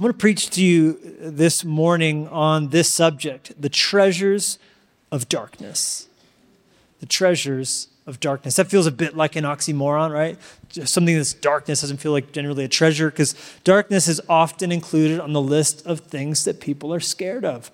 I'm 0.00 0.04
going 0.04 0.14
to 0.14 0.18
preach 0.18 0.48
to 0.52 0.64
you 0.64 0.98
this 1.20 1.62
morning 1.62 2.26
on 2.28 2.70
this 2.70 2.90
subject 2.90 3.52
the 3.60 3.68
treasures 3.68 4.58
of 5.12 5.28
darkness. 5.28 6.08
The 7.00 7.06
treasures 7.06 7.88
of 8.06 8.18
darkness. 8.18 8.56
That 8.56 8.70
feels 8.70 8.86
a 8.86 8.92
bit 8.92 9.14
like 9.14 9.36
an 9.36 9.44
oxymoron, 9.44 10.10
right? 10.10 10.38
Just 10.70 10.94
something 10.94 11.14
that's 11.14 11.34
darkness 11.34 11.82
doesn't 11.82 11.98
feel 11.98 12.12
like 12.12 12.32
generally 12.32 12.64
a 12.64 12.68
treasure 12.68 13.10
because 13.10 13.34
darkness 13.62 14.08
is 14.08 14.22
often 14.26 14.72
included 14.72 15.20
on 15.20 15.34
the 15.34 15.42
list 15.42 15.86
of 15.86 16.00
things 16.00 16.46
that 16.46 16.60
people 16.60 16.94
are 16.94 17.00
scared 17.00 17.44
of. 17.44 17.70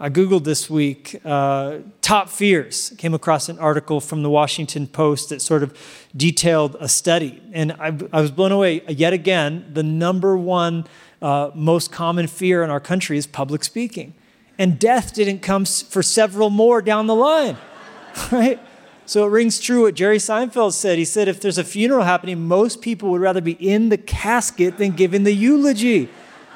I 0.00 0.08
Googled 0.08 0.44
this 0.44 0.70
week 0.70 1.20
uh, 1.22 1.80
top 2.00 2.30
fears. 2.30 2.94
Came 2.96 3.12
across 3.12 3.50
an 3.50 3.58
article 3.58 4.00
from 4.00 4.22
the 4.22 4.30
Washington 4.30 4.86
Post 4.86 5.28
that 5.28 5.42
sort 5.42 5.62
of 5.62 5.76
detailed 6.16 6.76
a 6.80 6.88
study. 6.88 7.42
And 7.52 7.72
I, 7.72 7.88
I 8.10 8.22
was 8.22 8.30
blown 8.30 8.52
away 8.52 8.80
yet 8.88 9.12
again. 9.12 9.68
The 9.74 9.82
number 9.82 10.34
one 10.34 10.86
uh, 11.20 11.50
most 11.54 11.90
common 11.90 12.26
fear 12.26 12.62
in 12.62 12.70
our 12.70 12.80
country 12.80 13.18
is 13.18 13.26
public 13.26 13.64
speaking. 13.64 14.14
And 14.58 14.78
death 14.78 15.14
didn't 15.14 15.40
come 15.40 15.64
for 15.64 16.02
several 16.02 16.50
more 16.50 16.82
down 16.82 17.06
the 17.06 17.14
line, 17.14 17.56
right? 18.32 18.60
So 19.06 19.24
it 19.24 19.30
rings 19.30 19.58
true 19.58 19.82
what 19.82 19.94
Jerry 19.94 20.18
Seinfeld 20.18 20.74
said. 20.74 20.98
He 20.98 21.04
said, 21.04 21.28
if 21.28 21.40
there's 21.40 21.56
a 21.56 21.64
funeral 21.64 22.04
happening, 22.04 22.46
most 22.46 22.82
people 22.82 23.10
would 23.10 23.22
rather 23.22 23.40
be 23.40 23.52
in 23.52 23.88
the 23.88 23.96
casket 23.96 24.76
than 24.76 24.90
giving 24.90 25.22
the 25.22 25.32
eulogy, 25.32 26.10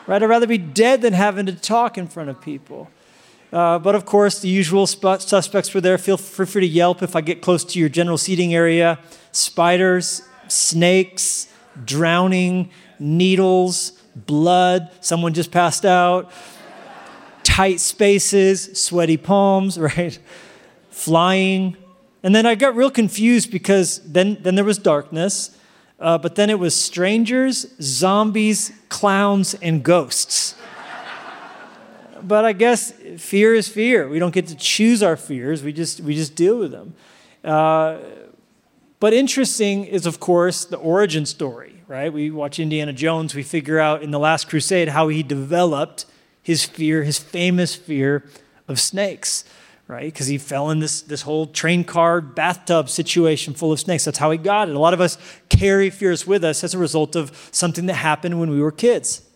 right? 0.06 0.22
I'd 0.22 0.28
rather 0.28 0.46
be 0.46 0.58
dead 0.58 1.00
than 1.00 1.14
having 1.14 1.46
to 1.46 1.54
talk 1.54 1.96
in 1.96 2.08
front 2.08 2.28
of 2.28 2.40
people. 2.42 2.90
Uh, 3.52 3.78
but 3.78 3.94
of 3.94 4.04
course, 4.04 4.40
the 4.40 4.48
usual 4.48 4.86
sp- 4.88 5.20
suspects 5.20 5.72
were 5.72 5.80
there. 5.80 5.96
Feel 5.96 6.16
free 6.16 6.46
to 6.46 6.66
yelp 6.66 7.02
if 7.02 7.14
I 7.14 7.20
get 7.20 7.40
close 7.40 7.64
to 7.64 7.78
your 7.78 7.88
general 7.88 8.18
seating 8.18 8.54
area. 8.54 8.98
Spiders, 9.30 10.22
snakes, 10.48 11.48
drowning, 11.84 12.70
needles, 12.98 13.92
blood, 14.14 14.90
someone 15.00 15.34
just 15.34 15.50
passed 15.50 15.84
out, 15.84 16.30
tight 17.42 17.80
spaces, 17.80 18.80
sweaty 18.80 19.16
palms, 19.16 19.78
right? 19.78 20.18
Flying. 20.90 21.76
And 22.22 22.34
then 22.34 22.46
I 22.46 22.54
got 22.54 22.76
real 22.76 22.90
confused 22.90 23.50
because 23.50 23.98
then, 24.00 24.38
then 24.40 24.54
there 24.54 24.64
was 24.64 24.78
darkness, 24.78 25.56
uh, 25.98 26.18
but 26.18 26.34
then 26.34 26.50
it 26.50 26.58
was 26.58 26.74
strangers, 26.74 27.66
zombies, 27.80 28.72
clowns, 28.88 29.54
and 29.54 29.82
ghosts 29.82 30.54
but 32.22 32.44
I 32.44 32.52
guess 32.52 32.92
fear 33.18 33.54
is 33.54 33.68
fear. 33.68 34.08
We 34.08 34.18
don't 34.18 34.34
get 34.34 34.46
to 34.48 34.56
choose 34.56 35.02
our 35.02 35.16
fears. 35.16 35.62
We 35.62 35.72
just 35.72 36.00
we 36.00 36.14
just 36.14 36.34
deal 36.34 36.58
with 36.58 36.70
them. 36.70 36.94
Uh, 37.44 37.98
but 39.02 39.12
interesting 39.12 39.84
is, 39.84 40.06
of 40.06 40.20
course, 40.20 40.64
the 40.64 40.76
origin 40.76 41.26
story. 41.26 41.81
Right? 41.92 42.10
We 42.10 42.30
watch 42.30 42.58
Indiana 42.58 42.94
Jones. 42.94 43.34
We 43.34 43.42
figure 43.42 43.78
out 43.78 44.02
in 44.02 44.12
the 44.12 44.18
Last 44.18 44.48
Crusade 44.48 44.88
how 44.88 45.08
he 45.08 45.22
developed 45.22 46.06
his 46.42 46.64
fear, 46.64 47.02
his 47.02 47.18
famous 47.18 47.74
fear 47.74 48.24
of 48.66 48.80
snakes. 48.80 49.44
Right? 49.86 50.06
Because 50.06 50.28
he 50.28 50.38
fell 50.38 50.70
in 50.70 50.78
this 50.78 51.02
this 51.02 51.20
whole 51.20 51.44
train 51.44 51.84
car 51.84 52.22
bathtub 52.22 52.88
situation 52.88 53.52
full 53.52 53.72
of 53.72 53.78
snakes. 53.78 54.06
That's 54.06 54.16
how 54.16 54.30
he 54.30 54.38
got 54.38 54.70
it. 54.70 54.74
A 54.74 54.78
lot 54.78 54.94
of 54.94 55.02
us 55.02 55.18
carry 55.50 55.90
fears 55.90 56.26
with 56.26 56.44
us 56.44 56.64
as 56.64 56.72
a 56.72 56.78
result 56.78 57.14
of 57.14 57.50
something 57.52 57.84
that 57.84 57.96
happened 57.96 58.40
when 58.40 58.48
we 58.48 58.62
were 58.62 58.72
kids. 58.72 59.28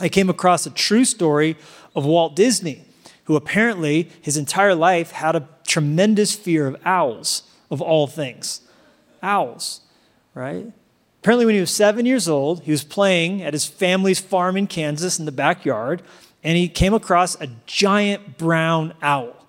I 0.00 0.08
came 0.08 0.28
across 0.28 0.66
a 0.66 0.70
true 0.70 1.04
story 1.04 1.56
of 1.94 2.04
Walt 2.04 2.34
Disney, 2.34 2.86
who 3.26 3.36
apparently 3.36 4.10
his 4.20 4.36
entire 4.36 4.74
life 4.74 5.12
had 5.12 5.36
a 5.36 5.48
tremendous 5.64 6.34
fear 6.34 6.66
of 6.66 6.76
owls, 6.84 7.44
of 7.70 7.80
all 7.80 8.08
things. 8.08 8.62
Owls, 9.22 9.82
right? 10.34 10.72
Apparently, 11.20 11.44
when 11.44 11.54
he 11.54 11.60
was 11.60 11.70
seven 11.70 12.06
years 12.06 12.28
old, 12.28 12.62
he 12.62 12.70
was 12.70 12.82
playing 12.82 13.42
at 13.42 13.52
his 13.52 13.66
family's 13.66 14.20
farm 14.20 14.56
in 14.56 14.66
Kansas 14.66 15.18
in 15.18 15.26
the 15.26 15.32
backyard, 15.32 16.02
and 16.42 16.56
he 16.56 16.66
came 16.66 16.94
across 16.94 17.38
a 17.40 17.48
giant 17.66 18.38
brown 18.38 18.94
owl. 19.02 19.46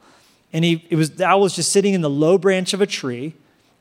And 0.52 0.66
he, 0.66 0.86
it 0.90 0.98
was, 0.98 1.12
the 1.12 1.26
owl 1.26 1.42
was 1.42 1.56
just 1.56 1.72
sitting 1.72 1.94
in 1.94 2.02
the 2.02 2.10
low 2.10 2.38
branch 2.38 2.74
of 2.74 2.82
a 2.82 2.86
tree, 2.86 3.36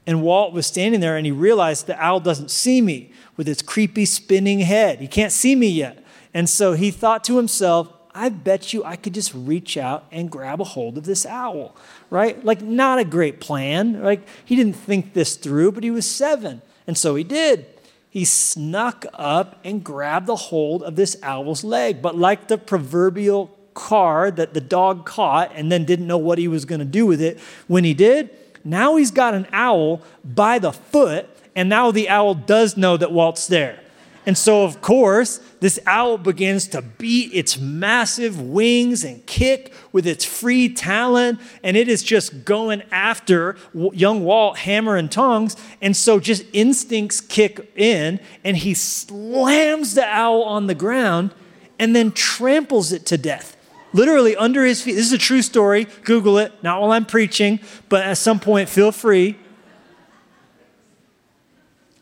and 0.06 0.22
Walt 0.22 0.52
was 0.52 0.68
standing 0.68 1.00
there, 1.00 1.16
and 1.16 1.26
he 1.26 1.32
realized 1.32 1.88
the 1.88 2.00
owl 2.00 2.20
doesn't 2.20 2.52
see 2.52 2.80
me 2.80 3.12
with 3.36 3.48
its 3.48 3.60
creepy 3.60 4.04
spinning 4.04 4.60
head. 4.60 5.00
He 5.00 5.08
can't 5.08 5.32
see 5.32 5.56
me 5.56 5.68
yet. 5.68 6.04
And 6.32 6.48
so 6.48 6.74
he 6.74 6.92
thought 6.92 7.24
to 7.24 7.36
himself, 7.36 7.92
I 8.14 8.28
bet 8.28 8.72
you 8.72 8.84
I 8.84 8.96
could 8.96 9.14
just 9.14 9.32
reach 9.34 9.76
out 9.76 10.06
and 10.12 10.30
grab 10.30 10.60
a 10.60 10.64
hold 10.64 10.96
of 10.96 11.04
this 11.04 11.26
owl, 11.26 11.76
right? 12.08 12.44
Like, 12.44 12.62
not 12.62 12.98
a 12.98 13.04
great 13.04 13.40
plan. 13.40 14.02
Like, 14.02 14.26
he 14.44 14.54
didn't 14.56 14.74
think 14.74 15.12
this 15.12 15.36
through, 15.36 15.72
but 15.72 15.82
he 15.82 15.90
was 15.90 16.08
seven. 16.08 16.62
And 16.86 16.96
so 16.96 17.14
he 17.14 17.24
did. 17.24 17.66
He 18.10 18.24
snuck 18.24 19.06
up 19.14 19.60
and 19.64 19.84
grabbed 19.84 20.26
the 20.26 20.36
hold 20.36 20.82
of 20.82 20.96
this 20.96 21.16
owl's 21.22 21.62
leg. 21.62 22.02
But 22.02 22.18
like 22.18 22.48
the 22.48 22.58
proverbial 22.58 23.56
car 23.72 24.30
that 24.32 24.52
the 24.52 24.60
dog 24.60 25.06
caught 25.06 25.52
and 25.54 25.70
then 25.70 25.84
didn't 25.84 26.08
know 26.08 26.18
what 26.18 26.38
he 26.38 26.48
was 26.48 26.64
going 26.64 26.80
to 26.80 26.84
do 26.84 27.06
with 27.06 27.22
it, 27.22 27.38
when 27.68 27.84
he 27.84 27.94
did, 27.94 28.30
now 28.64 28.96
he's 28.96 29.12
got 29.12 29.32
an 29.32 29.46
owl 29.52 30.02
by 30.24 30.58
the 30.58 30.72
foot, 30.72 31.28
and 31.54 31.68
now 31.68 31.90
the 31.90 32.08
owl 32.08 32.34
does 32.34 32.76
know 32.76 32.96
that 32.96 33.12
Walt's 33.12 33.46
there. 33.46 33.80
And 34.30 34.38
so, 34.38 34.62
of 34.62 34.80
course, 34.80 35.40
this 35.58 35.80
owl 35.86 36.16
begins 36.16 36.68
to 36.68 36.82
beat 36.82 37.34
its 37.34 37.58
massive 37.58 38.40
wings 38.40 39.02
and 39.02 39.26
kick 39.26 39.72
with 39.90 40.06
its 40.06 40.24
free 40.24 40.72
talent, 40.72 41.40
and 41.64 41.76
it 41.76 41.88
is 41.88 42.04
just 42.04 42.44
going 42.44 42.84
after 42.92 43.56
young 43.74 44.22
Walt 44.22 44.58
hammer 44.58 44.94
and 44.94 45.10
tongs. 45.10 45.56
And 45.82 45.96
so, 45.96 46.20
just 46.20 46.44
instincts 46.52 47.20
kick 47.20 47.72
in, 47.74 48.20
and 48.44 48.56
he 48.56 48.72
slams 48.72 49.94
the 49.94 50.04
owl 50.04 50.44
on 50.44 50.68
the 50.68 50.76
ground 50.76 51.34
and 51.80 51.96
then 51.96 52.12
tramples 52.12 52.92
it 52.92 53.04
to 53.06 53.18
death. 53.18 53.56
Literally 53.92 54.36
under 54.36 54.64
his 54.64 54.80
feet. 54.80 54.92
This 54.92 55.06
is 55.06 55.12
a 55.12 55.18
true 55.18 55.42
story. 55.42 55.88
Google 56.04 56.38
it, 56.38 56.52
not 56.62 56.80
while 56.80 56.92
I'm 56.92 57.04
preaching, 57.04 57.58
but 57.88 58.04
at 58.04 58.16
some 58.16 58.38
point, 58.38 58.68
feel 58.68 58.92
free. 58.92 59.36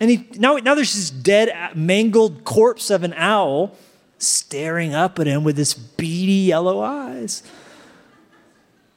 And 0.01 0.11
he, 0.11 0.29
now, 0.37 0.57
now 0.57 0.75
there's 0.75 0.95
this 0.95 1.11
dead, 1.11 1.77
mangled 1.77 2.45
corpse 2.45 2.91
of 2.91 3.03
an 3.03 3.15
owl 3.15 3.77
staring 4.19 4.95
up 4.95 5.19
at 5.19 5.27
him 5.27 5.45
with 5.45 5.57
his 5.57 5.75
beady 5.75 6.47
yellow 6.47 6.81
eyes. 6.81 7.43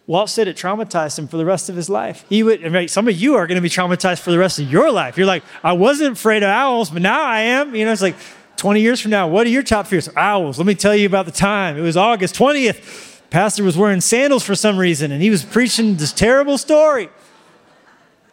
Walt 0.08 0.30
said 0.30 0.48
it 0.48 0.58
traumatized 0.58 1.18
him 1.18 1.28
for 1.28 1.38
the 1.38 1.46
rest 1.46 1.70
of 1.70 1.76
his 1.76 1.90
life. 1.90 2.26
He 2.28 2.44
would, 2.44 2.90
some 2.90 3.08
of 3.08 3.16
you 3.16 3.36
are 3.36 3.48
going 3.48 3.56
to 3.56 3.62
be 3.62 3.70
traumatized 3.70 4.20
for 4.20 4.32
the 4.32 4.38
rest 4.38 4.60
of 4.60 4.70
your 4.70 4.92
life. 4.92 5.18
You're 5.18 5.28
like, 5.28 5.44
I 5.64 5.74
wasn't 5.74 6.14
afraid 6.14 6.44
of 6.44 6.50
owls, 6.50 6.90
but 6.90 7.02
now 7.02 7.24
I 7.24 7.42
am. 7.42 7.74
You 7.76 7.86
know, 7.86 7.92
it's 7.92 8.02
like 8.02 8.16
20 8.58 8.82
years 8.82 9.00
from 9.00 9.12
now, 9.12 9.28
what 9.28 9.48
are 9.48 9.50
your 9.50 9.64
top 9.64 9.88
fears? 9.88 10.10
Owls. 10.16 10.58
Let 10.58 10.68
me 10.68 10.76
tell 10.76 10.96
you 10.96 11.06
about 11.06 11.26
the 11.26 11.32
time. 11.32 11.78
It 11.78 11.82
was 11.82 11.98
August 11.98 12.36
20th. 12.36 13.22
Pastor 13.30 13.64
was 13.64 13.78
wearing 13.78 14.02
sandals 14.02 14.44
for 14.44 14.56
some 14.56 14.78
reason, 14.78 15.12
and 15.12 15.22
he 15.22 15.30
was 15.30 15.46
preaching 15.46 15.96
this 15.96 16.12
terrible 16.12 16.58
story 16.58 17.10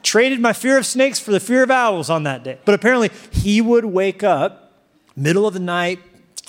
traded 0.02 0.40
my 0.40 0.52
fear 0.52 0.78
of 0.78 0.86
snakes 0.86 1.18
for 1.18 1.30
the 1.30 1.40
fear 1.40 1.62
of 1.62 1.70
owls 1.70 2.08
on 2.10 2.22
that 2.24 2.44
day. 2.44 2.58
But 2.64 2.74
apparently, 2.74 3.10
he 3.30 3.60
would 3.60 3.84
wake 3.84 4.22
up, 4.22 4.72
middle 5.16 5.46
of 5.46 5.54
the 5.54 5.60
night, 5.60 6.00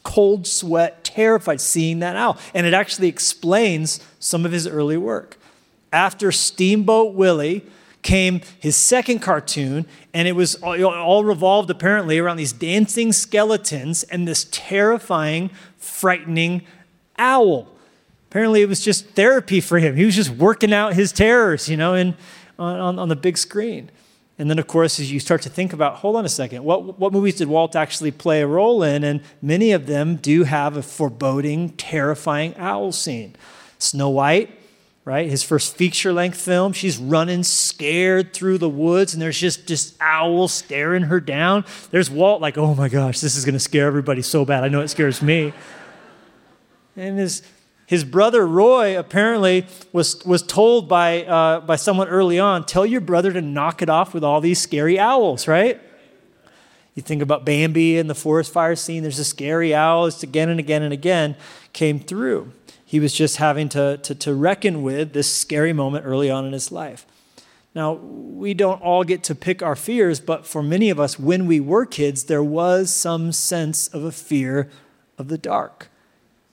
cold 0.03 0.47
sweat, 0.47 1.03
terrified 1.03 1.59
seeing 1.59 1.99
that 1.99 2.15
owl. 2.15 2.37
And 2.53 2.65
it 2.65 2.73
actually 2.73 3.07
explains 3.07 3.99
some 4.19 4.45
of 4.45 4.51
his 4.51 4.67
early 4.67 4.97
work. 4.97 5.37
After 5.91 6.31
Steamboat 6.31 7.15
Willie 7.15 7.65
came 8.01 8.41
his 8.59 8.77
second 8.77 9.19
cartoon, 9.19 9.85
and 10.13 10.27
it 10.27 10.31
was 10.31 10.55
all 10.63 11.23
revolved 11.25 11.69
apparently 11.69 12.17
around 12.17 12.37
these 12.37 12.53
dancing 12.53 13.11
skeletons 13.11 14.03
and 14.03 14.27
this 14.27 14.47
terrifying, 14.51 15.49
frightening 15.77 16.61
owl. 17.17 17.67
Apparently, 18.29 18.61
it 18.61 18.69
was 18.69 18.81
just 18.81 19.07
therapy 19.09 19.59
for 19.59 19.79
him. 19.79 19.95
He 19.95 20.05
was 20.05 20.15
just 20.15 20.29
working 20.29 20.71
out 20.71 20.93
his 20.93 21.11
terrors, 21.11 21.67
you 21.67 21.75
know, 21.75 21.95
and 21.95 22.15
on, 22.59 22.79
on, 22.79 22.99
on 22.99 23.09
the 23.09 23.15
big 23.15 23.37
screen. 23.37 23.89
And 24.37 24.49
then, 24.49 24.57
of 24.57 24.67
course, 24.67 25.01
as 25.01 25.11
you 25.11 25.19
start 25.19 25.41
to 25.41 25.49
think 25.49 25.73
about, 25.73 25.95
hold 25.95 26.15
on 26.15 26.23
a 26.23 26.29
second, 26.29 26.63
what, 26.63 26.97
what 26.97 27.11
movies 27.11 27.35
did 27.35 27.49
Walt 27.49 27.75
actually 27.75 28.11
play 28.11 28.41
a 28.41 28.47
role 28.47 28.83
in? 28.83 29.03
And 29.03 29.21
many 29.41 29.73
of 29.73 29.85
them 29.85 30.15
do 30.15 30.43
have 30.43 30.77
a 30.77 30.81
foreboding, 30.81 31.71
terrifying 31.71 32.55
owl 32.57 32.93
scene. 32.93 33.35
Snow 33.79 34.09
White, 34.09 34.49
right? 35.03 35.29
His 35.29 35.43
first 35.43 35.75
feature 35.75 36.13
length 36.13 36.39
film, 36.39 36.71
she's 36.71 36.97
running 36.97 37.43
scared 37.43 38.33
through 38.33 38.59
the 38.59 38.69
woods, 38.69 39.13
and 39.13 39.21
there's 39.21 39.39
just 39.39 39.67
this 39.67 39.95
owl 39.99 40.47
staring 40.47 41.03
her 41.03 41.19
down. 41.19 41.65
There's 41.91 42.09
Walt, 42.09 42.41
like, 42.41 42.57
oh 42.57 42.75
my 42.75 42.87
gosh, 42.87 43.19
this 43.19 43.35
is 43.35 43.43
going 43.43 43.53
to 43.53 43.59
scare 43.59 43.87
everybody 43.87 44.21
so 44.21 44.45
bad. 44.45 44.63
I 44.63 44.69
know 44.69 44.79
it 44.79 44.87
scares 44.87 45.21
me. 45.21 45.51
And 46.95 47.19
his 47.19 47.41
his 47.89 48.03
brother 48.03 48.45
Roy 48.45 48.99
apparently 48.99 49.65
was, 49.91 50.23
was 50.23 50.43
told 50.43 50.87
by, 50.87 51.23
uh, 51.23 51.61
by 51.61 51.75
someone 51.75 52.07
early 52.07 52.37
on 52.37 52.63
tell 52.63 52.85
your 52.85 53.01
brother 53.01 53.33
to 53.33 53.41
knock 53.41 53.81
it 53.81 53.89
off 53.89 54.13
with 54.13 54.23
all 54.23 54.39
these 54.41 54.61
scary 54.61 54.99
owls, 54.99 55.47
right? 55.47 55.81
You 56.93 57.01
think 57.01 57.23
about 57.23 57.45
Bambi 57.45 57.97
and 57.97 58.07
the 58.07 58.13
forest 58.13 58.53
fire 58.53 58.75
scene, 58.75 59.01
there's 59.01 59.17
a 59.17 59.25
scary 59.25 59.73
owl 59.73 60.05
just 60.05 60.21
again 60.21 60.49
and 60.49 60.59
again 60.59 60.83
and 60.83 60.93
again 60.93 61.35
came 61.73 61.99
through. 61.99 62.51
He 62.85 62.99
was 62.99 63.11
just 63.11 63.37
having 63.37 63.69
to, 63.69 63.97
to, 63.97 64.13
to 64.13 64.35
reckon 64.35 64.83
with 64.83 65.13
this 65.13 65.33
scary 65.33 65.73
moment 65.73 66.05
early 66.05 66.29
on 66.29 66.45
in 66.45 66.53
his 66.53 66.71
life. 66.71 67.07
Now, 67.73 67.93
we 67.93 68.53
don't 68.53 68.83
all 68.83 69.03
get 69.03 69.23
to 69.23 69.33
pick 69.33 69.63
our 69.63 69.75
fears, 69.75 70.19
but 70.19 70.45
for 70.45 70.61
many 70.61 70.91
of 70.91 70.99
us, 70.99 71.17
when 71.17 71.47
we 71.47 71.59
were 71.59 71.87
kids, 71.87 72.25
there 72.25 72.43
was 72.43 72.93
some 72.93 73.31
sense 73.31 73.87
of 73.87 74.03
a 74.03 74.11
fear 74.11 74.69
of 75.17 75.27
the 75.27 75.39
dark. 75.39 75.89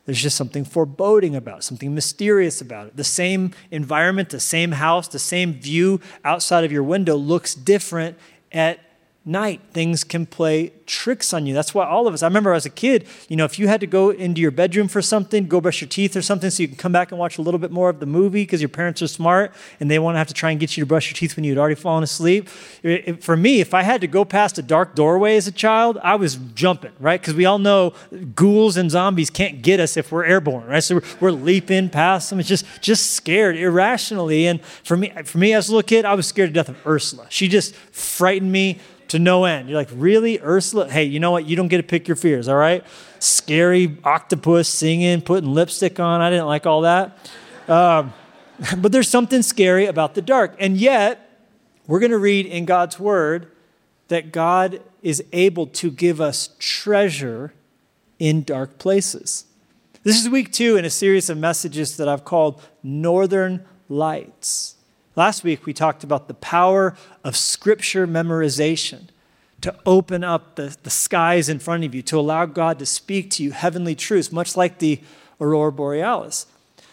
There's 0.06 0.22
just 0.22 0.36
something 0.36 0.64
foreboding 0.64 1.34
about 1.34 1.58
it, 1.58 1.62
something 1.64 1.94
mysterious 1.94 2.60
about 2.60 2.86
it. 2.86 2.96
The 2.96 3.04
same 3.04 3.52
environment, 3.72 4.30
the 4.30 4.40
same 4.40 4.72
house, 4.72 5.08
the 5.08 5.18
same 5.18 5.54
view 5.54 6.00
outside 6.24 6.64
of 6.64 6.70
your 6.70 6.84
window 6.84 7.16
looks 7.16 7.54
different 7.54 8.16
at 8.52 8.78
night, 9.26 9.60
things 9.72 10.04
can 10.04 10.24
play 10.24 10.72
tricks 10.86 11.34
on 11.34 11.46
you. 11.46 11.52
That's 11.52 11.74
why 11.74 11.84
all 11.84 12.06
of 12.06 12.14
us, 12.14 12.22
I 12.22 12.28
remember 12.28 12.54
as 12.54 12.64
a 12.64 12.70
kid, 12.70 13.06
you 13.28 13.36
know, 13.36 13.44
if 13.44 13.58
you 13.58 13.66
had 13.66 13.80
to 13.80 13.86
go 13.86 14.10
into 14.10 14.40
your 14.40 14.52
bedroom 14.52 14.86
for 14.86 15.02
something, 15.02 15.48
go 15.48 15.60
brush 15.60 15.80
your 15.80 15.88
teeth 15.88 16.16
or 16.16 16.22
something, 16.22 16.48
so 16.48 16.62
you 16.62 16.68
can 16.68 16.76
come 16.76 16.92
back 16.92 17.10
and 17.10 17.18
watch 17.18 17.36
a 17.36 17.42
little 17.42 17.58
bit 17.58 17.72
more 17.72 17.90
of 17.90 17.98
the 17.98 18.06
movie 18.06 18.42
because 18.42 18.60
your 18.60 18.68
parents 18.68 19.02
are 19.02 19.08
smart 19.08 19.52
and 19.80 19.90
they 19.90 19.98
won't 19.98 20.16
have 20.16 20.28
to 20.28 20.34
try 20.34 20.52
and 20.52 20.60
get 20.60 20.76
you 20.76 20.82
to 20.82 20.86
brush 20.86 21.10
your 21.10 21.16
teeth 21.16 21.34
when 21.34 21.44
you'd 21.44 21.58
already 21.58 21.74
fallen 21.74 22.04
asleep. 22.04 22.48
It, 22.84 23.22
for 23.22 23.36
me, 23.36 23.60
if 23.60 23.74
I 23.74 23.82
had 23.82 24.00
to 24.02 24.06
go 24.06 24.24
past 24.24 24.58
a 24.58 24.62
dark 24.62 24.94
doorway 24.94 25.36
as 25.36 25.48
a 25.48 25.52
child, 25.52 25.98
I 26.04 26.14
was 26.14 26.36
jumping, 26.54 26.92
right? 27.00 27.20
Because 27.20 27.34
we 27.34 27.46
all 27.46 27.58
know 27.58 27.94
ghouls 28.36 28.76
and 28.76 28.90
zombies 28.90 29.28
can't 29.28 29.60
get 29.60 29.80
us 29.80 29.96
if 29.96 30.12
we're 30.12 30.24
airborne, 30.24 30.68
right? 30.68 30.84
So 30.84 30.96
we're, 30.96 31.02
we're 31.20 31.30
leaping 31.32 31.88
past 31.88 32.30
them. 32.30 32.38
It's 32.38 32.48
just, 32.48 32.64
just 32.80 33.10
scared 33.10 33.56
irrationally. 33.56 34.46
And 34.46 34.62
for 34.84 34.96
me, 34.96 35.12
for 35.24 35.38
me 35.38 35.52
as 35.52 35.68
a 35.68 35.72
little 35.72 35.86
kid, 35.86 36.04
I 36.04 36.14
was 36.14 36.28
scared 36.28 36.50
to 36.50 36.52
death 36.52 36.68
of 36.68 36.86
Ursula. 36.86 37.26
She 37.28 37.48
just 37.48 37.74
frightened 37.74 38.52
me 38.52 38.78
to 39.08 39.18
no 39.18 39.44
end. 39.44 39.68
You're 39.68 39.78
like, 39.78 39.90
really, 39.92 40.40
Ursula? 40.40 40.88
Hey, 40.88 41.04
you 41.04 41.20
know 41.20 41.30
what? 41.30 41.46
You 41.46 41.56
don't 41.56 41.68
get 41.68 41.78
to 41.78 41.82
pick 41.82 42.08
your 42.08 42.16
fears, 42.16 42.48
all 42.48 42.56
right? 42.56 42.84
Scary 43.18 43.96
octopus 44.04 44.68
singing, 44.68 45.20
putting 45.20 45.52
lipstick 45.52 46.00
on. 46.00 46.20
I 46.20 46.30
didn't 46.30 46.46
like 46.46 46.66
all 46.66 46.82
that. 46.82 47.18
Um, 47.68 48.12
but 48.78 48.92
there's 48.92 49.08
something 49.08 49.42
scary 49.42 49.86
about 49.86 50.14
the 50.14 50.22
dark. 50.22 50.56
And 50.58 50.76
yet, 50.76 51.22
we're 51.86 52.00
going 52.00 52.10
to 52.10 52.18
read 52.18 52.46
in 52.46 52.64
God's 52.64 52.98
word 52.98 53.50
that 54.08 54.32
God 54.32 54.80
is 55.02 55.22
able 55.32 55.66
to 55.66 55.90
give 55.90 56.20
us 56.20 56.50
treasure 56.58 57.52
in 58.18 58.42
dark 58.42 58.78
places. 58.78 59.44
This 60.02 60.20
is 60.20 60.28
week 60.28 60.52
two 60.52 60.76
in 60.76 60.84
a 60.84 60.90
series 60.90 61.28
of 61.28 61.36
messages 61.36 61.96
that 61.96 62.08
I've 62.08 62.24
called 62.24 62.62
Northern 62.82 63.64
Lights. 63.88 64.75
Last 65.16 65.44
week, 65.44 65.64
we 65.64 65.72
talked 65.72 66.04
about 66.04 66.28
the 66.28 66.34
power 66.34 66.94
of 67.24 67.36
scripture 67.36 68.06
memorization 68.06 69.08
to 69.62 69.74
open 69.86 70.22
up 70.22 70.56
the, 70.56 70.76
the 70.82 70.90
skies 70.90 71.48
in 71.48 71.58
front 71.58 71.84
of 71.84 71.94
you, 71.94 72.02
to 72.02 72.20
allow 72.20 72.44
God 72.44 72.78
to 72.80 72.86
speak 72.86 73.30
to 73.30 73.42
you 73.42 73.52
heavenly 73.52 73.94
truths, 73.94 74.30
much 74.30 74.58
like 74.58 74.78
the 74.78 75.00
aurora 75.40 75.72
borealis. 75.72 76.44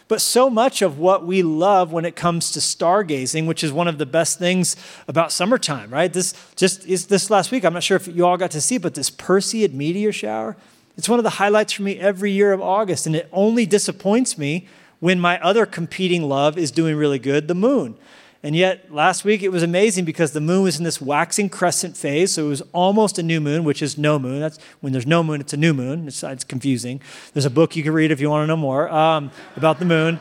But 0.08 0.22
so 0.22 0.48
much 0.48 0.80
of 0.80 0.98
what 0.98 1.26
we 1.26 1.42
love 1.42 1.92
when 1.92 2.06
it 2.06 2.16
comes 2.16 2.50
to 2.52 2.60
stargazing, 2.60 3.46
which 3.46 3.62
is 3.62 3.72
one 3.72 3.88
of 3.88 3.98
the 3.98 4.06
best 4.06 4.38
things 4.38 4.74
about 5.06 5.30
summertime, 5.30 5.90
right? 5.90 6.10
This 6.10 6.32
just 6.56 6.86
is 6.86 7.08
this 7.08 7.28
last 7.28 7.52
week. 7.52 7.62
I'm 7.62 7.74
not 7.74 7.82
sure 7.82 7.96
if 7.96 8.06
you 8.08 8.24
all 8.24 8.38
got 8.38 8.52
to 8.52 8.60
see, 8.60 8.78
but 8.78 8.94
this 8.94 9.10
Perseid 9.10 9.74
meteor 9.74 10.12
shower, 10.12 10.56
it's 10.96 11.10
one 11.10 11.18
of 11.18 11.24
the 11.24 11.30
highlights 11.30 11.74
for 11.74 11.82
me 11.82 11.98
every 11.98 12.30
year 12.32 12.52
of 12.52 12.62
August. 12.62 13.06
And 13.06 13.16
it 13.16 13.28
only 13.32 13.66
disappoints 13.66 14.38
me 14.38 14.66
when 15.04 15.20
my 15.20 15.38
other 15.42 15.66
competing 15.66 16.22
love 16.22 16.56
is 16.56 16.70
doing 16.70 16.96
really 16.96 17.18
good, 17.18 17.46
the 17.46 17.54
moon. 17.54 17.94
And 18.42 18.56
yet, 18.56 18.90
last 18.90 19.22
week 19.22 19.42
it 19.42 19.50
was 19.50 19.62
amazing 19.62 20.06
because 20.06 20.32
the 20.32 20.40
moon 20.40 20.62
was 20.62 20.78
in 20.78 20.84
this 20.84 20.98
waxing 20.98 21.50
crescent 21.50 21.94
phase. 21.94 22.32
So 22.32 22.46
it 22.46 22.48
was 22.48 22.62
almost 22.72 23.18
a 23.18 23.22
new 23.22 23.38
moon, 23.38 23.64
which 23.64 23.82
is 23.82 23.98
no 23.98 24.18
moon. 24.18 24.40
That's 24.40 24.58
when 24.80 24.94
there's 24.94 25.06
no 25.06 25.22
moon, 25.22 25.42
it's 25.42 25.52
a 25.52 25.58
new 25.58 25.74
moon. 25.74 26.08
It's, 26.08 26.22
it's 26.22 26.42
confusing. 26.42 27.02
There's 27.34 27.44
a 27.44 27.50
book 27.50 27.76
you 27.76 27.82
can 27.82 27.92
read 27.92 28.12
if 28.12 28.20
you 28.20 28.30
want 28.30 28.44
to 28.44 28.46
know 28.46 28.56
more 28.56 28.88
um, 28.88 29.30
about 29.56 29.78
the 29.78 29.84
moon. 29.84 30.20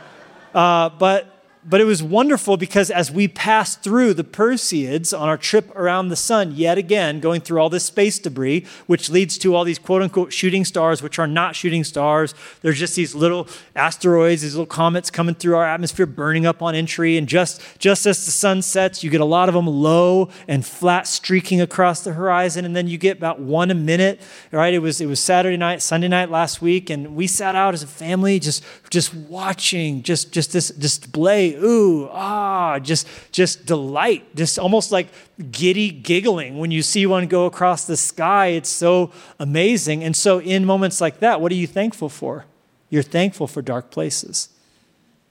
Uh, 0.53 0.89
but 0.89 1.32
but 1.65 1.80
it 1.80 1.86
was 1.86 2.04
wonderful 2.04 2.57
because 2.57 2.92
as 2.92 3.10
we 3.10 3.27
passed 3.27 3.83
through 3.83 4.13
the 4.13 4.24
Perseids 4.24 5.18
on 5.18 5.30
our 5.30 5.38
trip 5.38 5.74
around 5.75 6.10
the 6.10 6.15
sun, 6.15 6.54
yet 6.54 6.77
again, 6.77 7.19
going 7.19 7.42
through 7.42 7.60
all 7.60 7.69
this 7.69 7.86
space 7.86 8.19
debris, 8.19 8.65
which 8.86 9.10
leads 9.10 9.38
to 9.38 9.56
all 9.56 9.63
these 9.63 9.80
quote 9.80 10.01
unquote 10.01 10.33
shooting 10.33 10.65
stars, 10.65 11.01
which 11.01 11.19
are 11.19 11.27
not 11.27 11.56
shooting 11.56 11.83
stars. 11.83 12.33
They're 12.62 12.74
just 12.74 12.95
these 12.95 13.15
little 13.15 13.48
asteroids, 13.75 14.42
these 14.42 14.56
little 14.56 14.65
comets 14.65 15.10
coming 15.10 15.36
through 15.36 15.56
our 15.56 15.65
atmosphere, 15.65 16.06
burning 16.06 16.45
up 16.45 16.62
on 16.62 16.75
entry. 16.75 17.18
And 17.18 17.27
just, 17.27 17.62
just 17.80 18.06
as 18.06 18.25
the 18.25 18.31
sun 18.31 18.62
sets, 18.62 19.04
you 19.04 19.10
get 19.10 19.21
a 19.21 19.25
lot 19.25 19.48
of 19.48 19.56
them 19.56 19.68
low 19.68 20.30
and 20.48 20.65
flat 20.65 21.07
streaking 21.07 21.62
across 21.62 22.04
the 22.04 22.13
horizon. 22.13 22.65
And 22.65 22.75
then 22.75 22.88
you 22.88 22.98
get 22.98 23.18
about 23.18 23.39
one 23.39 23.71
a 23.71 23.75
minute, 23.75 24.19
right? 24.51 24.74
It 24.74 24.80
was, 24.80 25.00
it 25.00 25.06
was 25.06 25.19
Saturday 25.19 25.57
night, 25.57 25.81
Sunday 25.81 26.10
night 26.10 26.30
last 26.30 26.62
week. 26.62 26.89
And 26.89 27.15
we 27.15 27.27
sat 27.27 27.56
out 27.56 27.74
as 27.74 27.83
a 27.83 27.88
family 27.88 28.39
just, 28.39 28.63
just 28.89 29.13
watching, 29.13 30.04
just, 30.04 30.33
just 30.33 30.51
this 30.51 30.69
display 30.69 31.52
ooh, 31.53 32.09
ah, 32.11 32.79
just, 32.79 33.07
just 33.31 33.65
delight, 33.65 34.35
just 34.35 34.59
almost 34.59 34.91
like 34.91 35.07
giddy 35.51 35.91
giggling 35.91 36.57
when 36.57 36.71
you 36.71 36.81
see 36.81 37.05
one 37.05 37.27
go 37.27 37.45
across 37.45 37.85
the 37.85 37.97
sky. 37.97 38.47
It's 38.47 38.69
so 38.69 39.11
amazing. 39.39 40.03
And 40.03 40.15
so, 40.15 40.39
in 40.39 40.65
moments 40.65 41.01
like 41.01 41.19
that, 41.19 41.41
what 41.41 41.51
are 41.51 41.55
you 41.55 41.67
thankful 41.67 42.09
for? 42.09 42.45
You're 42.89 43.03
thankful 43.03 43.47
for 43.47 43.61
dark 43.61 43.89
places. 43.91 44.50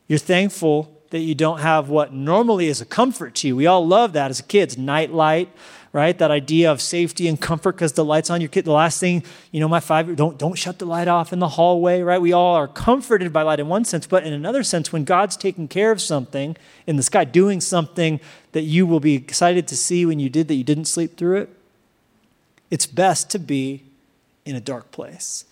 You're 0.08 0.18
thankful 0.18 0.92
that 1.10 1.20
you 1.20 1.34
don't 1.34 1.60
have 1.60 1.88
what 1.88 2.12
normally 2.12 2.66
is 2.66 2.80
a 2.80 2.86
comfort 2.86 3.34
to 3.36 3.46
you. 3.46 3.54
We 3.54 3.66
all 3.66 3.86
love 3.86 4.14
that 4.14 4.30
as 4.30 4.40
kids 4.40 4.76
night 4.76 5.12
light, 5.12 5.48
right? 5.92 6.16
That 6.16 6.30
idea 6.30 6.72
of 6.72 6.80
safety 6.80 7.28
and 7.28 7.38
comfort 7.38 7.72
because 7.72 7.92
the 7.92 8.04
light's 8.04 8.30
on 8.30 8.40
your 8.40 8.48
kid. 8.48 8.64
The 8.64 8.72
last 8.72 8.98
thing, 8.98 9.22
you 9.50 9.60
know, 9.60 9.68
my 9.68 9.80
five, 9.80 10.16
don't, 10.16 10.38
don't 10.38 10.54
shut 10.54 10.78
the 10.78 10.86
light 10.86 11.06
off 11.06 11.32
in 11.32 11.38
the 11.38 11.48
hallway, 11.48 12.00
right? 12.00 12.20
We 12.20 12.32
all 12.32 12.54
are 12.54 12.66
comforted 12.66 13.32
by 13.32 13.42
light 13.42 13.60
in 13.60 13.68
one 13.68 13.84
sense, 13.84 14.06
but 14.06 14.24
in 14.24 14.32
another 14.32 14.62
sense, 14.62 14.92
when 14.92 15.04
God's 15.04 15.36
taking 15.36 15.68
care 15.68 15.92
of 15.92 16.00
something 16.00 16.56
in 16.86 16.96
the 16.96 17.02
sky, 17.02 17.24
doing 17.24 17.60
something 17.60 18.20
that 18.52 18.62
you 18.62 18.86
will 18.86 19.00
be 19.00 19.14
excited 19.14 19.68
to 19.68 19.76
see 19.76 20.06
when 20.06 20.18
you 20.18 20.30
did 20.30 20.48
that 20.48 20.54
you 20.54 20.64
didn't 20.64 20.86
sleep 20.86 21.16
through 21.18 21.36
it, 21.36 21.50
it's 22.70 22.86
best 22.86 23.30
to 23.30 23.38
be 23.38 23.82
in 24.46 24.56
a 24.56 24.60
dark 24.60 24.90
place. 24.92 25.44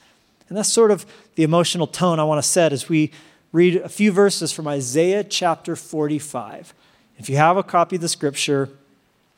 And 0.48 0.56
that's 0.56 0.72
sort 0.72 0.90
of 0.90 1.04
the 1.34 1.42
emotional 1.42 1.86
tone 1.86 2.18
I 2.18 2.24
want 2.24 2.42
to 2.42 2.48
set 2.48 2.72
as 2.72 2.88
we 2.88 3.12
read 3.52 3.76
a 3.76 3.88
few 3.88 4.10
verses 4.10 4.52
from 4.52 4.66
Isaiah 4.66 5.22
chapter 5.22 5.76
45. 5.76 6.72
If 7.18 7.28
you 7.28 7.36
have 7.36 7.58
a 7.58 7.62
copy 7.62 7.96
of 7.96 8.02
the 8.02 8.08
scripture, 8.08 8.70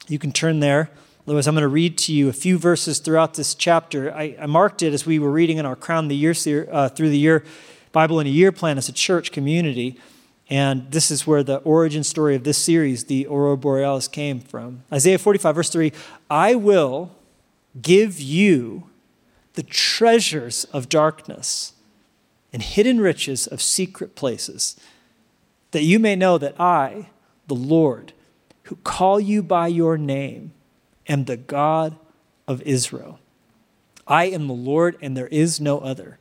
you 0.09 0.19
can 0.19 0.33
turn 0.33 0.61
there. 0.61 0.91
Otherwise, 1.27 1.47
I'm 1.47 1.55
going 1.55 1.63
to 1.63 1.69
read 1.69 1.97
to 1.99 2.13
you 2.13 2.29
a 2.29 2.33
few 2.33 2.59
verses 2.59 2.99
throughout 2.99 3.35
this 3.35 3.55
chapter. 3.55 4.13
I, 4.13 4.37
I 4.41 4.47
marked 4.47 4.83
it 4.83 4.93
as 4.93 5.07
we 5.07 5.19
were 5.19 5.31
reading 5.31 5.59
in 5.59 5.67
our 5.67 5.77
Crown 5.77 6.09
the 6.09 6.17
Year 6.17 6.35
uh, 6.71 6.89
through 6.89 7.11
the 7.11 7.19
Year 7.19 7.45
Bible 7.93 8.19
in 8.19 8.27
a 8.27 8.31
Year 8.31 8.51
plan 8.51 8.77
as 8.77 8.89
a 8.89 8.93
church 8.93 9.31
community. 9.31 9.99
And 10.51 10.91
this 10.91 11.11
is 11.11 11.27
where 11.27 11.43
the 11.43 11.59
origin 11.59 12.03
story 12.03 12.35
of 12.35 12.43
this 12.45 12.59
series, 12.59 13.05
the 13.05 13.27
Aurora 13.27 13.57
Borealis, 13.57 14.09
came 14.09 14.41
from. 14.41 14.83
Isaiah 14.93 15.19
45, 15.19 15.55
verse 15.55 15.71
3 15.71 15.93
I 16.29 16.57
will 16.57 17.15
give 17.81 18.21
you 18.21 18.91
the 19.55 19.63
treasures 19.63 20.65
of 20.73 20.89
darkness 20.89 21.75
and 22.53 22.63
hidden 22.63 23.01
riches 23.01 23.47
of 23.47 23.63
secret 23.63 24.15
places, 24.15 24.77
that 25.71 25.85
you 25.85 25.99
may 25.99 26.17
know 26.17 26.37
that 26.37 26.61
I, 26.61 27.09
the 27.47 27.55
Lord, 27.55 28.13
who 28.65 28.77
call 28.77 29.19
you 29.19 29.43
by 29.43 29.67
your 29.67 29.99
name, 29.99 30.53
am 31.09 31.25
the 31.25 31.37
God 31.37 31.97
of 32.47 32.63
Israel. 32.63 33.19
I 34.07 34.25
am 34.27 34.47
the 34.47 34.55
Lord, 34.55 34.97
and 35.01 35.17
there 35.17 35.29
is 35.29 35.61
no 35.61 35.79
other. 35.79 36.19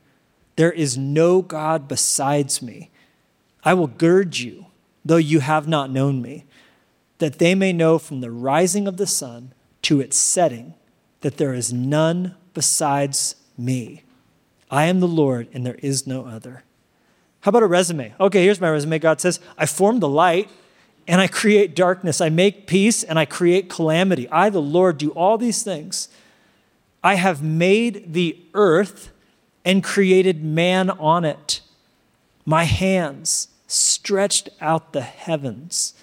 There 0.56 0.72
is 0.72 0.96
no 0.98 1.42
God 1.42 1.88
besides 1.88 2.62
me. 2.62 2.90
I 3.64 3.74
will 3.74 3.86
gird 3.86 4.38
you, 4.38 4.66
though 5.04 5.16
you 5.16 5.40
have 5.40 5.68
not 5.68 5.90
known 5.90 6.22
me, 6.22 6.44
that 7.18 7.38
they 7.38 7.54
may 7.54 7.72
know 7.72 7.98
from 7.98 8.20
the 8.20 8.30
rising 8.30 8.86
of 8.86 8.96
the 8.96 9.06
sun 9.06 9.52
to 9.82 10.00
its 10.00 10.16
setting 10.16 10.74
that 11.20 11.36
there 11.36 11.54
is 11.54 11.72
none 11.72 12.34
besides 12.54 13.36
me. 13.56 14.02
I 14.70 14.86
am 14.86 15.00
the 15.00 15.08
Lord, 15.08 15.48
and 15.52 15.64
there 15.64 15.76
is 15.76 16.06
no 16.06 16.24
other. 16.24 16.64
How 17.40 17.50
about 17.50 17.62
a 17.62 17.66
resume? 17.66 18.14
Okay, 18.20 18.44
here's 18.44 18.60
my 18.60 18.70
resume. 18.70 18.98
God 18.98 19.20
says, 19.20 19.40
I 19.58 19.66
formed 19.66 20.00
the 20.00 20.08
light 20.08 20.48
and 21.06 21.20
I 21.20 21.26
create 21.26 21.74
darkness. 21.74 22.20
I 22.20 22.28
make 22.28 22.66
peace 22.66 23.02
and 23.02 23.18
I 23.18 23.24
create 23.24 23.68
calamity. 23.68 24.28
I, 24.30 24.50
the 24.50 24.62
Lord, 24.62 24.98
do 24.98 25.10
all 25.10 25.38
these 25.38 25.62
things. 25.62 26.08
I 27.02 27.16
have 27.16 27.42
made 27.42 28.12
the 28.12 28.38
earth 28.54 29.12
and 29.64 29.82
created 29.82 30.44
man 30.44 30.90
on 30.90 31.24
it. 31.24 31.60
My 32.44 32.64
hands 32.64 33.48
stretched 33.66 34.48
out 34.60 34.92
the 34.92 35.00
heavens, 35.00 35.94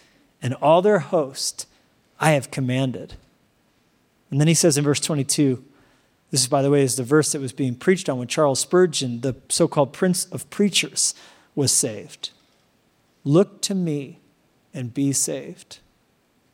and 0.42 0.54
all 0.56 0.82
their 0.82 1.00
host 1.00 1.68
I 2.20 2.32
have 2.32 2.52
commanded. 2.52 3.16
And 4.32 4.40
then 4.40 4.48
he 4.48 4.54
says 4.54 4.78
in 4.78 4.84
verse 4.84 5.00
22, 5.00 5.64
this, 6.32 6.48
by 6.48 6.62
the 6.62 6.70
way, 6.70 6.84
is 6.84 6.96
the 6.96 7.04
verse 7.04 7.32
that 7.32 7.42
was 7.42 7.54
being 7.54 7.76
preached 7.76 8.08
on 8.08 8.20
when 8.20 8.28
Charles 8.28 8.60
Spurgeon, 8.60 9.22
the 9.22 9.36
so 9.50 9.68
called 9.68 9.94
prince 9.94 10.26
of 10.26 10.50
preachers, 10.50 11.16
was 11.56 11.72
saved. 11.72 12.30
Look 13.24 13.62
to 13.64 13.74
me 13.74 14.20
and 14.74 14.94
be 14.94 15.12
saved, 15.12 15.80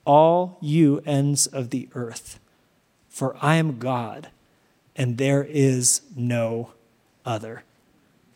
all 0.06 0.58
you 0.62 1.02
ends 1.06 1.48
of 1.48 1.70
the 1.70 1.90
earth, 1.94 2.40
for 3.10 3.36
I 3.42 3.56
am 3.56 3.80
God 3.80 4.30
and 4.96 5.18
there 5.18 5.44
is 5.44 6.02
no 6.16 6.72
other. 7.26 7.64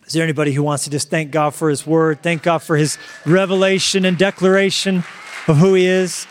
Is 0.06 0.14
there 0.14 0.24
anybody 0.24 0.54
who 0.54 0.64
wants 0.64 0.84
to 0.86 0.90
just 0.90 1.10
thank 1.10 1.32
God 1.32 1.54
for 1.54 1.70
his 1.70 1.86
word, 1.86 2.22
thank 2.22 2.44
God 2.44 2.60
for 2.60 2.76
his 2.76 2.98
revelation 3.26 4.06
and 4.06 4.18
declaration 4.18 5.04
of 5.48 5.58
who 5.58 5.76
he 5.76 5.86
is? 5.86 6.28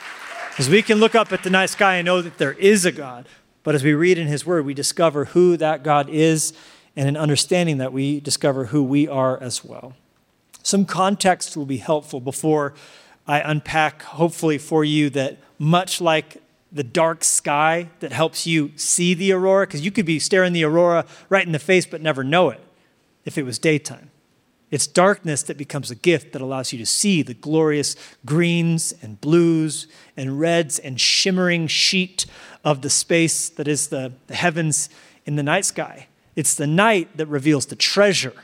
Because 0.51 0.69
we 0.69 0.83
can 0.83 0.99
look 0.99 1.15
up 1.15 1.33
at 1.33 1.45
the 1.45 1.51
night 1.51 1.71
sky 1.71 1.97
and 1.97 2.07
know 2.07 2.21
that 2.21 2.39
there 2.39 2.53
is 2.55 2.85
a 2.85 2.93
God. 2.93 3.29
But 3.63 3.75
as 3.75 3.85
we 3.85 3.95
read 3.95 4.19
in 4.19 4.27
his 4.27 4.45
word, 4.45 4.67
we 4.67 4.75
discover 4.75 5.27
who 5.27 5.57
that 5.57 5.83
God 5.83 6.09
is 6.11 6.53
And 6.97 7.07
in 7.07 7.17
understanding 7.17 7.79
that, 7.79 7.93
we 7.93 8.19
discover 8.19 8.67
who 8.67 8.83
we 8.83 9.07
are 9.07 9.41
as 9.41 9.65
well. 9.65 9.95
Some 10.65 10.85
context 10.85 11.57
will 11.57 11.65
be 11.65 11.77
helpful 11.77 12.19
before 12.19 12.75
I 13.29 13.41
unpack, 13.41 14.03
hopefully, 14.03 14.57
for 14.57 14.85
you 14.85 15.11
that 15.11 15.39
much 15.59 16.01
like 16.01 16.43
the 16.73 16.83
dark 16.83 17.23
sky 17.23 17.91
that 18.01 18.13
helps 18.13 18.47
you 18.47 18.73
see 18.77 19.15
the 19.15 19.33
aurora, 19.33 19.67
because 19.67 19.83
you 19.83 19.91
could 19.91 20.07
be 20.07 20.19
staring 20.19 20.55
the 20.55 20.65
aurora 20.65 21.05
right 21.29 21.47
in 21.47 21.53
the 21.53 21.59
face 21.59 21.87
but 21.87 22.01
never 22.01 22.25
know 22.25 22.49
it 22.51 22.61
if 23.25 23.37
it 23.37 23.45
was 23.45 23.59
daytime. 23.59 24.11
It's 24.71 24.87
darkness 24.87 25.43
that 25.45 25.57
becomes 25.57 25.91
a 25.91 25.95
gift 25.95 26.33
that 26.33 26.43
allows 26.43 26.73
you 26.73 26.79
to 26.79 26.87
see 26.87 27.23
the 27.23 27.35
glorious 27.35 27.97
greens 28.27 28.93
and 29.01 29.21
blues 29.21 29.87
and 30.17 30.39
reds 30.39 30.79
and 30.79 31.01
shimmering 31.01 31.69
sheet 31.69 32.27
of 32.65 32.83
the 32.83 32.91
space 32.91 33.49
that 33.51 33.67
is 33.67 33.89
the, 33.89 34.13
the 34.27 34.35
heavens 34.35 34.91
in 35.25 35.37
the 35.37 35.43
night 35.43 35.65
sky. 35.65 36.09
It's 36.37 36.55
the 36.55 36.67
night 36.67 37.17
that 37.17 37.27
reveals 37.27 37.67
the 37.67 37.77
treasure 37.77 38.35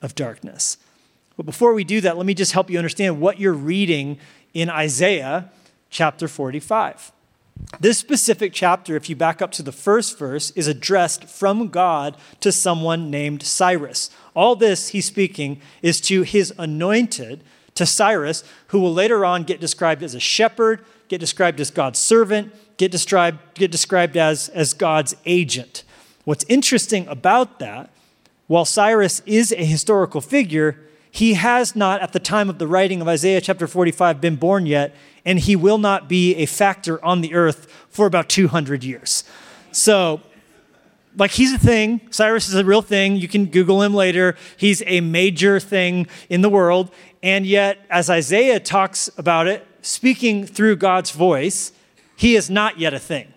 of 0.00 0.14
darkness. 0.14 0.78
But 1.36 1.46
before 1.46 1.74
we 1.74 1.84
do 1.84 2.00
that, 2.00 2.16
let 2.16 2.26
me 2.26 2.34
just 2.34 2.52
help 2.52 2.70
you 2.70 2.78
understand 2.78 3.20
what 3.20 3.38
you're 3.38 3.52
reading 3.52 4.18
in 4.54 4.70
Isaiah 4.70 5.50
chapter 5.90 6.28
45. 6.28 7.12
This 7.80 7.98
specific 7.98 8.52
chapter, 8.52 8.96
if 8.96 9.08
you 9.08 9.16
back 9.16 9.40
up 9.42 9.50
to 9.52 9.62
the 9.62 9.72
first 9.72 10.18
verse, 10.18 10.50
is 10.52 10.66
addressed 10.66 11.24
from 11.24 11.68
God 11.68 12.16
to 12.40 12.52
someone 12.52 13.10
named 13.10 13.42
Cyrus. 13.42 14.10
All 14.34 14.56
this 14.56 14.88
he's 14.88 15.06
speaking 15.06 15.60
is 15.82 16.00
to 16.02 16.22
his 16.22 16.52
anointed, 16.58 17.42
to 17.74 17.86
Cyrus, 17.86 18.44
who 18.68 18.80
will 18.80 18.92
later 18.92 19.24
on 19.24 19.44
get 19.44 19.60
described 19.60 20.02
as 20.02 20.14
a 20.14 20.20
shepherd, 20.20 20.84
get 21.08 21.18
described 21.18 21.60
as 21.60 21.70
God's 21.70 21.98
servant, 21.98 22.54
get 22.76 22.90
described, 22.90 23.38
get 23.54 23.70
described 23.70 24.16
as, 24.16 24.48
as 24.50 24.72
God's 24.72 25.14
agent. 25.26 25.82
What's 26.24 26.44
interesting 26.48 27.06
about 27.08 27.58
that, 27.58 27.90
while 28.46 28.64
Cyrus 28.64 29.22
is 29.26 29.52
a 29.52 29.64
historical 29.64 30.20
figure, 30.20 30.78
he 31.16 31.32
has 31.32 31.74
not, 31.74 32.02
at 32.02 32.12
the 32.12 32.20
time 32.20 32.50
of 32.50 32.58
the 32.58 32.66
writing 32.66 33.00
of 33.00 33.08
Isaiah 33.08 33.40
chapter 33.40 33.66
45, 33.66 34.20
been 34.20 34.36
born 34.36 34.66
yet, 34.66 34.94
and 35.24 35.38
he 35.38 35.56
will 35.56 35.78
not 35.78 36.10
be 36.10 36.34
a 36.36 36.44
factor 36.44 37.02
on 37.02 37.22
the 37.22 37.32
earth 37.32 37.72
for 37.88 38.04
about 38.04 38.28
200 38.28 38.84
years. 38.84 39.24
So, 39.72 40.20
like, 41.16 41.30
he's 41.30 41.54
a 41.54 41.58
thing. 41.58 42.02
Cyrus 42.10 42.48
is 42.48 42.54
a 42.54 42.66
real 42.66 42.82
thing. 42.82 43.16
You 43.16 43.28
can 43.28 43.46
Google 43.46 43.80
him 43.80 43.94
later. 43.94 44.36
He's 44.58 44.82
a 44.84 45.00
major 45.00 45.58
thing 45.58 46.06
in 46.28 46.42
the 46.42 46.50
world. 46.50 46.90
And 47.22 47.46
yet, 47.46 47.78
as 47.88 48.10
Isaiah 48.10 48.60
talks 48.60 49.08
about 49.16 49.46
it, 49.46 49.66
speaking 49.80 50.44
through 50.44 50.76
God's 50.76 51.12
voice, 51.12 51.72
he 52.14 52.36
is 52.36 52.50
not 52.50 52.78
yet 52.78 52.92
a 52.92 52.98
thing. 52.98 53.32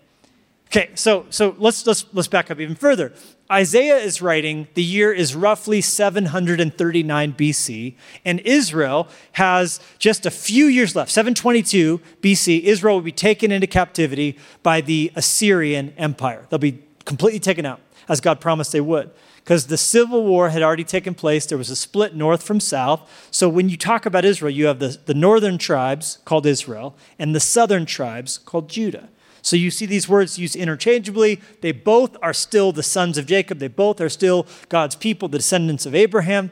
Okay, 0.68 0.90
so, 0.96 1.28
so 1.30 1.56
let's, 1.58 1.88
let's, 1.88 2.06
let's 2.12 2.28
back 2.28 2.52
up 2.52 2.60
even 2.60 2.76
further. 2.76 3.14
Isaiah 3.52 3.98
is 3.98 4.22
writing, 4.22 4.68
the 4.76 4.84
year 4.84 5.12
is 5.12 5.36
roughly 5.36 5.82
739 5.82 7.34
BC, 7.34 7.96
and 8.24 8.40
Israel 8.42 9.08
has 9.34 9.80
just 9.98 10.28
a 10.28 10.32
few 10.32 10.66
years 10.66 10.96
left. 10.96 11.10
722 11.10 12.00
BC, 12.22 12.62
Israel 12.62 12.96
will 12.96 13.02
be 13.02 13.12
taken 13.12 13.52
into 13.52 13.66
captivity 13.66 14.38
by 14.62 14.82
the 14.82 15.12
Assyrian 15.16 15.94
Empire. 15.98 16.46
They'll 16.50 16.60
be 16.60 16.84
completely 17.06 17.40
taken 17.40 17.66
out, 17.66 17.82
as 18.08 18.22
God 18.22 18.40
promised 18.40 18.72
they 18.72 18.82
would. 18.82 19.10
Because 19.38 19.66
the 19.66 19.78
civil 19.78 20.26
war 20.26 20.50
had 20.50 20.62
already 20.62 20.84
taken 20.84 21.16
place, 21.16 21.48
there 21.48 21.58
was 21.58 21.72
a 21.72 21.76
split 21.76 22.16
north 22.16 22.44
from 22.44 22.60
south. 22.60 23.28
So 23.32 23.50
when 23.50 23.68
you 23.68 23.78
talk 23.78 24.06
about 24.06 24.26
Israel, 24.26 24.52
you 24.52 24.68
have 24.68 24.78
the, 24.78 25.00
the 25.08 25.16
northern 25.16 25.58
tribes 25.58 26.20
called 26.24 26.46
Israel 26.46 26.96
and 27.18 27.34
the 27.34 27.40
southern 27.40 27.88
tribes 27.88 28.38
called 28.38 28.70
Judah. 28.70 29.10
So 29.42 29.56
you 29.56 29.72
see 29.72 29.86
these 29.86 30.08
words 30.08 30.38
used 30.38 30.56
interchangeably. 30.56 31.42
They 31.62 31.72
both 31.72 32.18
are 32.22 32.34
still 32.34 32.72
the 32.72 32.84
sons 32.84 33.18
of 33.18 33.26
Jacob, 33.26 33.60
they 33.60 33.68
both 33.68 34.02
are 34.02 34.10
still 34.10 34.46
God's 34.70 34.96
people, 34.96 35.28
the 35.28 35.40
descendants 35.40 35.86
of 35.86 35.96
Abraham. 35.96 36.52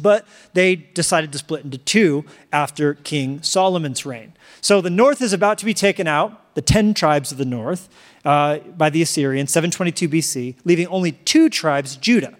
But 0.00 0.26
they 0.54 0.74
decided 0.74 1.30
to 1.32 1.38
split 1.38 1.64
into 1.64 1.78
two 1.78 2.24
after 2.52 2.94
King 2.94 3.42
Solomon's 3.42 4.04
reign. 4.04 4.32
So 4.60 4.80
the 4.80 4.90
north 4.90 5.22
is 5.22 5.32
about 5.32 5.58
to 5.58 5.64
be 5.64 5.74
taken 5.74 6.08
out, 6.08 6.54
the 6.54 6.62
10 6.62 6.94
tribes 6.94 7.30
of 7.30 7.38
the 7.38 7.44
north, 7.44 7.88
uh, 8.24 8.58
by 8.58 8.90
the 8.90 9.02
Assyrians, 9.02 9.52
722 9.52 10.08
BC, 10.08 10.56
leaving 10.64 10.88
only 10.88 11.12
two 11.12 11.48
tribes, 11.48 11.96
Judah. 11.96 12.34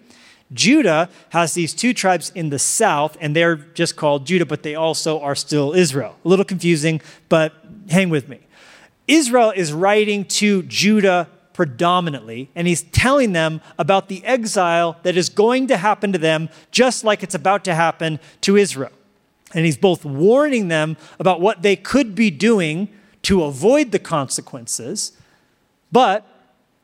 Judah 0.52 1.08
has 1.30 1.54
these 1.54 1.74
two 1.74 1.92
tribes 1.92 2.30
in 2.34 2.50
the 2.50 2.58
south, 2.58 3.16
and 3.20 3.34
they're 3.34 3.56
just 3.56 3.96
called 3.96 4.26
Judah, 4.26 4.46
but 4.46 4.62
they 4.62 4.74
also 4.74 5.20
are 5.20 5.34
still 5.34 5.72
Israel. 5.72 6.16
A 6.24 6.28
little 6.28 6.44
confusing, 6.44 7.00
but 7.28 7.52
hang 7.90 8.08
with 8.08 8.28
me. 8.28 8.40
Israel 9.06 9.52
is 9.54 9.72
writing 9.72 10.24
to 10.26 10.62
Judah 10.62 11.28
predominantly, 11.52 12.50
and 12.54 12.66
he's 12.66 12.82
telling 12.82 13.32
them 13.32 13.60
about 13.78 14.08
the 14.08 14.24
exile 14.24 14.98
that 15.04 15.16
is 15.16 15.28
going 15.28 15.68
to 15.68 15.76
happen 15.76 16.12
to 16.12 16.18
them, 16.18 16.48
just 16.70 17.04
like 17.04 17.22
it's 17.22 17.34
about 17.34 17.64
to 17.64 17.74
happen 17.74 18.18
to 18.40 18.56
Israel. 18.56 18.92
And 19.54 19.64
he's 19.64 19.76
both 19.76 20.04
warning 20.04 20.68
them 20.68 20.96
about 21.20 21.40
what 21.40 21.62
they 21.62 21.76
could 21.76 22.14
be 22.14 22.30
doing 22.30 22.88
to 23.22 23.44
avoid 23.44 23.92
the 23.92 23.98
consequences, 23.98 25.12
but 25.92 26.26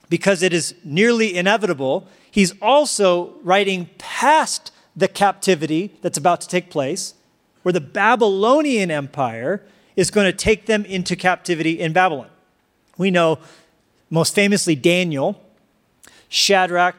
because 0.09 0.43
it 0.43 0.53
is 0.53 0.75
nearly 0.85 1.37
inevitable, 1.37 2.07
he's 2.31 2.53
also 2.63 3.35
writing 3.43 3.91
past 3.99 4.73
the 4.97 5.09
captivity 5.09 5.97
that's 6.01 6.19
about 6.19 6.41
to 6.41 6.49
take 6.49 6.71
place, 6.71 7.15
where 7.63 7.73
the 7.73 7.81
Babylonian 7.81 8.91
Empire 8.91 9.63
is 9.97 10.11
going 10.11 10.27
to 10.27 10.37
take 10.37 10.67
them 10.67 10.85
into 10.85 11.17
captivity 11.17 11.81
in 11.81 11.93
Babylon. 11.93 12.29
We 12.97 13.11
know 13.11 13.39
most 14.11 14.35
famously 14.35 14.75
Daniel, 14.75 15.41
Shadrach, 16.29 16.97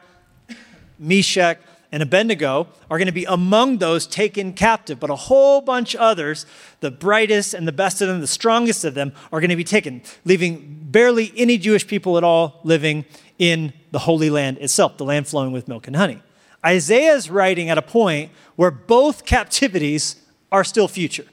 Meshach, 0.98 1.58
and 1.92 2.02
Abednego 2.02 2.68
are 2.90 2.96
going 2.96 3.06
to 3.06 3.12
be 3.12 3.26
among 3.26 3.78
those 3.78 4.06
taken 4.06 4.54
captive, 4.54 4.98
but 4.98 5.10
a 5.10 5.16
whole 5.16 5.60
bunch 5.60 5.94
others, 5.94 6.46
the 6.80 6.90
brightest 6.90 7.52
and 7.52 7.68
the 7.68 7.72
best 7.72 8.00
of 8.00 8.08
them, 8.08 8.20
the 8.20 8.26
strongest 8.26 8.84
of 8.84 8.94
them, 8.94 9.12
are 9.30 9.40
going 9.40 9.50
to 9.50 9.56
be 9.56 9.64
taken, 9.64 10.02
leaving 10.24 10.78
barely 10.90 11.32
any 11.36 11.58
Jewish 11.58 11.86
people 11.86 12.16
at 12.16 12.24
all 12.24 12.60
living 12.64 13.04
in 13.38 13.74
the 13.90 14.00
Holy 14.00 14.30
Land 14.30 14.56
itself, 14.58 14.96
the 14.96 15.04
land 15.04 15.26
flowing 15.26 15.52
with 15.52 15.68
milk 15.68 15.86
and 15.86 15.96
honey. 15.96 16.22
Isaiah 16.64 17.14
is 17.14 17.28
writing 17.28 17.68
at 17.68 17.76
a 17.76 17.82
point 17.82 18.30
where 18.56 18.70
both 18.70 19.26
captivities 19.26 20.16
are 20.50 20.64
still 20.64 20.88
future. 20.88 21.26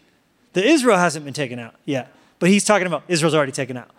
The 0.53 0.65
Israel 0.65 0.97
hasn't 0.97 1.25
been 1.25 1.33
taken 1.33 1.59
out 1.59 1.75
yet, 1.85 2.11
but 2.39 2.49
he's 2.49 2.63
talking 2.63 2.87
about 2.87 3.03
Israel's 3.07 3.35
already 3.35 3.51
taken 3.51 3.77
out. 3.77 3.91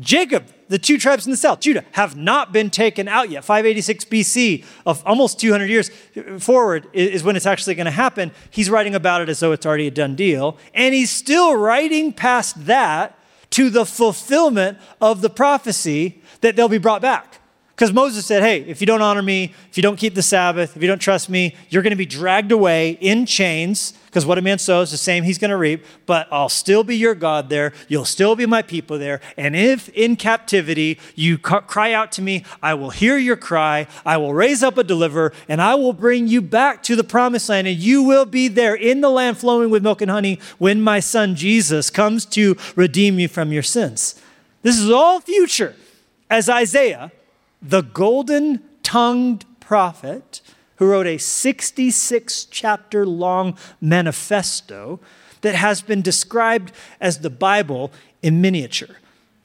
Jacob, 0.00 0.46
the 0.68 0.78
two 0.78 0.96
tribes 0.96 1.26
in 1.26 1.30
the 1.30 1.36
south, 1.36 1.60
Judah, 1.60 1.84
have 1.92 2.16
not 2.16 2.50
been 2.50 2.70
taken 2.70 3.08
out 3.08 3.28
yet. 3.28 3.44
586 3.44 4.06
BC, 4.06 4.64
of 4.86 5.02
almost 5.04 5.38
200 5.38 5.66
years 5.66 5.90
forward, 6.38 6.88
is 6.94 7.22
when 7.22 7.36
it's 7.36 7.44
actually 7.44 7.74
going 7.74 7.84
to 7.84 7.90
happen. 7.90 8.32
He's 8.50 8.70
writing 8.70 8.94
about 8.94 9.20
it 9.20 9.28
as 9.28 9.40
though 9.40 9.52
it's 9.52 9.66
already 9.66 9.86
a 9.86 9.90
done 9.90 10.14
deal. 10.14 10.56
And 10.72 10.94
he's 10.94 11.10
still 11.10 11.54
writing 11.56 12.14
past 12.14 12.64
that 12.64 13.18
to 13.50 13.68
the 13.68 13.84
fulfillment 13.84 14.78
of 14.98 15.20
the 15.20 15.28
prophecy 15.28 16.22
that 16.40 16.56
they'll 16.56 16.68
be 16.68 16.78
brought 16.78 17.02
back. 17.02 17.41
Because 17.82 17.94
Moses 17.94 18.24
said, 18.24 18.44
hey, 18.44 18.60
if 18.60 18.80
you 18.80 18.86
don't 18.86 19.02
honor 19.02 19.22
me, 19.22 19.52
if 19.68 19.76
you 19.76 19.82
don't 19.82 19.96
keep 19.96 20.14
the 20.14 20.22
Sabbath, 20.22 20.76
if 20.76 20.82
you 20.82 20.86
don't 20.86 21.00
trust 21.00 21.28
me, 21.28 21.56
you're 21.68 21.82
going 21.82 21.90
to 21.90 21.96
be 21.96 22.06
dragged 22.06 22.52
away 22.52 22.90
in 23.00 23.26
chains, 23.26 23.94
because 24.06 24.24
what 24.24 24.38
a 24.38 24.40
man 24.40 24.58
sows, 24.58 24.92
the 24.92 24.96
same 24.96 25.24
he's 25.24 25.36
going 25.36 25.50
to 25.50 25.56
reap. 25.56 25.84
But 26.06 26.28
I'll 26.30 26.48
still 26.48 26.84
be 26.84 26.96
your 26.96 27.16
God 27.16 27.48
there. 27.48 27.72
You'll 27.88 28.04
still 28.04 28.36
be 28.36 28.46
my 28.46 28.62
people 28.62 29.00
there. 29.00 29.20
And 29.36 29.56
if 29.56 29.88
in 29.88 30.14
captivity 30.14 31.00
you 31.16 31.38
cry 31.38 31.92
out 31.92 32.12
to 32.12 32.22
me, 32.22 32.44
I 32.62 32.74
will 32.74 32.90
hear 32.90 33.18
your 33.18 33.34
cry. 33.34 33.88
I 34.06 34.16
will 34.16 34.32
raise 34.32 34.62
up 34.62 34.78
a 34.78 34.84
deliverer, 34.84 35.32
and 35.48 35.60
I 35.60 35.74
will 35.74 35.92
bring 35.92 36.28
you 36.28 36.40
back 36.40 36.84
to 36.84 36.94
the 36.94 37.02
promised 37.02 37.48
land. 37.48 37.66
And 37.66 37.76
you 37.76 38.04
will 38.04 38.26
be 38.26 38.46
there 38.46 38.76
in 38.76 39.00
the 39.00 39.10
land 39.10 39.38
flowing 39.38 39.70
with 39.70 39.82
milk 39.82 40.00
and 40.00 40.10
honey 40.12 40.38
when 40.58 40.80
my 40.80 41.00
son 41.00 41.34
Jesus 41.34 41.90
comes 41.90 42.26
to 42.26 42.56
redeem 42.76 43.18
you 43.18 43.26
from 43.26 43.50
your 43.50 43.64
sins. 43.64 44.22
This 44.62 44.78
is 44.78 44.88
all 44.88 45.18
future. 45.20 45.74
As 46.30 46.48
Isaiah, 46.48 47.10
the 47.62 47.82
golden 47.82 48.62
tongued 48.82 49.44
prophet 49.60 50.40
who 50.76 50.90
wrote 50.90 51.06
a 51.06 51.18
66 51.18 52.44
chapter 52.46 53.06
long 53.06 53.56
manifesto 53.80 55.00
that 55.42 55.54
has 55.54 55.80
been 55.80 56.02
described 56.02 56.72
as 57.00 57.18
the 57.20 57.30
Bible 57.30 57.92
in 58.22 58.40
miniature. 58.40 58.96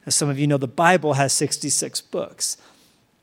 As 0.06 0.16
some 0.16 0.30
of 0.30 0.40
you 0.40 0.48
know, 0.48 0.58
the 0.58 0.68
Bible 0.68 1.14
has 1.14 1.34
66 1.34 2.02
books. 2.02 2.58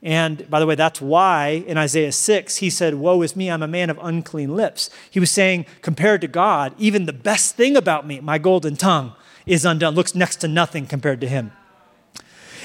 And 0.03 0.49
by 0.51 0.61
the 0.61 0.67
way, 0.67 0.75
that's 0.75 1.01
why 1.01 1.65
in 1.67 1.79
Isaiah 1.79 2.13
6, 2.13 2.57
he 2.57 2.69
said, 2.69 2.97
Woe 2.97 3.23
is 3.23 3.35
me, 3.35 3.51
I'm 3.51 3.63
a 3.63 3.69
man 3.69 3.89
of 3.89 3.99
unclean 4.03 4.55
lips. 4.55 4.91
He 5.11 5.19
was 5.19 5.31
saying, 5.31 5.65
compared 5.81 6.21
to 6.21 6.29
God, 6.29 6.75
even 6.79 7.07
the 7.07 7.13
best 7.13 7.57
thing 7.57 7.75
about 7.75 8.07
me, 8.07 8.21
my 8.21 8.37
golden 8.37 8.77
tongue, 8.77 9.15
is 9.47 9.65
undone, 9.65 9.95
looks 9.95 10.15
next 10.15 10.37
to 10.37 10.49
nothing 10.49 10.87
compared 10.87 11.23
to 11.23 11.29
him. 11.29 11.53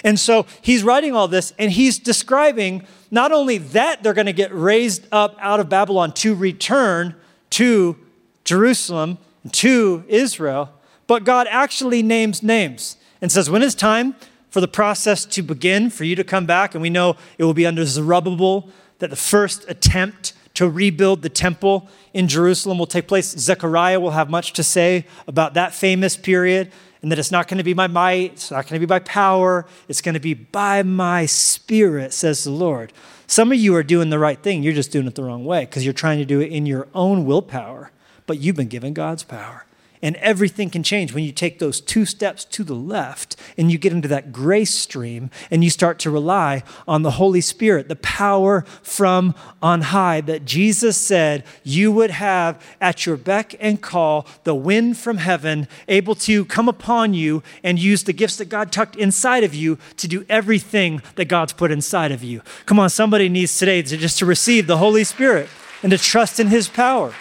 And 0.03 0.19
so 0.19 0.45
he's 0.61 0.83
writing 0.83 1.13
all 1.13 1.27
this 1.27 1.53
and 1.57 1.71
he's 1.71 1.99
describing 1.99 2.85
not 3.11 3.31
only 3.31 3.57
that 3.57 4.03
they're 4.03 4.13
going 4.13 4.27
to 4.27 4.33
get 4.33 4.53
raised 4.53 5.07
up 5.11 5.35
out 5.39 5.59
of 5.59 5.69
Babylon 5.69 6.13
to 6.13 6.35
return 6.35 7.15
to 7.51 7.97
Jerusalem, 8.45 9.17
to 9.51 10.03
Israel, 10.07 10.71
but 11.07 11.23
God 11.23 11.47
actually 11.49 12.03
names 12.03 12.43
names 12.43 12.97
and 13.21 13.31
says, 13.31 13.49
when 13.49 13.63
it's 13.63 13.75
time 13.75 14.15
for 14.49 14.61
the 14.61 14.67
process 14.67 15.25
to 15.25 15.41
begin, 15.41 15.89
for 15.89 16.03
you 16.03 16.15
to 16.15 16.23
come 16.23 16.45
back, 16.45 16.73
and 16.73 16.81
we 16.81 16.89
know 16.89 17.15
it 17.37 17.43
will 17.43 17.53
be 17.53 17.65
under 17.65 17.85
Zerubbabel, 17.85 18.69
that 18.99 19.09
the 19.09 19.15
first 19.15 19.65
attempt 19.67 20.33
to 20.55 20.69
rebuild 20.69 21.21
the 21.21 21.29
temple 21.29 21.87
in 22.13 22.27
Jerusalem 22.27 22.77
will 22.77 22.87
take 22.87 23.07
place. 23.07 23.29
Zechariah 23.37 23.99
will 23.99 24.11
have 24.11 24.29
much 24.29 24.53
to 24.53 24.63
say 24.63 25.05
about 25.27 25.53
that 25.53 25.73
famous 25.73 26.17
period, 26.17 26.71
and 27.01 27.11
that 27.11 27.19
it's 27.19 27.31
not 27.31 27.47
going 27.47 27.57
to 27.57 27.63
be 27.63 27.73
by 27.73 27.87
might, 27.87 28.33
it's 28.33 28.51
not 28.51 28.67
going 28.67 28.75
to 28.75 28.79
be 28.79 28.85
by 28.85 28.99
power, 28.99 29.65
it's 29.87 30.01
going 30.01 30.13
to 30.13 30.19
be 30.19 30.33
by 30.33 30.83
my 30.83 31.25
spirit, 31.25 32.13
says 32.13 32.43
the 32.43 32.51
Lord. 32.51 32.91
Some 33.27 33.51
of 33.51 33.57
you 33.57 33.75
are 33.75 33.83
doing 33.83 34.09
the 34.09 34.19
right 34.19 34.41
thing, 34.41 34.63
you're 34.63 34.73
just 34.73 34.91
doing 34.91 35.07
it 35.07 35.15
the 35.15 35.23
wrong 35.23 35.45
way 35.45 35.65
because 35.65 35.85
you're 35.85 35.93
trying 35.93 36.17
to 36.17 36.25
do 36.25 36.39
it 36.41 36.51
in 36.51 36.65
your 36.65 36.87
own 36.93 37.25
willpower, 37.25 37.91
but 38.25 38.39
you've 38.39 38.55
been 38.55 38.67
given 38.67 38.93
God's 38.93 39.23
power. 39.23 39.65
And 40.01 40.15
everything 40.17 40.69
can 40.69 40.81
change 40.81 41.13
when 41.13 41.25
you 41.25 41.33
take 41.33 41.59
those 41.59 41.81
two 41.81 42.05
steps 42.05 42.45
to 42.45 42.63
the 42.63 42.73
left 42.73 43.35
and 43.57 43.69
you 43.69 43.77
get 43.77 43.91
into 43.91 44.07
that 44.07 44.31
grace 44.31 44.73
stream 44.73 45.29
and 45.51 45.61
you 45.61 45.69
start 45.69 45.99
to 45.99 46.09
rely 46.09 46.63
on 46.87 47.01
the 47.01 47.11
Holy 47.11 47.41
Spirit, 47.41 47.89
the 47.89 47.97
power 47.97 48.61
from 48.81 49.35
on 49.61 49.81
high 49.81 50.21
that 50.21 50.45
Jesus 50.45 50.95
said 50.95 51.43
you 51.63 51.91
would 51.91 52.11
have 52.11 52.63
at 52.79 53.05
your 53.05 53.17
beck 53.17 53.55
and 53.59 53.81
call, 53.81 54.25
the 54.45 54.55
wind 54.55 54.97
from 54.97 55.17
heaven 55.17 55.67
able 55.89 56.15
to 56.15 56.45
come 56.45 56.69
upon 56.69 57.13
you 57.13 57.43
and 57.61 57.77
use 57.77 58.05
the 58.05 58.13
gifts 58.13 58.37
that 58.37 58.47
God 58.47 58.71
tucked 58.71 58.95
inside 58.95 59.43
of 59.43 59.53
you 59.53 59.77
to 59.97 60.07
do 60.07 60.25
everything 60.29 61.01
that 61.15 61.25
God's 61.25 61.51
put 61.51 61.71
inside 61.71 62.13
of 62.13 62.23
you. 62.23 62.41
Come 62.65 62.79
on, 62.79 62.89
somebody 62.89 63.27
needs 63.27 63.57
today 63.57 63.81
to 63.81 63.97
just 63.97 64.17
to 64.19 64.25
receive 64.25 64.65
the 64.65 64.77
Holy 64.77 65.03
Spirit 65.03 65.49
and 65.83 65.91
to 65.91 65.97
trust 65.97 66.39
in 66.39 66.47
his 66.47 66.69
power 66.69 67.13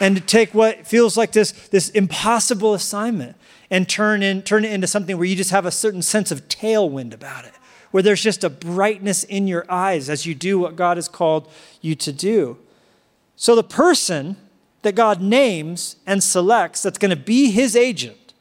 and 0.00 0.16
to 0.16 0.22
take 0.22 0.54
what 0.54 0.86
feels 0.86 1.16
like 1.16 1.32
this, 1.32 1.52
this 1.68 1.90
impossible 1.90 2.74
assignment 2.74 3.36
and 3.70 3.88
turn, 3.88 4.22
in, 4.22 4.42
turn 4.42 4.64
it 4.64 4.72
into 4.72 4.86
something 4.86 5.16
where 5.16 5.26
you 5.26 5.36
just 5.36 5.50
have 5.50 5.66
a 5.66 5.70
certain 5.70 6.02
sense 6.02 6.30
of 6.30 6.48
tailwind 6.48 7.12
about 7.12 7.44
it, 7.44 7.52
where 7.90 8.02
there's 8.02 8.22
just 8.22 8.44
a 8.44 8.50
brightness 8.50 9.24
in 9.24 9.46
your 9.46 9.66
eyes 9.68 10.08
as 10.08 10.26
you 10.26 10.34
do 10.34 10.58
what 10.58 10.76
God 10.76 10.96
has 10.96 11.08
called 11.08 11.50
you 11.80 11.94
to 11.96 12.12
do. 12.12 12.58
So 13.36 13.54
the 13.54 13.64
person 13.64 14.36
that 14.82 14.94
God 14.94 15.20
names 15.20 15.96
and 16.06 16.22
selects 16.22 16.82
that's 16.82 16.98
going 16.98 17.10
to 17.10 17.16
be 17.16 17.50
his 17.50 17.76
agent, 17.76 18.32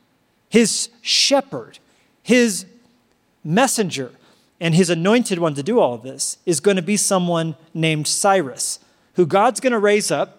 his 0.49 0.89
shepherd, 1.01 1.79
his 2.23 2.65
messenger, 3.43 4.11
and 4.59 4.73
his 4.73 4.89
anointed 4.89 5.39
one 5.39 5.53
to 5.55 5.63
do 5.63 5.79
all 5.79 5.97
this 5.97 6.37
is 6.45 6.59
going 6.59 6.77
to 6.77 6.83
be 6.83 6.97
someone 6.97 7.55
named 7.73 8.07
Cyrus, 8.07 8.79
who 9.13 9.25
God's 9.25 9.59
going 9.59 9.73
to 9.73 9.79
raise 9.79 10.11
up 10.11 10.37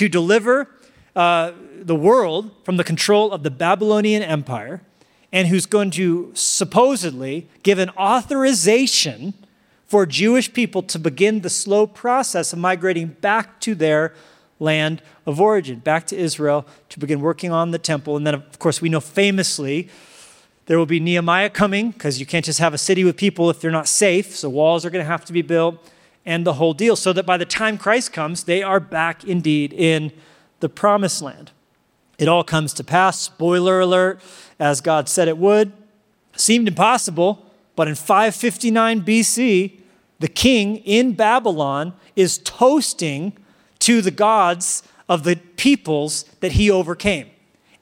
to 0.00 0.08
deliver 0.08 0.66
uh, 1.14 1.52
the 1.82 1.94
world 1.94 2.50
from 2.64 2.78
the 2.78 2.84
control 2.84 3.32
of 3.32 3.42
the 3.42 3.50
Babylonian 3.50 4.22
Empire, 4.22 4.80
and 5.30 5.48
who's 5.48 5.66
going 5.66 5.90
to 5.90 6.30
supposedly 6.32 7.50
give 7.62 7.78
an 7.78 7.90
authorization 7.90 9.34
for 9.86 10.06
Jewish 10.06 10.50
people 10.54 10.82
to 10.84 10.98
begin 10.98 11.42
the 11.42 11.50
slow 11.50 11.86
process 11.86 12.54
of 12.54 12.58
migrating 12.58 13.08
back 13.08 13.60
to 13.60 13.74
their 13.74 14.14
land 14.58 15.02
of 15.26 15.38
origin, 15.38 15.80
back 15.80 16.06
to 16.06 16.16
Israel, 16.16 16.66
to 16.88 16.98
begin 16.98 17.20
working 17.20 17.52
on 17.52 17.70
the 17.70 17.78
temple. 17.78 18.16
And 18.16 18.26
then, 18.26 18.32
of 18.32 18.58
course, 18.58 18.80
we 18.80 18.88
know 18.88 19.00
famously 19.00 19.90
there 20.64 20.78
will 20.78 20.86
be 20.86 20.98
Nehemiah 20.98 21.50
coming 21.50 21.90
because 21.90 22.18
you 22.18 22.24
can't 22.24 22.46
just 22.46 22.58
have 22.58 22.72
a 22.72 22.78
city 22.78 23.04
with 23.04 23.18
people 23.18 23.50
if 23.50 23.60
they're 23.60 23.70
not 23.70 23.86
safe. 23.86 24.34
So 24.34 24.48
walls 24.48 24.86
are 24.86 24.90
going 24.90 25.04
to 25.04 25.10
have 25.10 25.26
to 25.26 25.32
be 25.34 25.42
built 25.42 25.76
and 26.30 26.46
the 26.46 26.52
whole 26.52 26.74
deal, 26.74 26.94
so 26.94 27.12
that 27.12 27.26
by 27.26 27.36
the 27.36 27.44
time 27.44 27.76
Christ 27.76 28.12
comes, 28.12 28.44
they 28.44 28.62
are 28.62 28.78
back 28.78 29.24
indeed 29.24 29.72
in 29.72 30.12
the 30.60 30.68
promised 30.68 31.20
land. 31.20 31.50
It 32.20 32.28
all 32.28 32.44
comes 32.44 32.72
to 32.74 32.84
pass, 32.84 33.18
spoiler 33.18 33.80
alert, 33.80 34.20
as 34.60 34.80
God 34.80 35.08
said 35.08 35.26
it 35.26 35.38
would. 35.38 35.72
Seemed 36.36 36.68
impossible, 36.68 37.44
but 37.74 37.88
in 37.88 37.96
559 37.96 39.02
BC, 39.02 39.80
the 40.20 40.28
king 40.28 40.76
in 40.76 41.14
Babylon 41.14 41.94
is 42.14 42.38
toasting 42.38 43.36
to 43.80 44.00
the 44.00 44.12
gods 44.12 44.84
of 45.08 45.24
the 45.24 45.34
peoples 45.56 46.22
that 46.38 46.52
he 46.52 46.70
overcame. 46.70 47.28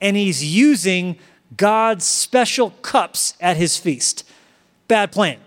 And 0.00 0.16
he's 0.16 0.42
using 0.42 1.18
God's 1.54 2.06
special 2.06 2.70
cups 2.80 3.34
at 3.42 3.58
his 3.58 3.76
feast. 3.76 4.26
Bad 4.86 5.12
plan. 5.12 5.38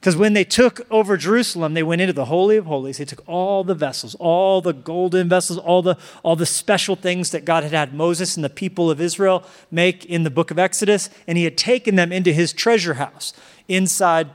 Because 0.00 0.16
when 0.16 0.32
they 0.32 0.44
took 0.44 0.80
over 0.90 1.18
Jerusalem, 1.18 1.74
they 1.74 1.82
went 1.82 2.00
into 2.00 2.14
the 2.14 2.24
Holy 2.24 2.56
of 2.56 2.64
Holies. 2.64 2.96
They 2.96 3.04
took 3.04 3.22
all 3.28 3.64
the 3.64 3.74
vessels, 3.74 4.14
all 4.14 4.62
the 4.62 4.72
golden 4.72 5.28
vessels, 5.28 5.58
all 5.58 5.82
the, 5.82 5.98
all 6.22 6.36
the 6.36 6.46
special 6.46 6.96
things 6.96 7.32
that 7.32 7.44
God 7.44 7.64
had 7.64 7.72
had 7.72 7.92
Moses 7.92 8.34
and 8.34 8.42
the 8.42 8.48
people 8.48 8.90
of 8.90 8.98
Israel 8.98 9.44
make 9.70 10.06
in 10.06 10.22
the 10.22 10.30
book 10.30 10.50
of 10.50 10.58
Exodus, 10.58 11.10
and 11.26 11.36
he 11.36 11.44
had 11.44 11.58
taken 11.58 11.96
them 11.96 12.12
into 12.12 12.32
his 12.32 12.54
treasure 12.54 12.94
house 12.94 13.34
inside 13.68 14.30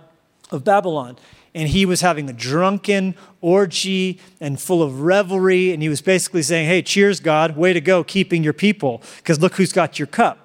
of 0.51 0.63
Babylon. 0.63 1.17
And 1.56 1.69
he 1.69 1.84
was 1.84 2.01
having 2.01 2.30
a 2.30 2.34
drunken 2.34 3.15
orgy 3.41 4.19
and 4.39 4.60
full 4.60 4.84
of 4.84 5.01
revelry. 5.01 5.71
And 5.71 5.82
he 5.82 5.89
was 5.89 6.01
basically 6.01 6.43
saying, 6.43 6.67
Hey, 6.67 6.84
cheers, 6.84 7.19
God. 7.19 7.56
Way 7.56 7.73
to 7.73 7.82
go, 7.82 8.04
keeping 8.04 8.43
your 8.43 8.54
people, 8.54 9.01
because 9.17 9.41
look 9.41 9.56
who's 9.56 9.71
got 9.71 9.97
your 9.97 10.08
cup. 10.08 10.44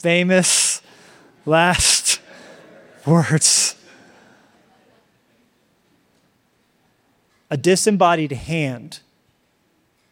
Famous 0.00 0.80
last 1.44 2.20
words. 3.04 3.76
A 7.50 7.56
disembodied 7.58 8.32
hand 8.32 9.00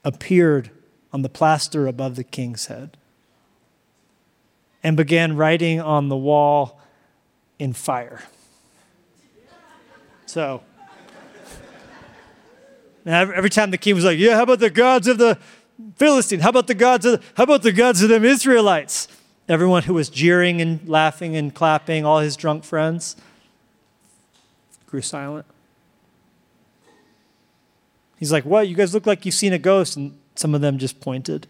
appeared 0.05 0.71
on 1.11 1.23
the 1.23 1.29
plaster 1.31 1.87
above 1.87 2.17
the 2.17 2.25
king's 2.25 2.67
head 2.67 2.99
and 4.83 4.95
began 4.97 5.37
writing 5.37 5.81
on 5.81 6.09
the 6.09 6.17
wall 6.17 6.81
in 7.59 7.73
fire. 7.73 8.25
So, 10.27 10.63
every 13.07 13.49
time 13.49 13.71
the 13.71 13.79
king 13.79 13.95
was 13.95 14.05
like, 14.05 14.19
"Yeah, 14.19 14.35
how 14.35 14.43
about 14.43 14.59
the 14.59 14.69
gods 14.69 15.09
of 15.09 15.17
the 15.17 15.39
Philistine? 15.97 16.41
How 16.41 16.51
about 16.51 16.67
the 16.67 16.75
gods 16.75 17.07
of 17.07 17.13
the, 17.13 17.27
how 17.37 17.45
about 17.45 17.63
the 17.63 17.73
gods 17.73 18.03
of 18.03 18.11
them 18.11 18.25
Israelites?" 18.25 19.09
Everyone 19.49 19.85
who 19.85 19.95
was 19.95 20.11
jeering 20.11 20.61
and 20.61 20.87
laughing 20.89 21.35
and 21.37 21.55
clapping, 21.55 22.05
all 22.05 22.21
his 22.21 22.37
drunk 22.37 22.65
friends, 22.65 23.17
grew 24.87 25.01
silent. 25.01 25.47
He's 28.19 28.33
like, 28.33 28.45
What? 28.45 28.69
You 28.69 28.75
guys 28.75 28.93
look 28.93 29.07
like 29.07 29.25
you've 29.25 29.35
seen 29.35 29.53
a 29.53 29.59
ghost. 29.59 29.97
And 29.97 30.19
some 30.35 30.55
of 30.55 30.61
them 30.61 30.79
just 30.79 31.01
pointed. 31.01 31.47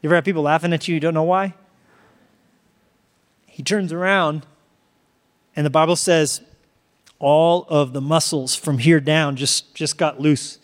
You 0.00 0.08
ever 0.08 0.14
have 0.14 0.24
people 0.24 0.42
laughing 0.42 0.72
at 0.72 0.86
you, 0.86 0.94
you 0.94 1.00
don't 1.00 1.14
know 1.14 1.22
why? 1.22 1.54
He 3.46 3.62
turns 3.62 3.92
around, 3.92 4.46
and 5.56 5.66
the 5.66 5.70
Bible 5.70 5.96
says 5.96 6.42
all 7.18 7.66
of 7.68 7.92
the 7.92 8.00
muscles 8.00 8.54
from 8.54 8.78
here 8.78 9.00
down 9.00 9.36
just, 9.36 9.74
just 9.74 9.96
got 9.96 10.20
loose. 10.20 10.58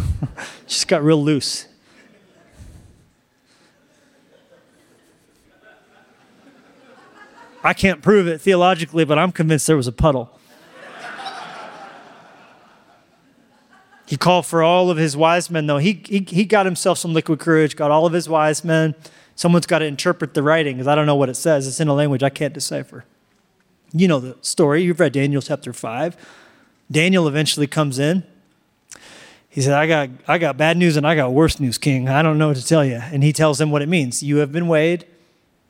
just 0.66 0.88
got 0.88 1.02
real 1.02 1.22
loose. 1.22 1.66
I 7.62 7.74
can't 7.74 8.00
prove 8.02 8.26
it 8.26 8.40
theologically, 8.40 9.04
but 9.04 9.18
I'm 9.18 9.32
convinced 9.32 9.66
there 9.66 9.76
was 9.76 9.86
a 9.86 9.92
puddle. 9.92 10.30
he 14.06 14.16
called 14.16 14.46
for 14.46 14.62
all 14.62 14.90
of 14.90 14.96
his 14.96 15.16
wise 15.16 15.50
men, 15.50 15.66
though. 15.66 15.78
He, 15.78 16.02
he, 16.06 16.26
he 16.26 16.44
got 16.44 16.66
himself 16.66 16.98
some 16.98 17.12
liquid 17.12 17.38
courage, 17.38 17.76
got 17.76 17.90
all 17.90 18.06
of 18.06 18.12
his 18.12 18.28
wise 18.28 18.64
men. 18.64 18.94
Someone's 19.34 19.66
got 19.66 19.78
to 19.80 19.84
interpret 19.84 20.34
the 20.34 20.42
writing 20.42 20.76
because 20.76 20.88
I 20.88 20.94
don't 20.94 21.06
know 21.06 21.16
what 21.16 21.28
it 21.28 21.36
says. 21.36 21.66
It's 21.66 21.80
in 21.80 21.88
a 21.88 21.94
language 21.94 22.22
I 22.22 22.30
can't 22.30 22.52
decipher. 22.52 23.04
You 23.92 24.08
know 24.08 24.20
the 24.20 24.36
story. 24.40 24.82
You've 24.82 25.00
read 25.00 25.12
Daniel 25.12 25.42
chapter 25.42 25.72
5. 25.72 26.16
Daniel 26.90 27.28
eventually 27.28 27.66
comes 27.66 27.98
in. 27.98 28.24
He 29.48 29.60
said, 29.62 29.72
I 29.72 29.86
got, 29.86 30.10
I 30.28 30.38
got 30.38 30.56
bad 30.56 30.76
news 30.76 30.96
and 30.96 31.06
I 31.06 31.16
got 31.16 31.32
worse 31.32 31.58
news, 31.58 31.76
King. 31.76 32.08
I 32.08 32.22
don't 32.22 32.38
know 32.38 32.48
what 32.48 32.56
to 32.56 32.64
tell 32.64 32.84
you. 32.84 33.00
And 33.12 33.22
he 33.22 33.32
tells 33.32 33.60
him 33.60 33.70
what 33.70 33.82
it 33.82 33.88
means. 33.88 34.22
You 34.22 34.36
have 34.36 34.52
been 34.52 34.68
weighed, 34.68 35.06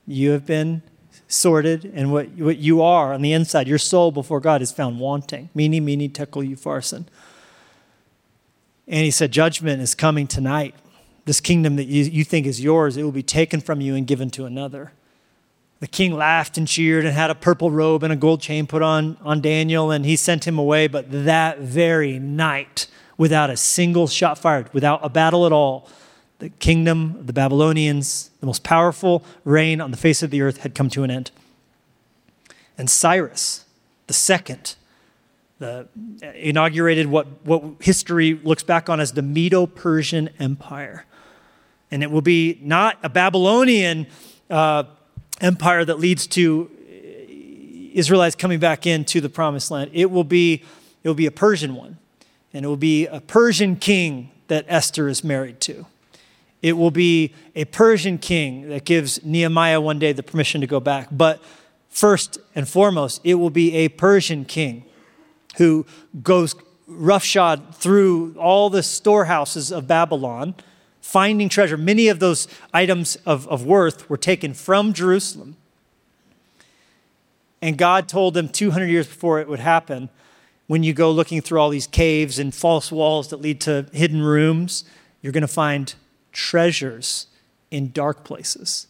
you 0.07 0.31
have 0.31 0.45
been 0.45 0.83
sorted, 1.33 1.91
and 1.95 2.13
what, 2.13 2.29
what 2.31 2.59
you 2.59 2.83
are 2.83 3.13
on 3.13 3.23
the 3.23 3.33
inside, 3.33 3.69
your 3.69 3.79
soul 3.79 4.11
before 4.11 4.41
God 4.41 4.63
is 4.63 4.73
found 4.73 5.01
wanting. 5.01 5.49
Mene, 5.55 5.85
mene, 5.85 6.11
tekel, 6.11 6.43
upharsin. 6.43 7.07
And 8.89 9.05
he 9.05 9.11
said, 9.11 9.31
Judgment 9.31 9.81
is 9.81 9.95
coming 9.95 10.27
tonight. 10.27 10.75
This 11.25 11.41
kingdom 11.41 11.77
that 11.77 11.85
you, 11.85 12.05
you 12.05 12.25
think 12.25 12.47
is 12.47 12.61
yours, 12.61 12.97
it 12.97 13.05
will 13.05 13.13
be 13.13 13.23
taken 13.23 13.61
from 13.61 13.81
you 13.81 13.95
and 13.95 14.07
given 14.07 14.31
to 14.31 14.47
another. 14.47 14.93
The 15.79 15.87
king 15.87 16.15
laughed 16.15 16.59
and 16.59 16.69
cheered 16.69 17.05
and 17.05 17.15
had 17.15 17.31
a 17.31 17.35
purple 17.35 17.71
robe 17.71 18.03
and 18.03 18.13
a 18.13 18.17
gold 18.17 18.43
chain 18.43 18.67
put 18.67 18.83
on, 18.83 19.17
on 19.23 19.41
Daniel, 19.41 19.91
and 19.91 20.05
he 20.05 20.17
sent 20.17 20.47
him 20.47 20.59
away. 20.59 20.89
But 20.89 21.07
that 21.25 21.61
very 21.61 22.19
night, 22.19 22.87
without 23.17 23.49
a 23.49 23.57
single 23.57 24.07
shot 24.07 24.39
fired, 24.39 24.73
without 24.75 25.01
a 25.03 25.09
battle 25.09 25.47
at 25.47 25.53
all, 25.53 25.89
the 26.41 26.49
kingdom 26.49 27.17
of 27.21 27.27
the 27.27 27.33
Babylonians, 27.33 28.31
the 28.41 28.47
most 28.47 28.65
powerful 28.65 29.25
reign 29.45 29.81
on 29.81 29.91
the 29.91 29.97
face 29.97 30.23
of 30.23 30.31
the 30.31 30.43
earth, 30.43 30.59
had 30.59 30.75
come 30.75 30.91
to 30.91 31.05
an 31.05 31.11
end. 31.11 31.31
And 32.77 32.91
Cyrus, 32.91 33.67
the 34.07 34.15
second, 34.15 34.75
the, 35.59 35.87
inaugurated 36.35 37.07
what, 37.07 37.27
what 37.45 37.63
history 37.81 38.35
looks 38.43 38.63
back 38.63 38.89
on 38.89 39.01
as 39.01 39.13
the 39.13 39.23
Medo 39.23 39.67
Persian 39.67 40.31
Empire. 40.39 41.05
And 41.91 42.03
it 42.03 42.11
will 42.11 42.23
be 42.23 42.59
not 42.63 42.99
a 43.03 43.09
Babylonian 43.09 44.07
uh, 44.49 44.85
empire 45.41 45.85
that 45.85 45.99
leads 46.01 46.27
to 46.29 46.71
Israelites 47.93 48.35
coming 48.35 48.59
back 48.59 48.87
into 48.87 49.21
the 49.21 49.29
promised 49.29 49.71
land. 49.71 49.91
It 49.93 50.11
will 50.11 50.25
be, 50.25 50.65
it 51.03 51.09
will 51.09 51.15
be 51.15 51.27
a 51.27 51.31
Persian 51.31 51.75
one, 51.75 51.99
and 52.55 52.65
it 52.65 52.69
will 52.69 52.77
be 52.77 53.07
a 53.07 53.21
Persian 53.21 53.77
king 53.77 54.31
that 54.49 54.65
Esther 54.69 55.09
is 55.09 55.23
married 55.23 55.61
to. 55.61 55.87
It 56.63 56.75
will 56.75 56.91
be 56.91 57.35
a 57.55 57.65
Persian 57.67 58.19
king 58.19 58.69
that 58.69 58.85
gives 58.85 59.25
Nehemiah 59.25 59.81
one 59.81 59.99
day 59.99 60.13
the 60.13 60.23
permission 60.23 60.61
to 60.61 60.67
go 60.67 60.81
back. 60.81 61.09
But 61.11 61.43
first 61.89 62.39
and 62.55 62.69
foremost, 62.69 63.21
it 63.25 63.35
will 63.35 63.51
be 63.51 63.75
a 63.77 63.89
Persian 63.89 64.45
king 64.45 64.85
who 65.57 65.87
goes 66.23 66.55
roughshod 66.87 67.75
through 67.75 68.35
all 68.39 68.69
the 68.69 68.83
storehouses 68.83 69.73
of 69.73 69.87
Babylon, 69.87 70.55
finding 71.01 71.49
treasure. 71.49 71.77
Many 71.77 72.09
of 72.09 72.19
those 72.19 72.47
items 72.75 73.17
of, 73.27 73.49
of 73.49 73.65
worth 73.65 74.11
were 74.11 74.17
taken 74.17 74.55
from 74.55 74.93
Jerusalem. 74.93 75.57
And 77.63 77.77
God 77.77 78.09
told 78.09 78.35
them 78.35 78.49
200 78.49 78.87
years 78.87 79.07
before 79.07 79.41
it 79.41 79.49
would 79.49 79.61
happen 79.61 80.11
when 80.71 80.85
you 80.85 80.93
go 80.93 81.11
looking 81.11 81.41
through 81.41 81.59
all 81.59 81.69
these 81.69 81.89
caves 81.89 82.39
and 82.39 82.55
false 82.55 82.93
walls 82.93 83.31
that 83.31 83.41
lead 83.41 83.61
to 83.61 83.87
hidden 83.93 84.23
rooms, 84.23 84.85
you're 85.21 85.33
going 85.33 85.41
to 85.41 85.49
find 85.49 85.97
treasures 86.33 87.27
in 87.71 87.93
dark 87.93 88.25
places. 88.25 88.87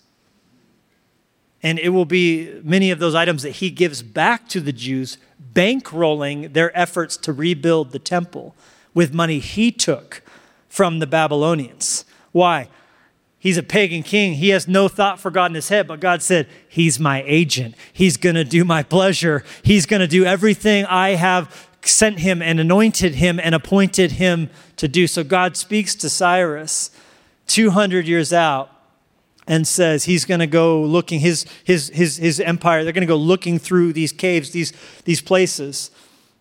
And 1.62 1.78
it 1.78 1.90
will 1.90 2.06
be 2.06 2.60
many 2.62 2.90
of 2.90 2.98
those 2.98 3.14
items 3.14 3.42
that 3.42 3.56
he 3.56 3.70
gives 3.70 4.02
back 4.02 4.48
to 4.48 4.60
the 4.60 4.72
Jews, 4.72 5.18
bankrolling 5.52 6.52
their 6.52 6.76
efforts 6.78 7.16
to 7.18 7.32
rebuild 7.32 7.92
the 7.92 7.98
temple 7.98 8.54
with 8.94 9.12
money 9.12 9.38
he 9.38 9.70
took 9.70 10.22
from 10.68 10.98
the 10.98 11.06
Babylonians. 11.06 12.04
Why? 12.32 12.68
He's 13.38 13.56
a 13.56 13.62
pagan 13.62 14.02
king. 14.02 14.34
He 14.34 14.50
has 14.50 14.68
no 14.68 14.86
thought 14.88 15.18
for 15.18 15.30
God 15.30 15.50
in 15.50 15.54
his 15.54 15.70
head, 15.70 15.88
but 15.88 16.00
God 16.00 16.22
said, 16.22 16.46
He's 16.68 17.00
my 17.00 17.22
agent. 17.26 17.74
He's 17.92 18.16
going 18.16 18.34
to 18.34 18.44
do 18.44 18.64
my 18.64 18.82
pleasure. 18.82 19.44
He's 19.62 19.86
going 19.86 20.00
to 20.00 20.06
do 20.06 20.24
everything 20.24 20.84
I 20.84 21.10
have 21.10 21.68
sent 21.82 22.18
him 22.18 22.42
and 22.42 22.60
anointed 22.60 23.14
him 23.14 23.40
and 23.40 23.54
appointed 23.54 24.12
him 24.12 24.50
to 24.76 24.88
do. 24.88 25.06
So 25.06 25.24
God 25.24 25.56
speaks 25.56 25.94
to 25.96 26.10
Cyrus 26.10 26.90
200 27.50 28.06
years 28.06 28.32
out 28.32 28.70
and 29.46 29.66
says 29.66 30.04
he's 30.04 30.24
going 30.24 30.40
to 30.40 30.46
go 30.46 30.82
looking 30.82 31.20
his 31.20 31.44
his 31.64 31.88
his 31.88 32.16
his 32.16 32.40
empire 32.40 32.84
they're 32.84 32.92
going 32.92 33.00
to 33.02 33.06
go 33.06 33.16
looking 33.16 33.58
through 33.58 33.92
these 33.92 34.12
caves 34.12 34.50
these 34.52 34.72
these 35.04 35.20
places 35.20 35.90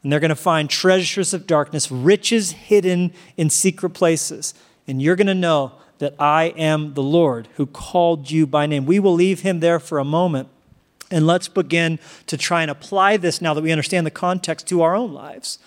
and 0.03 0.11
they're 0.11 0.19
going 0.19 0.29
to 0.29 0.35
find 0.35 0.69
treasures 0.69 1.33
of 1.33 1.45
darkness 1.45 1.91
riches 1.91 2.51
hidden 2.51 3.11
in 3.35 3.49
secret 3.49 3.91
places. 3.91 4.53
And 4.87 5.01
you're 5.01 5.15
going 5.15 5.27
to 5.27 5.35
know 5.35 5.73
that 5.97 6.15
I 6.17 6.45
am 6.57 6.93
the 6.93 7.03
Lord 7.03 7.49
who 7.55 7.65
called 7.65 8.31
you 8.31 8.47
by 8.47 8.65
name. 8.65 8.85
We 8.85 8.99
will 8.99 9.13
leave 9.13 9.41
him 9.41 9.59
there 9.59 9.79
for 9.79 9.99
a 9.99 10.05
moment 10.05 10.47
and 11.11 11.27
let's 11.27 11.47
begin 11.47 11.99
to 12.27 12.37
try 12.37 12.61
and 12.61 12.71
apply 12.71 13.17
this 13.17 13.41
now 13.41 13.53
that 13.53 13.63
we 13.63 13.71
understand 13.71 14.05
the 14.05 14.11
context 14.11 14.67
to 14.67 14.81
our 14.81 14.95
own 14.95 15.11
lives. 15.11 15.59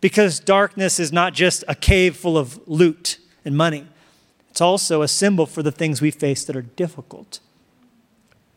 Because 0.00 0.40
darkness 0.40 0.98
is 0.98 1.12
not 1.12 1.34
just 1.34 1.62
a 1.68 1.74
cave 1.74 2.16
full 2.16 2.38
of 2.38 2.58
loot 2.66 3.18
and 3.44 3.56
money 3.56 3.86
it's 4.50 4.60
also 4.60 5.02
a 5.02 5.08
symbol 5.08 5.46
for 5.46 5.62
the 5.62 5.72
things 5.72 6.00
we 6.00 6.10
face 6.10 6.44
that 6.44 6.56
are 6.56 6.62
difficult. 6.62 7.40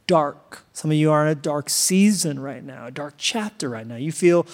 Dark. 0.08 0.66
Some 0.74 0.92
of 0.92 0.98
you 0.98 1.12
are 1.12 1.26
in 1.26 1.32
a 1.32 1.36
dark 1.36 1.70
season 1.70 2.40
right 2.40 2.64
now, 2.64 2.88
a 2.88 2.92
dark 2.92 3.14
chapter 3.18 3.70
right 3.70 3.88
now. 3.88 3.96
You 3.96 4.12
feel, 4.12 4.46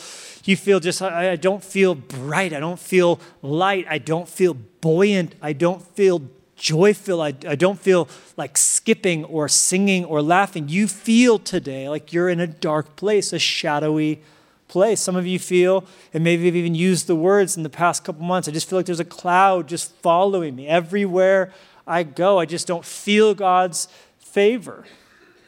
you 0.43 0.55
feel 0.55 0.79
just, 0.79 1.01
I, 1.01 1.31
I 1.31 1.35
don't 1.37 1.63
feel 1.63 1.95
bright. 1.95 2.53
I 2.53 2.59
don't 2.59 2.79
feel 2.79 3.19
light. 3.41 3.85
I 3.89 3.97
don't 3.97 4.27
feel 4.27 4.53
buoyant. 4.53 5.33
I 5.41 5.53
don't 5.53 5.81
feel 5.81 6.21
joyful. 6.55 7.21
I, 7.21 7.33
I 7.47 7.55
don't 7.55 7.79
feel 7.79 8.07
like 8.37 8.57
skipping 8.57 9.23
or 9.25 9.47
singing 9.47 10.05
or 10.05 10.21
laughing. 10.21 10.67
You 10.69 10.87
feel 10.87 11.39
today 11.39 11.89
like 11.89 12.13
you're 12.13 12.29
in 12.29 12.39
a 12.39 12.47
dark 12.47 12.95
place, 12.95 13.33
a 13.33 13.39
shadowy 13.39 14.21
place. 14.69 15.01
Some 15.01 15.17
of 15.17 15.27
you 15.27 15.37
feel, 15.37 15.83
and 16.13 16.23
maybe 16.23 16.43
you've 16.43 16.55
even 16.55 16.75
used 16.75 17.07
the 17.07 17.15
words 17.15 17.57
in 17.57 17.63
the 17.63 17.69
past 17.69 18.05
couple 18.05 18.23
months, 18.23 18.47
I 18.47 18.51
just 18.51 18.69
feel 18.69 18.79
like 18.79 18.85
there's 18.85 19.01
a 19.01 19.05
cloud 19.05 19.67
just 19.67 19.93
following 19.95 20.55
me. 20.55 20.67
Everywhere 20.67 21.51
I 21.85 22.03
go, 22.03 22.39
I 22.39 22.45
just 22.45 22.67
don't 22.67 22.85
feel 22.85 23.33
God's 23.33 23.89
favor. 24.17 24.85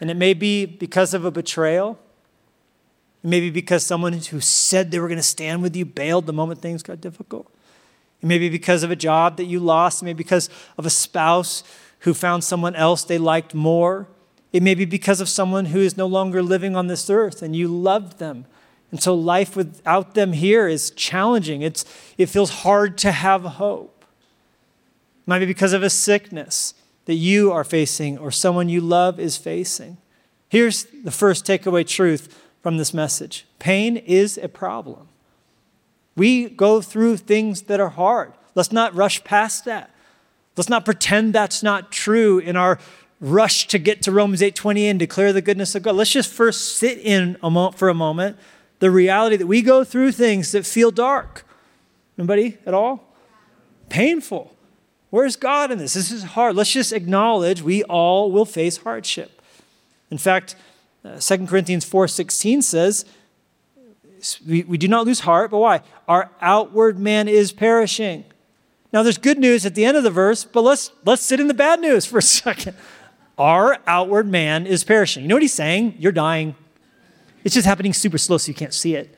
And 0.02 0.12
it 0.12 0.18
may 0.18 0.34
be 0.34 0.66
because 0.66 1.14
of 1.14 1.24
a 1.24 1.32
betrayal. 1.32 1.98
It 3.24 3.28
may 3.28 3.40
be 3.40 3.52
because 3.52 3.86
someone 3.86 4.14
who 4.14 4.42
said 4.42 4.92
they 4.92 5.00
were 5.00 5.08
going 5.08 5.18
to 5.18 5.24
stand 5.24 5.62
with 5.62 5.76
you 5.76 5.86
bailed 5.86 6.26
the 6.26 6.34
moment 6.34 6.62
things 6.62 6.84
got 6.84 7.00
difficult. 7.00 7.48
It 8.22 8.26
may 8.26 8.40
be 8.40 8.50
because 8.50 8.84
of 8.84 8.92
a 8.92 8.96
job 8.96 9.38
that 9.38 9.46
you 9.46 9.60
lost. 9.60 10.02
It 10.02 10.06
may 10.06 10.14
be 10.14 10.18
because 10.24 10.50
of 10.78 10.86
a 10.86 10.90
spouse 10.90 11.64
who 12.00 12.14
found 12.16 12.44
someone 12.44 12.76
else 12.76 13.04
they 13.04 13.20
liked 13.20 13.54
more. 13.54 14.08
It 14.52 14.64
may 14.64 14.74
be 14.74 14.86
because 14.86 15.22
of 15.22 15.30
someone 15.30 15.66
who 15.66 15.80
is 15.80 15.96
no 15.96 16.08
longer 16.08 16.42
living 16.42 16.76
on 16.76 16.88
this 16.88 17.10
earth 17.10 17.44
and 17.44 17.56
you 17.56 17.68
loved 17.68 18.18
them 18.18 18.46
and 18.92 19.02
so 19.02 19.16
life 19.16 19.56
without 19.56 20.16
them 20.16 20.34
here 20.34 20.68
is 20.68 20.92
challenging. 20.92 21.62
It's, 21.62 21.86
it 22.18 22.28
feels 22.28 22.50
hard 22.50 22.98
to 23.00 23.12
have 23.12 23.44
hope. 23.44 24.06
It 25.22 25.28
might 25.28 25.40
be 25.40 25.46
because 25.46 25.74
of 25.74 25.82
a 25.82 25.90
sickness 25.90 26.74
that 27.06 27.14
you 27.16 27.52
are 27.52 27.64
facing 27.64 28.18
or 28.18 28.32
someone 28.32 28.70
you 28.70 28.82
love 28.82 29.20
is 29.20 29.38
facing. 29.38 29.98
Here's 30.50 30.84
the 30.84 31.12
first 31.12 31.46
takeaway 31.46 31.88
truth 31.88 32.38
from 32.62 32.78
this 32.78 32.94
message 32.94 33.46
pain 33.58 33.96
is 33.96 34.38
a 34.38 34.50
problem. 34.50 35.08
We 36.18 36.50
go 36.50 36.82
through 36.82 37.18
things 37.18 37.64
that 37.64 37.80
are 37.80 37.90
hard. 37.90 38.34
Let's 38.54 38.74
not 38.74 38.94
rush 38.94 39.24
past 39.24 39.64
that. 39.66 39.92
Let's 40.58 40.70
not 40.70 40.84
pretend 40.84 41.34
that's 41.34 41.64
not 41.64 41.94
true 41.94 42.40
in 42.40 42.58
our 42.58 42.78
rush 43.22 43.68
to 43.68 43.80
get 43.80 44.02
to 44.02 44.12
Romans 44.12 44.42
8:20 44.42 44.90
and 44.90 45.00
declare 45.00 45.32
the 45.32 45.42
goodness 45.42 45.74
of 45.76 45.84
God. 45.84 45.96
Let's 45.96 46.12
just 46.12 46.30
first 46.30 46.76
sit 46.76 46.98
in 46.98 47.38
a 47.42 47.50
moment 47.50 47.78
for 47.78 47.88
a 47.88 47.94
moment 47.94 48.38
the 48.82 48.92
reality 48.92 49.38
that 49.38 49.48
we 49.48 49.62
go 49.62 49.84
through 49.84 50.12
things 50.12 50.52
that 50.52 50.66
feel 50.66 50.92
dark. 50.92 51.46
Anybody 52.18 52.58
at 52.66 52.74
all? 52.74 53.16
Painful. 53.90 54.54
Where's 55.12 55.36
God 55.36 55.72
in 55.72 55.78
this? 55.78 55.94
This 55.94 56.12
is 56.12 56.24
hard. 56.24 56.56
Let's 56.56 56.72
just 56.72 56.92
acknowledge 56.92 57.62
we 57.62 57.84
all 57.84 58.32
will 58.32 58.46
face 58.46 58.78
hardship. 58.78 59.42
In 60.10 60.18
fact, 60.18 60.56
uh, 61.06 61.20
2 61.20 61.48
Corinthians 61.48 61.86
4:16 61.86 62.64
says, 62.64 63.06
we, 64.48 64.64
we 64.64 64.78
do 64.78 64.88
not 64.88 65.06
lose 65.06 65.22
heart, 65.22 65.52
but 65.52 65.60
why? 65.60 65.82
Our 66.08 66.30
outward 66.42 67.00
man 67.00 67.28
is 67.28 67.52
perishing. 67.52 68.24
Now 68.94 69.04
there's 69.04 69.18
good 69.18 69.40
news 69.40 69.66
at 69.66 69.76
the 69.76 69.86
end 69.86 69.96
of 69.96 70.04
the 70.04 70.12
verse, 70.12 70.44
but 70.44 70.62
let's 70.62 70.92
let's 71.06 71.22
sit 71.22 71.40
in 71.40 71.48
the 71.48 71.54
bad 71.54 71.80
news 71.80 72.06
for 72.06 72.18
a 72.18 72.22
second. 72.44 72.76
Our 73.38 73.78
outward 73.86 74.28
man 74.28 74.66
is 74.66 74.84
perishing. 74.84 75.24
You 75.24 75.30
know 75.30 75.36
what 75.36 75.44
he's 75.44 75.54
saying? 75.54 75.96
You're 76.00 76.12
dying. 76.12 76.56
It's 77.44 77.56
just 77.56 77.68
happening 77.68 77.94
super 77.94 78.18
slow 78.18 78.38
so 78.38 78.50
you 78.50 78.56
can't 78.56 78.74
see 78.74 78.96
it. 78.96 79.16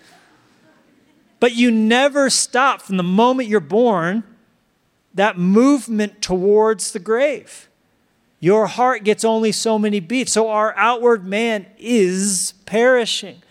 But 1.39 1.55
you 1.55 1.71
never 1.71 2.29
stop 2.29 2.81
from 2.81 2.97
the 2.97 3.03
moment 3.03 3.49
you're 3.49 3.59
born 3.59 4.23
that 5.13 5.37
movement 5.37 6.21
towards 6.21 6.91
the 6.91 6.99
grave. 6.99 7.69
Your 8.39 8.67
heart 8.67 9.03
gets 9.03 9.23
only 9.23 9.51
so 9.51 9.77
many 9.79 9.99
beats. 9.99 10.31
So 10.33 10.49
our 10.49 10.75
outward 10.75 11.25
man 11.25 11.65
is 11.77 12.53
perishing. 12.65 13.41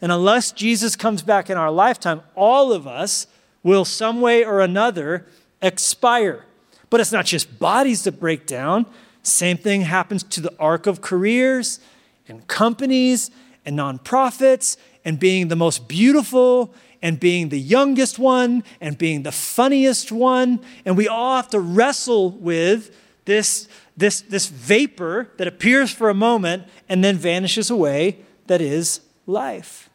And 0.00 0.10
unless 0.10 0.52
Jesus 0.52 0.96
comes 0.96 1.22
back 1.22 1.50
in 1.50 1.56
our 1.56 1.70
lifetime, 1.70 2.22
all 2.34 2.72
of 2.72 2.86
us 2.86 3.26
will, 3.62 3.84
some 3.84 4.20
way 4.20 4.44
or 4.44 4.60
another, 4.60 5.26
expire. 5.60 6.44
But 6.90 7.00
it's 7.00 7.12
not 7.12 7.26
just 7.26 7.58
bodies 7.58 8.04
that 8.04 8.20
break 8.20 8.46
down. 8.46 8.86
Same 9.22 9.56
thing 9.56 9.82
happens 9.82 10.22
to 10.24 10.40
the 10.40 10.54
arc 10.58 10.86
of 10.86 11.00
careers 11.00 11.78
and 12.26 12.46
companies 12.48 13.30
and 13.64 13.78
nonprofits 13.78 14.76
and 15.04 15.18
being 15.18 15.48
the 15.48 15.56
most 15.56 15.88
beautiful 15.88 16.74
and 17.02 17.18
being 17.18 17.48
the 17.48 17.58
youngest 17.58 18.18
one 18.18 18.62
and 18.80 18.96
being 18.96 19.22
the 19.22 19.32
funniest 19.32 20.12
one. 20.12 20.60
And 20.84 20.96
we 20.96 21.08
all 21.08 21.36
have 21.36 21.50
to 21.50 21.60
wrestle 21.60 22.30
with 22.30 22.94
this, 23.24 23.68
this, 23.96 24.20
this 24.20 24.48
vapor 24.48 25.30
that 25.36 25.48
appears 25.48 25.90
for 25.90 26.08
a 26.08 26.14
moment 26.14 26.64
and 26.88 27.02
then 27.02 27.16
vanishes 27.16 27.70
away 27.70 28.18
that 28.46 28.60
is 28.60 29.00
life. 29.26 29.88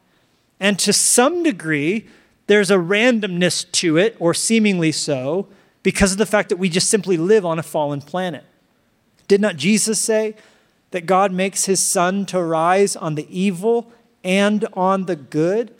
And 0.60 0.80
to 0.80 0.94
some 0.94 1.44
degree, 1.44 2.08
there's 2.48 2.72
a 2.72 2.78
randomness 2.78 3.70
to 3.74 3.98
it, 3.98 4.16
or 4.20 4.34
seemingly 4.34 4.92
so, 4.92 5.48
because 5.84 6.14
of 6.14 6.18
the 6.18 6.26
fact 6.26 6.50
that 6.50 6.58
we 6.58 6.70
just 6.70 6.90
simply 6.90 7.18
live 7.18 7.46
on 7.46 7.60
a 7.60 7.64
fallen 7.64 8.02
planet. 8.02 8.44
Did 9.28 9.42
not 9.42 9.58
Jesus 9.58 10.00
say, 10.00 10.36
that 10.92 11.06
God 11.06 11.32
makes 11.32 11.66
his 11.66 11.80
sun 11.80 12.26
to 12.28 12.42
rise 12.42 12.96
on 12.96 13.16
the 13.16 13.28
evil 13.30 13.92
and 14.24 14.66
on 14.74 15.06
the 15.06 15.16
good, 15.16 15.74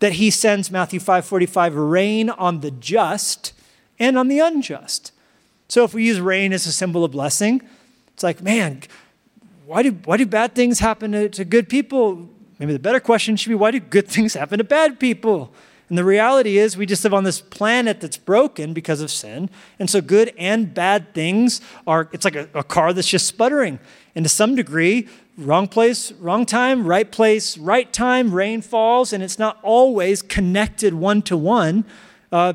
that 0.00 0.12
he 0.12 0.30
sends 0.30 0.70
Matthew 0.70 1.00
5:45 1.00 1.72
rain 1.74 2.30
on 2.30 2.60
the 2.60 2.70
just 2.70 3.52
and 3.98 4.18
on 4.18 4.28
the 4.28 4.38
unjust. 4.38 5.12
So 5.68 5.84
if 5.84 5.92
we 5.92 6.06
use 6.06 6.20
rain 6.20 6.52
as 6.52 6.66
a 6.66 6.72
symbol 6.72 7.04
of 7.04 7.10
blessing, 7.10 7.62
it's 8.14 8.22
like, 8.22 8.42
man, 8.42 8.82
why 9.66 9.82
do, 9.82 9.90
why 10.04 10.16
do 10.16 10.24
bad 10.24 10.54
things 10.54 10.78
happen 10.78 11.12
to, 11.12 11.28
to 11.28 11.44
good 11.44 11.68
people? 11.68 12.28
Maybe 12.58 12.72
the 12.72 12.78
better 12.78 13.00
question 13.00 13.36
should 13.36 13.50
be, 13.50 13.54
why 13.54 13.70
do 13.70 13.80
good 13.80 14.08
things 14.16 14.34
happen 14.34 14.58
to 14.58 14.64
bad 14.64 14.98
people? 14.98 15.52
And 15.88 15.96
the 15.96 16.04
reality 16.04 16.58
is, 16.58 16.76
we 16.76 16.84
just 16.84 17.02
live 17.04 17.14
on 17.14 17.24
this 17.24 17.40
planet 17.40 18.00
that's 18.00 18.18
broken 18.18 18.74
because 18.74 19.00
of 19.00 19.10
sin. 19.10 19.48
And 19.78 19.88
so, 19.88 20.02
good 20.02 20.34
and 20.36 20.74
bad 20.74 21.14
things 21.14 21.62
are, 21.86 22.10
it's 22.12 22.26
like 22.26 22.36
a, 22.36 22.48
a, 22.54 22.62
car 22.62 22.92
that's 22.92 23.08
just 23.08 23.26
sputtering. 23.26 23.78
And 24.18 24.24
to 24.24 24.28
some 24.28 24.56
degree, 24.56 25.06
wrong 25.36 25.68
place, 25.68 26.10
wrong 26.10 26.44
time, 26.44 26.84
right 26.84 27.08
place, 27.08 27.56
right 27.56 27.92
time, 27.92 28.34
rain 28.34 28.62
falls, 28.62 29.12
and 29.12 29.22
it's 29.22 29.38
not 29.38 29.60
always 29.62 30.22
connected 30.22 30.92
one 30.92 31.22
to 31.22 31.36
one. 31.36 31.84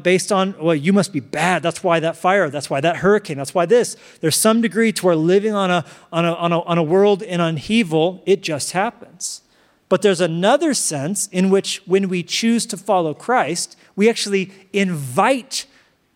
Based 0.04 0.30
on, 0.34 0.56
well, 0.62 0.76
you 0.76 0.92
must 0.92 1.14
be 1.14 1.22
bad. 1.22 1.64
That's 1.64 1.82
why 1.82 2.02
that 2.02 2.18
fire. 2.18 2.50
That's 2.50 2.70
why 2.70 2.82
that 2.82 2.98
hurricane. 2.98 3.38
That's 3.38 3.56
why 3.56 3.66
this. 3.66 3.96
There's 4.20 4.36
some 4.36 4.60
degree 4.60 4.92
to 4.92 5.06
where 5.06 5.16
living 5.16 5.54
on 5.54 5.72
a, 5.72 5.86
on 6.12 6.26
a, 6.26 6.34
on 6.34 6.52
a, 6.52 6.60
on 6.64 6.78
a 6.78 6.84
world 6.84 7.22
in 7.22 7.40
upheaval, 7.40 8.22
it 8.26 8.44
just 8.44 8.74
happens. 8.74 9.42
But 9.88 10.02
there's 10.02 10.20
another 10.20 10.74
sense 10.74 11.28
in 11.28 11.50
which 11.50 11.82
when 11.86 12.10
we 12.10 12.24
choose 12.24 12.66
to 12.66 12.76
follow 12.76 13.14
Christ, 13.14 13.78
we 13.96 14.10
actually 14.10 14.52
invite 14.74 15.66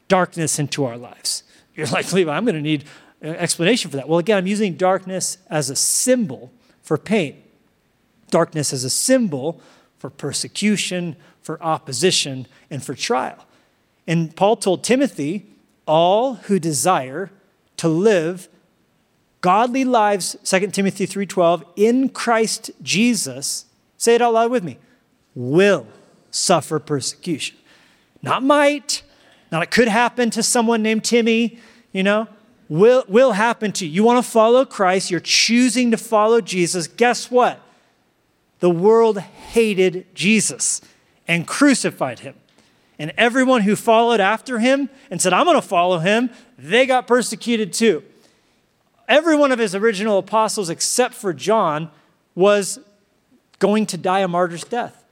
darkness 0.09 0.59
into 0.59 0.83
our 0.83 0.97
lives. 0.97 1.43
You're 1.73 1.87
like, 1.87 2.11
Levi, 2.11 2.35
I'm 2.35 2.43
going 2.43 2.55
to 2.55 2.61
need 2.61 2.83
Uh, 3.23 3.27
explanation 3.29 3.89
for 3.89 3.97
that. 3.97 4.07
Well, 4.07 4.19
again, 4.19 4.37
I'm 4.37 4.47
using 4.47 4.75
darkness 4.75 5.37
as 5.49 5.69
a 5.69 5.75
symbol 5.75 6.51
for 6.81 6.97
pain, 6.97 7.41
darkness 8.29 8.73
as 8.73 8.83
a 8.83 8.89
symbol 8.89 9.61
for 9.97 10.09
persecution, 10.09 11.15
for 11.41 11.61
opposition, 11.63 12.47
and 12.69 12.83
for 12.83 12.93
trial. 12.93 13.45
And 14.05 14.35
Paul 14.35 14.55
told 14.57 14.83
Timothy, 14.83 15.47
all 15.85 16.35
who 16.35 16.59
desire 16.59 17.31
to 17.77 17.87
live 17.87 18.49
godly 19.39 19.85
lives 19.85 20.35
2 20.43 20.67
timothy 20.71 21.07
3.12 21.07 21.63
in 21.77 22.09
christ 22.09 22.71
jesus 22.81 23.67
Say 23.97 24.15
it 24.15 24.21
out 24.21 24.33
loud 24.33 24.51
with 24.51 24.63
me. 24.63 24.77
Will 25.35 25.87
suffer 26.31 26.79
persecution. 26.79 27.57
Not 28.21 28.43
might, 28.43 29.01
not 29.51 29.63
it 29.63 29.71
could 29.71 29.87
happen 29.87 30.29
to 30.31 30.43
someone 30.43 30.83
named 30.83 31.03
Timmy, 31.03 31.59
you 31.91 32.03
know. 32.03 32.27
Will, 32.69 33.03
will 33.07 33.31
happen 33.31 33.71
to 33.73 33.85
you. 33.85 33.91
You 33.91 34.03
want 34.03 34.23
to 34.23 34.29
follow 34.29 34.65
Christ, 34.65 35.09
you're 35.09 35.19
choosing 35.19 35.91
to 35.91 35.97
follow 35.97 36.41
Jesus. 36.41 36.87
Guess 36.87 37.31
what? 37.31 37.61
The 38.59 38.69
world 38.69 39.19
hated 39.19 40.13
Jesus 40.15 40.81
and 41.27 41.47
crucified 41.47 42.19
him. 42.19 42.35
And 42.99 43.13
everyone 43.17 43.61
who 43.61 43.75
followed 43.75 44.19
after 44.19 44.59
him 44.59 44.89
and 45.11 45.21
said, 45.21 45.31
I'm 45.31 45.45
going 45.45 45.55
to 45.55 45.61
follow 45.61 45.99
him, 45.99 46.31
they 46.57 46.85
got 46.85 47.05
persecuted 47.05 47.71
too. 47.71 48.03
Every 49.07 49.35
one 49.35 49.51
of 49.51 49.59
his 49.59 49.75
original 49.75 50.17
apostles, 50.17 50.69
except 50.69 51.13
for 51.13 51.31
John, 51.31 51.89
was 52.35 52.79
going 53.59 53.85
to 53.87 53.97
die 53.97 54.19
a 54.19 54.27
martyr's 54.27 54.63
death. 54.63 55.05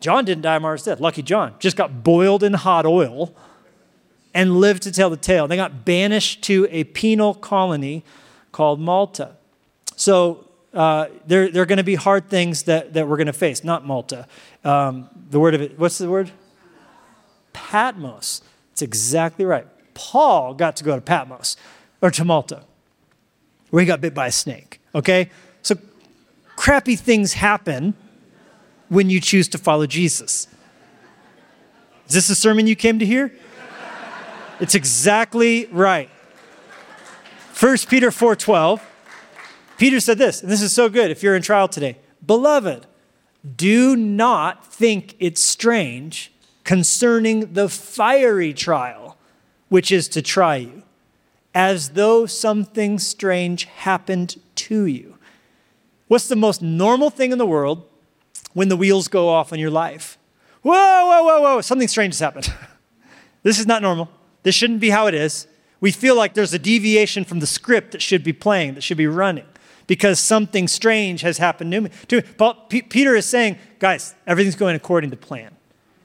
John 0.00 0.24
didn't 0.24 0.42
die 0.42 0.56
a 0.56 0.60
martyr's 0.60 0.84
death. 0.84 1.00
Lucky 1.00 1.22
John. 1.22 1.54
Just 1.58 1.76
got 1.76 2.02
boiled 2.02 2.42
in 2.42 2.52
hot 2.54 2.84
oil 2.84 3.34
and 4.34 4.58
lived 4.58 4.82
to 4.84 4.92
tell 4.92 5.10
the 5.10 5.16
tale. 5.16 5.48
They 5.48 5.56
got 5.56 5.84
banished 5.84 6.42
to 6.44 6.66
a 6.70 6.84
penal 6.84 7.34
colony 7.34 8.04
called 8.52 8.80
Malta. 8.80 9.36
So 9.96 10.48
uh, 10.72 11.06
there, 11.26 11.50
there 11.50 11.62
are 11.62 11.66
going 11.66 11.78
to 11.78 11.84
be 11.84 11.96
hard 11.96 12.28
things 12.28 12.64
that, 12.64 12.94
that 12.94 13.08
we're 13.08 13.16
going 13.16 13.26
to 13.26 13.32
face. 13.32 13.64
Not 13.64 13.84
Malta. 13.84 14.26
Um, 14.64 15.08
the 15.30 15.40
word 15.40 15.54
of 15.54 15.60
it, 15.60 15.78
what's 15.78 15.98
the 15.98 16.08
word? 16.08 16.30
Patmos. 17.52 18.42
It's 18.72 18.82
exactly 18.82 19.44
right. 19.44 19.66
Paul 19.94 20.54
got 20.54 20.76
to 20.76 20.84
go 20.84 20.94
to 20.94 21.00
Patmos 21.00 21.56
or 22.00 22.10
to 22.12 22.24
Malta, 22.24 22.62
where 23.70 23.80
he 23.80 23.86
got 23.86 24.00
bit 24.00 24.14
by 24.14 24.28
a 24.28 24.32
snake. 24.32 24.80
Okay? 24.94 25.30
So 25.62 25.76
crappy 26.56 26.96
things 26.96 27.34
happen 27.34 27.94
when 28.88 29.10
you 29.10 29.20
choose 29.20 29.48
to 29.48 29.58
follow 29.58 29.86
Jesus. 29.86 30.46
Is 32.08 32.14
this 32.14 32.30
a 32.30 32.34
sermon 32.34 32.66
you 32.66 32.76
came 32.76 32.98
to 32.98 33.06
hear? 33.06 33.32
It's 34.60 34.74
exactly 34.74 35.66
right. 35.72 36.10
1 37.58 37.88
Peter 37.88 38.10
4:12. 38.10 38.80
Peter 39.78 39.98
said 39.98 40.18
this, 40.18 40.42
and 40.42 40.52
this 40.52 40.60
is 40.60 40.72
so 40.72 40.90
good 40.90 41.10
if 41.10 41.22
you're 41.22 41.34
in 41.34 41.40
trial 41.40 41.66
today. 41.66 41.96
Beloved, 42.24 42.86
do 43.56 43.96
not 43.96 44.66
think 44.66 45.16
it 45.18 45.38
strange 45.38 46.30
concerning 46.64 47.54
the 47.54 47.70
fiery 47.70 48.52
trial 48.52 49.16
which 49.70 49.90
is 49.90 50.08
to 50.08 50.20
try 50.20 50.56
you, 50.56 50.82
as 51.54 51.90
though 51.90 52.26
something 52.26 52.98
strange 52.98 53.64
happened 53.64 54.38
to 54.56 54.84
you. 54.84 55.16
What's 56.08 56.28
the 56.28 56.36
most 56.36 56.60
normal 56.60 57.08
thing 57.08 57.32
in 57.32 57.38
the 57.38 57.46
world 57.46 57.88
when 58.52 58.68
the 58.68 58.76
wheels 58.76 59.08
go 59.08 59.28
off 59.28 59.52
in 59.52 59.60
your 59.60 59.70
life? 59.70 60.18
Whoa, 60.62 60.74
whoa, 60.74 61.22
whoa, 61.22 61.40
whoa, 61.40 61.60
something 61.62 61.88
strange 61.88 62.14
has 62.14 62.20
happened. 62.20 62.52
this 63.42 63.58
is 63.58 63.66
not 63.66 63.80
normal. 63.80 64.10
This 64.42 64.54
shouldn't 64.54 64.80
be 64.80 64.90
how 64.90 65.06
it 65.06 65.14
is. 65.14 65.46
We 65.80 65.90
feel 65.90 66.14
like 66.14 66.34
there's 66.34 66.52
a 66.52 66.58
deviation 66.58 67.24
from 67.24 67.40
the 67.40 67.46
script 67.46 67.92
that 67.92 68.02
should 68.02 68.22
be 68.22 68.32
playing, 68.32 68.74
that 68.74 68.82
should 68.82 68.98
be 68.98 69.06
running, 69.06 69.46
because 69.86 70.20
something 70.20 70.68
strange 70.68 71.22
has 71.22 71.38
happened 71.38 71.72
to 71.72 71.80
me. 71.82 71.90
To 72.08 72.22
Peter 72.68 73.14
is 73.16 73.26
saying, 73.26 73.58
guys, 73.78 74.14
everything's 74.26 74.56
going 74.56 74.76
according 74.76 75.10
to 75.10 75.16
plan. 75.16 75.56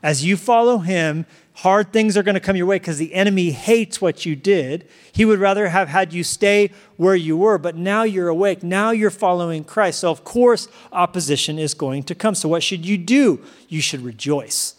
As 0.01 0.23
you 0.23 0.37
follow 0.37 0.77
him, 0.77 1.25
hard 1.55 1.91
things 1.91 2.15
are 2.15 2.21
going 2.21 2.35
to 2.35 2.39
come 2.39 2.55
your 2.55 2.67
way 2.67 2.75
because 2.75 2.99
the 2.99 3.13
enemy 3.13 3.51
hates 3.51 3.99
what 3.99 4.25
you 4.25 4.35
did. 4.35 4.87
He 5.11 5.25
would 5.25 5.39
rather 5.39 5.69
have 5.69 5.87
had 5.87 6.13
you 6.13 6.23
stay 6.23 6.69
where 6.95 7.15
you 7.15 7.35
were, 7.35 7.57
but 7.57 7.75
now 7.75 8.03
you're 8.03 8.27
awake. 8.27 8.61
Now 8.61 8.91
you're 8.91 9.09
following 9.09 9.63
Christ. 9.63 10.01
So, 10.01 10.11
of 10.11 10.23
course, 10.23 10.67
opposition 10.91 11.57
is 11.57 11.73
going 11.73 12.03
to 12.03 12.13
come. 12.13 12.35
So, 12.35 12.47
what 12.47 12.61
should 12.61 12.85
you 12.85 12.99
do? 12.99 13.43
You 13.67 13.81
should 13.81 14.01
rejoice. 14.01 14.75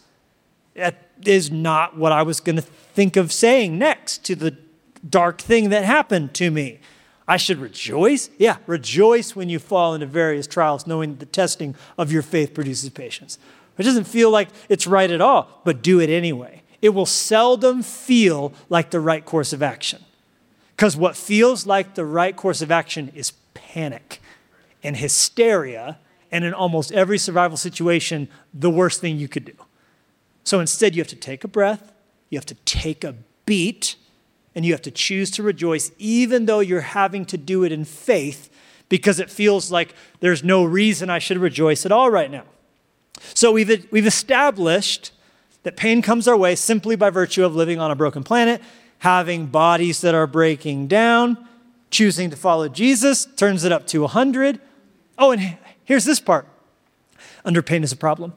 That 0.74 1.05
is 1.24 1.50
not 1.50 1.96
what 1.96 2.12
I 2.12 2.22
was 2.22 2.40
going 2.40 2.56
to 2.56 2.62
think 2.62 3.16
of 3.16 3.32
saying 3.32 3.78
next 3.78 4.24
to 4.24 4.34
the 4.34 4.56
dark 5.08 5.40
thing 5.40 5.70
that 5.70 5.84
happened 5.84 6.34
to 6.34 6.50
me. 6.50 6.80
I 7.28 7.36
should 7.36 7.58
rejoice? 7.58 8.30
Yeah, 8.38 8.58
rejoice 8.66 9.34
when 9.34 9.48
you 9.48 9.58
fall 9.58 9.94
into 9.94 10.06
various 10.06 10.46
trials, 10.46 10.86
knowing 10.86 11.16
the 11.16 11.26
testing 11.26 11.74
of 11.98 12.12
your 12.12 12.22
faith 12.22 12.54
produces 12.54 12.90
patience. 12.90 13.38
It 13.78 13.82
doesn't 13.82 14.04
feel 14.04 14.30
like 14.30 14.48
it's 14.68 14.86
right 14.86 15.10
at 15.10 15.20
all, 15.20 15.60
but 15.64 15.82
do 15.82 16.00
it 16.00 16.08
anyway 16.08 16.62
it 16.82 16.90
will 16.90 17.06
seldom 17.06 17.82
feel 17.82 18.52
like 18.68 18.90
the 18.90 19.00
right 19.00 19.24
course 19.24 19.52
of 19.52 19.62
action. 19.62 20.04
Because 20.74 20.96
what 20.96 21.16
feels 21.16 21.66
like 21.66 21.94
the 21.94 22.04
right 22.04 22.36
course 22.36 22.62
of 22.62 22.70
action 22.70 23.10
is 23.14 23.32
panic 23.54 24.20
and 24.82 24.96
hysteria, 24.96 25.98
and 26.30 26.44
in 26.44 26.52
almost 26.52 26.92
every 26.92 27.18
survival 27.18 27.56
situation, 27.56 28.28
the 28.52 28.70
worst 28.70 29.00
thing 29.00 29.18
you 29.18 29.26
could 29.26 29.46
do. 29.46 29.54
So 30.46 30.60
instead, 30.60 30.94
you 30.94 31.00
have 31.00 31.08
to 31.08 31.16
take 31.16 31.42
a 31.42 31.48
breath, 31.48 31.92
you 32.30 32.38
have 32.38 32.46
to 32.46 32.54
take 32.54 33.02
a 33.02 33.16
beat, 33.46 33.96
and 34.54 34.64
you 34.64 34.72
have 34.72 34.82
to 34.82 34.92
choose 34.92 35.28
to 35.32 35.42
rejoice, 35.42 35.90
even 35.98 36.46
though 36.46 36.60
you're 36.60 36.82
having 36.82 37.24
to 37.26 37.36
do 37.36 37.64
it 37.64 37.72
in 37.72 37.84
faith, 37.84 38.48
because 38.88 39.18
it 39.18 39.28
feels 39.28 39.72
like 39.72 39.92
there's 40.20 40.44
no 40.44 40.64
reason 40.64 41.10
I 41.10 41.18
should 41.18 41.38
rejoice 41.38 41.84
at 41.84 41.90
all 41.90 42.10
right 42.10 42.30
now. 42.30 42.44
So 43.34 43.50
we've, 43.50 43.88
we've 43.90 44.06
established 44.06 45.10
that 45.64 45.76
pain 45.76 46.00
comes 46.00 46.28
our 46.28 46.36
way 46.36 46.54
simply 46.54 46.94
by 46.94 47.10
virtue 47.10 47.44
of 47.44 47.56
living 47.56 47.80
on 47.80 47.90
a 47.90 47.96
broken 47.96 48.22
planet, 48.22 48.62
having 48.98 49.46
bodies 49.46 50.00
that 50.02 50.14
are 50.14 50.28
breaking 50.28 50.86
down, 50.86 51.44
choosing 51.90 52.30
to 52.30 52.36
follow 52.36 52.68
Jesus, 52.68 53.26
turns 53.34 53.64
it 53.64 53.72
up 53.72 53.84
to 53.88 54.02
100. 54.02 54.60
Oh, 55.18 55.32
and 55.32 55.58
here's 55.82 56.04
this 56.04 56.20
part 56.20 56.46
under 57.44 57.62
pain 57.62 57.82
is 57.82 57.90
a 57.90 57.96
problem. 57.96 58.32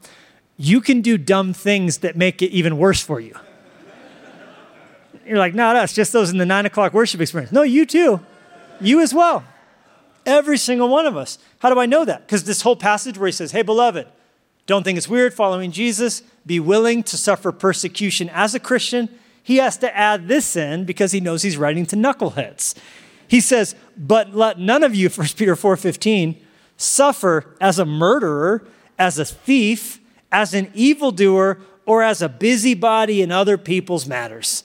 You 0.62 0.82
can 0.82 1.00
do 1.00 1.16
dumb 1.16 1.54
things 1.54 1.98
that 1.98 2.18
make 2.18 2.42
it 2.42 2.50
even 2.50 2.76
worse 2.76 3.00
for 3.00 3.18
you. 3.18 3.34
You're 5.24 5.38
like, 5.38 5.54
not 5.54 5.74
us, 5.74 5.94
just 5.94 6.12
those 6.12 6.28
in 6.28 6.36
the 6.36 6.44
nine 6.44 6.66
o'clock 6.66 6.92
worship 6.92 7.18
experience. 7.22 7.50
No, 7.50 7.62
you 7.62 7.86
too. 7.86 8.20
You 8.78 9.00
as 9.00 9.14
well. 9.14 9.42
Every 10.26 10.58
single 10.58 10.90
one 10.90 11.06
of 11.06 11.16
us. 11.16 11.38
How 11.60 11.72
do 11.72 11.80
I 11.80 11.86
know 11.86 12.04
that? 12.04 12.26
Because 12.26 12.44
this 12.44 12.60
whole 12.60 12.76
passage 12.76 13.16
where 13.16 13.26
he 13.28 13.32
says, 13.32 13.52
Hey, 13.52 13.62
beloved, 13.62 14.06
don't 14.66 14.82
think 14.82 14.98
it's 14.98 15.08
weird 15.08 15.32
following 15.32 15.72
Jesus. 15.72 16.22
Be 16.44 16.60
willing 16.60 17.04
to 17.04 17.16
suffer 17.16 17.52
persecution 17.52 18.28
as 18.28 18.54
a 18.54 18.60
Christian. 18.60 19.08
He 19.42 19.56
has 19.56 19.78
to 19.78 19.96
add 19.96 20.28
this 20.28 20.56
in 20.56 20.84
because 20.84 21.12
he 21.12 21.20
knows 21.20 21.42
he's 21.42 21.56
writing 21.56 21.86
to 21.86 21.96
knuckleheads. 21.96 22.74
He 23.26 23.40
says, 23.40 23.74
"But 23.96 24.34
let 24.34 24.58
none 24.58 24.82
of 24.82 24.94
you 24.94 25.08
1 25.10 25.26
Peter 25.38 25.56
4:15 25.56 26.36
suffer 26.76 27.56
as 27.62 27.78
a 27.78 27.86
murderer, 27.86 28.66
as 28.98 29.18
a 29.18 29.24
thief, 29.24 29.99
as 30.32 30.54
an 30.54 30.70
evildoer, 30.74 31.58
or 31.86 32.02
as 32.02 32.22
a 32.22 32.28
busybody 32.28 33.20
in 33.22 33.32
other 33.32 33.58
people's 33.58 34.06
matters." 34.06 34.64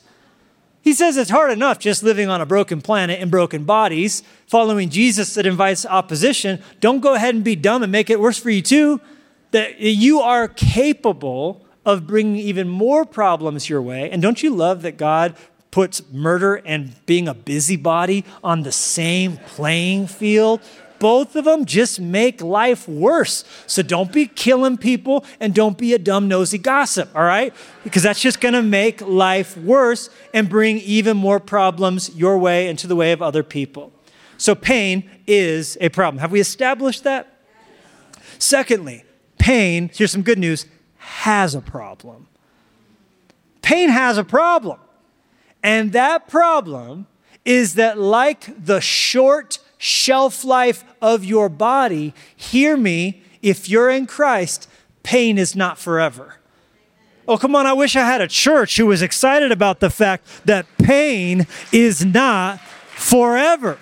He 0.81 0.93
says 0.93 1.17
it's 1.17 1.31
hard 1.31 1.51
enough 1.51 1.79
just 1.79 2.03
living 2.03 2.29
on 2.29 2.41
a 2.41 2.45
broken 2.45 2.79
planet 2.79 3.19
in 3.19 3.29
broken 3.29 3.63
bodies, 3.63 4.21
following 4.45 4.89
Jesus 4.89 5.33
that 5.33 5.47
invites 5.47 5.83
opposition. 5.83 6.59
Don't 6.79 6.99
go 6.99 7.15
ahead 7.15 7.33
and 7.33 7.43
be 7.43 7.55
dumb 7.55 7.81
and 7.81 7.91
make 7.91 8.11
it 8.11 8.19
worse 8.19 8.37
for 8.37 8.51
you 8.51 8.61
too 8.61 9.01
that 9.49 9.79
you 9.79 10.19
are 10.19 10.47
capable 10.47 11.65
of 11.85 12.05
bringing 12.05 12.35
even 12.35 12.67
more 12.67 13.03
problems 13.03 13.69
your 13.69 13.81
way. 13.81 14.11
And 14.11 14.21
don't 14.21 14.43
you 14.43 14.53
love 14.53 14.83
that 14.83 14.97
God 14.97 15.35
puts 15.71 16.03
murder 16.11 16.55
and 16.65 16.93
being 17.05 17.27
a 17.27 17.33
busybody 17.33 18.23
on 18.43 18.61
the 18.61 18.71
same 18.71 19.37
playing 19.37 20.05
field? 20.07 20.61
Both 20.99 21.35
of 21.35 21.45
them 21.45 21.65
just 21.65 21.99
make 21.99 22.41
life 22.41 22.87
worse. 22.87 23.43
So 23.67 23.81
don't 23.81 24.11
be 24.11 24.27
killing 24.27 24.77
people 24.77 25.25
and 25.39 25.53
don't 25.53 25.77
be 25.77 25.93
a 25.93 25.99
dumb, 25.99 26.27
nosy 26.27 26.57
gossip, 26.57 27.09
all 27.15 27.23
right? 27.23 27.53
Because 27.83 28.03
that's 28.03 28.21
just 28.21 28.41
gonna 28.41 28.63
make 28.63 29.01
life 29.01 29.57
worse 29.57 30.09
and 30.33 30.49
bring 30.49 30.77
even 30.79 31.17
more 31.17 31.39
problems 31.39 32.15
your 32.15 32.37
way 32.37 32.67
and 32.67 32.77
to 32.79 32.87
the 32.87 32.95
way 32.95 33.11
of 33.11 33.21
other 33.21 33.43
people. 33.43 33.91
So 34.37 34.55
pain 34.55 35.09
is 35.27 35.77
a 35.81 35.89
problem. 35.89 36.19
Have 36.19 36.31
we 36.31 36.39
established 36.39 37.03
that? 37.03 37.31
Secondly, 38.37 39.03
pain, 39.37 39.89
here's 39.93 40.11
some 40.11 40.23
good 40.23 40.39
news, 40.39 40.65
has 40.97 41.55
a 41.55 41.61
problem. 41.61 42.27
Pain 43.61 43.89
has 43.89 44.17
a 44.17 44.23
problem. 44.23 44.79
And 45.63 45.93
that 45.93 46.27
problem 46.27 47.07
is 47.43 47.75
that, 47.75 47.97
like 47.97 48.65
the 48.65 48.81
short 48.81 49.59
shelf 49.77 50.43
life 50.43 50.83
of 51.01 51.23
your 51.23 51.49
body, 51.49 52.13
hear 52.35 52.77
me, 52.77 53.21
if 53.41 53.69
you're 53.69 53.89
in 53.89 54.07
Christ, 54.07 54.69
pain 55.03 55.37
is 55.37 55.55
not 55.55 55.77
forever. 55.77 56.35
Oh, 57.27 57.37
come 57.37 57.55
on, 57.55 57.65
I 57.65 57.73
wish 57.73 57.95
I 57.95 58.05
had 58.05 58.21
a 58.21 58.27
church 58.27 58.77
who 58.77 58.85
was 58.85 59.01
excited 59.01 59.51
about 59.51 59.79
the 59.79 59.89
fact 59.89 60.27
that 60.45 60.65
pain 60.77 61.47
is 61.71 62.05
not 62.05 62.59
forever. 62.95 63.79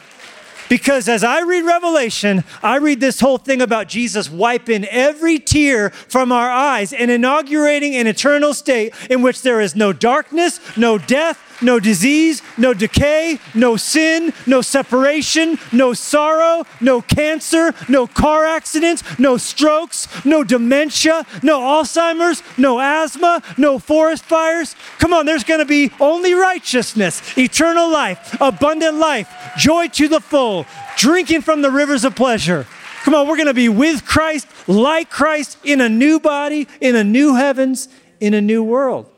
Because 0.69 1.08
as 1.08 1.23
I 1.23 1.41
read 1.41 1.65
Revelation, 1.65 2.43
I 2.63 2.77
read 2.77 2.99
this 2.99 3.19
whole 3.19 3.38
thing 3.38 3.62
about 3.62 3.88
Jesus 3.88 4.29
wiping 4.29 4.86
every 4.86 5.38
tear 5.38 5.89
from 5.89 6.32
our 6.32 6.49
eyes 6.49 6.93
and 6.93 7.12
inaugurating 7.12 7.95
an 7.95 8.08
eternal 8.08 8.53
state 8.53 8.93
in 9.10 9.21
which 9.21 9.41
there 9.41 9.62
is 9.62 9.75
no 9.75 9.93
darkness, 9.93 10.60
no 10.77 10.97
death, 10.97 11.39
no 11.62 11.80
disease, 11.80 12.42
no 12.58 12.74
decay, 12.74 13.39
no 13.54 13.76
sin, 13.78 14.34
no 14.48 14.62
separation, 14.62 15.58
no 15.72 15.94
sorrow, 15.94 16.66
no 16.82 17.02
cancer, 17.02 17.74
no 17.89 18.08
car 18.08 18.46
accidents, 18.46 19.04
no 19.20 19.38
strokes, 19.38 20.08
no 20.26 20.44
dementia, 20.44 21.26
no 21.42 21.60
Alzheimer's, 21.60 22.42
no 22.58 22.80
asthma, 22.80 23.42
no 23.58 23.80
forest 23.80 24.24
fires. 24.24 24.76
Come 25.00 25.13
on, 25.13 25.26
there's 25.26 25.44
going 25.44 25.60
to 25.60 25.66
be 25.66 25.92
only 26.00 26.34
righteousness, 26.34 27.22
eternal 27.38 27.92
life, 27.92 28.36
abundant 28.42 28.96
life, 28.96 29.30
joy 29.58 29.88
to 29.89 30.08
the 30.08 30.20
full, 30.20 30.66
drinking 30.98 31.42
from 31.42 31.62
the 31.62 31.72
rivers 31.72 32.04
of 32.04 32.16
pleasure. 32.16 32.66
Come 33.04 33.16
on, 33.16 33.28
we're 33.28 33.36
going 33.36 33.48
to 33.48 33.54
be 33.54 33.68
with 33.68 34.06
Christ, 34.06 34.48
like 34.66 35.10
Christ, 35.10 35.58
in 35.63 35.82
a 35.82 35.89
new 35.89 36.22
body, 36.22 36.70
in 36.80 36.96
a 36.96 37.04
new 37.04 37.36
heavens, 37.36 37.89
in 38.22 38.34
a 38.34 38.39
new 38.39 38.63
world. 38.63 39.10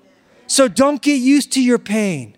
So 0.48 0.68
don't 0.68 1.02
get 1.02 1.16
used 1.16 1.52
to 1.54 1.64
your 1.64 1.80
pain. 1.80 2.36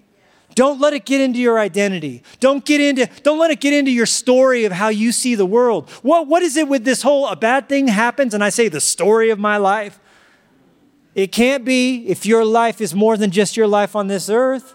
Don't 0.58 0.80
let 0.80 0.94
it 0.94 1.06
get 1.06 1.22
into 1.22 1.38
your 1.38 1.60
identity. 1.60 2.24
Don't 2.40 2.66
get 2.66 2.82
into, 2.82 3.08
don't 3.22 3.38
let 3.38 3.52
it 3.52 3.60
get 3.60 3.74
into 3.74 3.92
your 3.92 4.08
story 4.08 4.66
of 4.66 4.72
how 4.72 4.88
you 4.88 5.12
see 5.12 5.36
the 5.36 5.46
world. 5.46 5.88
What, 6.02 6.26
what 6.26 6.42
is 6.42 6.58
it 6.58 6.68
with 6.68 6.84
this 6.84 7.04
whole 7.04 7.28
a 7.28 7.36
bad 7.36 7.70
thing 7.70 7.88
happens 7.88 8.34
and 8.34 8.44
I 8.44 8.50
say 8.50 8.68
the 8.68 8.82
story 8.82 9.30
of 9.30 9.38
my 9.38 9.58
life? 9.58 10.00
It 11.14 11.32
can't 11.32 11.64
be 11.64 12.08
if 12.08 12.26
your 12.26 12.44
life 12.44 12.82
is 12.82 12.96
more 12.96 13.18
than 13.18 13.30
just 13.30 13.56
your 13.56 13.68
life 13.68 13.96
on 13.96 14.08
this 14.08 14.30
earth. 14.30 14.74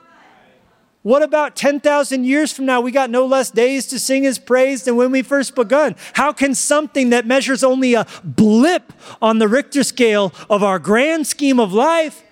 What 1.03 1.25
about 1.25 1.57
10,000 1.57 2.25
years 2.25 2.53
from 2.53 2.67
now? 2.67 2.81
We 2.81 2.93
got 2.93 3.11
no 3.11 3.27
less 3.27 3.51
days 3.51 3.87
to 3.89 3.99
sing 3.99 4.23
his 4.23 4.39
praise 4.39 4.85
than 4.85 4.95
when 4.95 5.11
we 5.11 5.23
first 5.23 5.57
begun. 5.57 5.97
How 6.13 6.33
can 6.33 6.55
something 6.55 7.11
that 7.11 7.27
measures 7.27 7.65
only 7.65 7.95
a 7.95 8.07
blip 8.23 8.93
on 9.21 9.41
the 9.41 9.49
Richter 9.49 9.83
scale 9.83 10.33
of 10.49 10.63
our 10.63 10.79
grand 10.79 11.27
scheme 11.27 11.59
of 11.59 11.73
life 11.73 12.23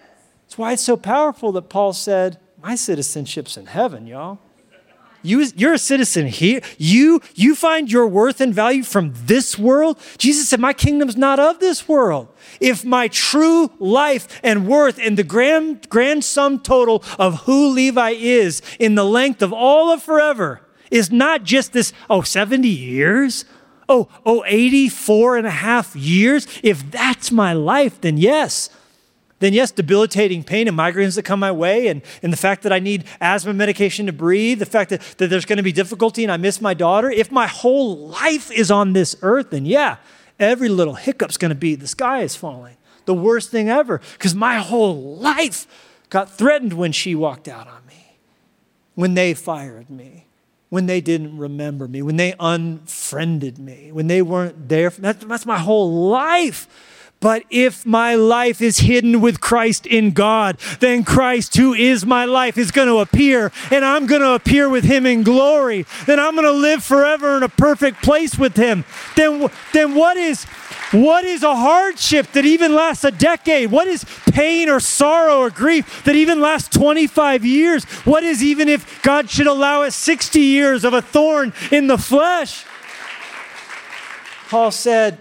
that's 0.51 0.59
why 0.59 0.73
it's 0.73 0.83
so 0.83 0.97
powerful 0.97 1.53
that 1.53 1.69
Paul 1.69 1.93
said, 1.93 2.41
My 2.61 2.75
citizenship's 2.75 3.57
in 3.57 3.67
heaven, 3.67 4.09
y'all. 4.09 4.41
You, 5.23 5.47
you're 5.55 5.75
a 5.75 5.79
citizen 5.79 6.27
here. 6.27 6.61
You, 6.77 7.21
you 7.37 7.55
find 7.55 7.89
your 7.89 8.09
worth 8.09 8.41
and 8.41 8.53
value 8.53 8.83
from 8.83 9.13
this 9.15 9.57
world. 9.57 9.97
Jesus 10.19 10.49
said, 10.49 10.59
My 10.59 10.73
kingdom's 10.73 11.17
not 11.17 11.39
of 11.39 11.61
this 11.61 11.87
world. 11.87 12.35
If 12.59 12.85
my 12.85 13.07
true 13.07 13.71
life 13.79 14.41
and 14.43 14.67
worth 14.67 14.99
and 14.99 15.17
the 15.17 15.23
grand, 15.23 15.89
grand 15.89 16.25
sum 16.25 16.59
total 16.59 17.05
of 17.17 17.43
who 17.43 17.69
Levi 17.69 18.11
is 18.19 18.61
in 18.81 18.97
the 18.97 19.05
length 19.05 19.43
of 19.43 19.53
all 19.53 19.93
of 19.93 20.03
forever 20.03 20.63
is 20.91 21.13
not 21.13 21.45
just 21.45 21.73
this, 21.73 21.93
oh, 22.11 22.23
70 22.23 22.67
years, 22.67 23.45
oh, 23.89 24.09
oh, 24.27 24.43
84 24.49 25.37
and 25.37 25.47
a 25.47 25.51
half 25.51 25.95
years, 25.95 26.49
if 26.65 26.91
that's 26.91 27.31
my 27.31 27.53
life, 27.53 28.01
then 28.01 28.19
yes, 28.19 28.69
then 29.41 29.55
yes, 29.55 29.71
debilitating 29.71 30.45
pain 30.45 30.69
and 30.69 30.77
migraines 30.79 31.17
that 31.17 31.25
come 31.25 31.41
my 31.41 31.51
way, 31.51 31.89
and, 31.89 32.03
and 32.23 32.33
the 32.33 32.37
fact 32.37 32.63
that 32.63 32.73
I 32.73 32.79
need 32.79 33.05
asthma 33.21 33.55
medication 33.55 34.07
to 34.07 34.13
breathe, 34.13 34.59
the 34.59 34.67
fact 34.67 34.91
that, 34.91 35.01
that 35.17 35.29
there's 35.29 35.47
going 35.47 35.57
to 35.57 35.63
be 35.63 35.73
difficulty 35.73 36.23
and 36.23 36.31
I 36.31 36.37
miss 36.37 36.61
my 36.61 36.75
daughter. 36.75 37.11
If 37.11 37.33
my 37.33 37.47
whole 37.47 38.09
life 38.09 38.53
is 38.53 38.71
on 38.71 38.93
this 38.93 39.17
earth, 39.23 39.51
then 39.51 39.65
yeah, 39.65 39.97
every 40.39 40.69
little 40.69 40.95
hiccup's 40.95 41.39
going 41.39 41.49
to 41.49 41.55
be 41.55 41.75
the 41.75 41.89
sky 41.89 42.21
is 42.21 42.37
falling. 42.37 42.77
The 43.07 43.15
worst 43.15 43.51
thing 43.51 43.71
ever, 43.71 44.01
because 44.13 44.35
my 44.35 44.59
whole 44.59 45.17
life 45.17 45.67
got 46.11 46.31
threatened 46.31 46.75
when 46.75 46.93
she 46.93 47.15
walked 47.15 47.49
out 47.49 47.67
on 47.67 47.87
me, 47.89 48.19
when 48.95 49.15
they 49.15 49.33
fired 49.33 49.89
me, 49.89 50.27
when 50.69 50.85
they 50.85 51.01
didn't 51.01 51.39
remember 51.39 51.89
me, 51.89 52.03
when 52.03 52.17
they 52.17 52.35
unfriended 52.39 53.59
me, 53.59 53.91
when 53.91 54.07
they 54.07 54.21
weren't 54.21 54.69
there. 54.69 54.91
That, 54.91 55.21
that's 55.21 55.47
my 55.47 55.59
whole 55.59 56.11
life 56.11 56.69
but 57.21 57.45
if 57.51 57.85
my 57.85 58.15
life 58.15 58.61
is 58.63 58.79
hidden 58.79 59.21
with 59.21 59.41
Christ 59.41 59.87
in 59.87 60.13
God, 60.13 60.59
then 60.81 61.05
Christ, 61.05 61.57
who 61.57 61.75
is 61.75 62.07
my 62.07 62.25
life, 62.25 62.57
is 62.57 62.71
going 62.71 62.89
to 62.89 62.99
appear, 62.99 63.53
and 63.71 63.85
I'm 63.85 64.07
going 64.07 64.23
to 64.23 64.33
appear 64.33 64.69
with 64.69 64.85
him 64.85 65.05
in 65.05 65.23
glory. 65.23 65.85
Then 66.07 66.19
I'm 66.19 66.35
going 66.35 66.47
to 66.47 66.53
live 66.53 66.83
forever 66.83 67.37
in 67.37 67.43
a 67.43 67.49
perfect 67.49 68.03
place 68.03 68.39
with 68.39 68.57
him. 68.57 68.85
Then, 69.17 69.51
then 69.73 69.95
what 69.95 70.17
is 70.17 70.47
what 70.93 71.25
is 71.25 71.45
a 71.45 71.55
hardship 71.55 72.33
that 72.33 72.45
even 72.45 72.75
lasts 72.75 73.05
a 73.05 73.13
decade? 73.13 73.71
What 73.71 73.87
is 73.87 74.05
pain 74.33 74.69
or 74.69 74.81
sorrow 74.81 75.39
or 75.39 75.49
grief 75.51 76.03
that 76.03 76.17
even 76.17 76.41
lasts 76.41 76.69
25 76.77 77.45
years? 77.45 77.85
What 78.05 78.25
is 78.25 78.43
even 78.43 78.69
if 78.69 79.01
God 79.03 79.31
should 79.31 79.47
allow 79.47 79.83
us 79.83 79.95
60 79.95 80.41
years 80.41 80.85
of 80.85 80.93
a 80.93 81.01
thorn 81.01 81.53
in 81.71 81.87
the 81.87 81.97
flesh? 81.97 82.65
Paul 84.49 84.73
said, 84.73 85.19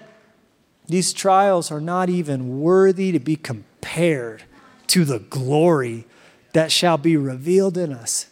these 0.90 1.14
trials 1.14 1.72
are 1.72 1.80
not 1.80 2.10
even 2.10 2.60
worthy 2.60 3.12
to 3.12 3.20
be 3.20 3.36
compared 3.36 4.44
to 4.88 5.06
the 5.06 5.20
glory 5.20 6.06
that 6.54 6.72
shall 6.72 6.98
be 6.98 7.16
revealed 7.16 7.78
in 7.78 7.94
us. 7.94 8.26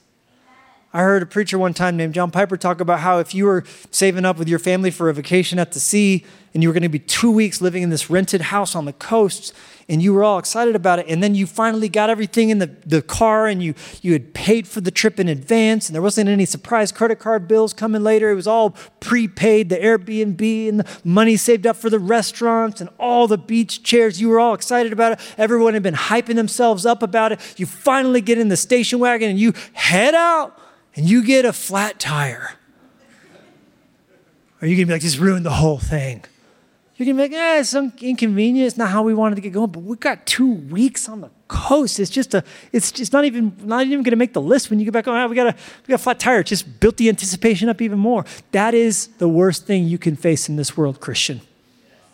I 0.98 1.02
heard 1.02 1.22
a 1.22 1.28
preacher 1.28 1.60
one 1.60 1.76
time 1.76 1.96
named 1.96 2.16
John 2.16 2.32
Piper 2.32 2.58
talk 2.58 2.82
about 2.82 3.02
how 3.02 3.20
if 3.20 3.36
you 3.36 3.46
were 3.46 3.64
saving 3.92 4.26
up 4.26 4.40
with 4.40 4.50
your 4.50 4.58
family 4.58 4.90
for 4.90 5.10
a 5.10 5.14
vacation 5.14 5.60
at 5.60 5.74
the 5.74 5.80
sea 5.80 6.26
and 6.56 6.64
you 6.64 6.70
were 6.70 6.74
going 6.74 6.82
to 6.82 6.90
be 6.90 6.98
two 6.98 7.30
weeks 7.30 7.62
living 7.62 7.84
in 7.84 7.92
this 7.92 8.10
rented 8.10 8.42
house 8.42 8.74
on 8.74 8.86
the 8.86 8.94
coast 8.94 9.54
and 9.88 10.02
you 10.02 10.12
were 10.12 10.24
all 10.24 10.40
excited 10.40 10.76
about 10.76 10.98
it 10.98 11.06
and 11.08 11.22
then 11.22 11.36
you 11.36 11.46
finally 11.46 11.88
got 11.88 12.10
everything 12.10 12.50
in 12.50 12.58
the, 12.58 12.76
the 12.84 13.04
car 13.04 13.46
and 13.46 13.62
you, 13.62 13.76
you 14.02 14.12
had 14.12 14.34
paid 14.34 14.68
for 14.68 14.82
the 14.82 14.90
trip 14.90 15.20
in 15.20 15.28
advance 15.28 15.88
and 15.88 15.94
there 15.94 16.02
wasn't 16.02 16.28
any 16.28 16.46
surprise 16.46 16.92
credit 16.92 17.20
card 17.20 17.48
bills 17.48 17.74
coming 17.74 18.02
later 18.02 18.32
it 18.32 18.36
was 18.36 18.48
all 18.48 18.72
prepaid 19.00 19.70
the 19.70 19.78
airbnb 19.78 20.68
and 20.68 20.80
the 20.80 21.00
money 21.04 21.38
saved 21.38 21.68
up 21.68 21.76
for 21.76 21.92
the 21.92 22.00
restaurants 22.00 22.82
and 22.82 22.90
all 23.00 23.28
the 23.28 23.38
beach 23.38 23.84
chairs 23.84 24.20
you 24.20 24.30
were 24.30 24.40
all 24.40 24.56
excited 24.56 24.92
about 24.92 25.12
it 25.12 25.20
everyone 25.38 25.76
had 25.76 25.84
been 25.84 25.94
hyping 25.94 26.34
themselves 26.34 26.88
up 26.88 27.04
about 27.04 27.32
it 27.32 27.40
you 27.56 27.68
finally 27.68 28.20
get 28.20 28.40
in 28.40 28.48
the 28.48 28.58
station 28.58 28.98
wagon 28.98 29.30
and 29.30 29.40
you 29.40 29.54
head 29.74 30.16
out 30.16 30.60
and 30.98 31.10
you 31.10 31.24
get 31.24 31.46
a 31.46 31.54
flat 31.54 32.00
tire 32.00 32.56
are 34.60 34.68
you 34.68 34.76
going 34.76 34.86
to 34.86 34.86
be 34.88 34.94
like 34.94 35.02
just 35.02 35.20
ruin 35.20 35.44
the 35.44 35.52
whole 35.52 35.78
thing 35.78 36.26
you're 36.98 37.06
gonna 37.06 37.28
be 37.28 37.36
like, 37.36 37.40
eh, 37.40 37.60
it's 37.60 37.70
some 37.70 37.94
inconvenient. 38.02 38.66
It's 38.66 38.78
not 38.78 38.90
how 38.90 39.04
we 39.04 39.14
wanted 39.14 39.36
to 39.36 39.42
get 39.42 39.54
going. 39.54 39.70
But 39.70 39.84
we've 39.84 40.00
got 40.00 40.26
two 40.26 40.52
weeks 40.52 41.08
on 41.08 41.22
the 41.22 41.30
coast. 41.48 42.00
It's 42.00 42.10
just 42.10 42.34
a, 42.34 42.44
it's 42.72 42.92
just 42.92 43.14
not 43.14 43.24
even, 43.24 43.56
not 43.64 43.86
even 43.86 44.02
gonna 44.02 44.16
make 44.16 44.34
the 44.34 44.42
list 44.42 44.72
when 44.72 44.80
you 44.80 44.86
get 44.86 44.94
back. 44.94 45.08
Oh, 45.08 45.28
we 45.28 45.36
got 45.36 45.48
a, 45.48 45.56
we 45.56 45.92
got 45.92 46.00
a 46.00 46.04
flat 46.04 46.20
tire. 46.20 46.40
It 46.40 46.48
just 46.48 46.80
built 46.80 46.98
the 46.98 47.08
anticipation 47.08 47.70
up 47.70 47.84
even 47.84 48.00
more. 48.00 48.26
That 48.52 48.74
is 48.74 49.08
the 49.20 49.30
worst 49.30 49.68
thing 49.68 49.84
you 49.84 50.00
can 50.00 50.16
face 50.16 50.50
in 50.50 50.56
this 50.56 50.76
world, 50.76 51.00
Christian 51.00 51.42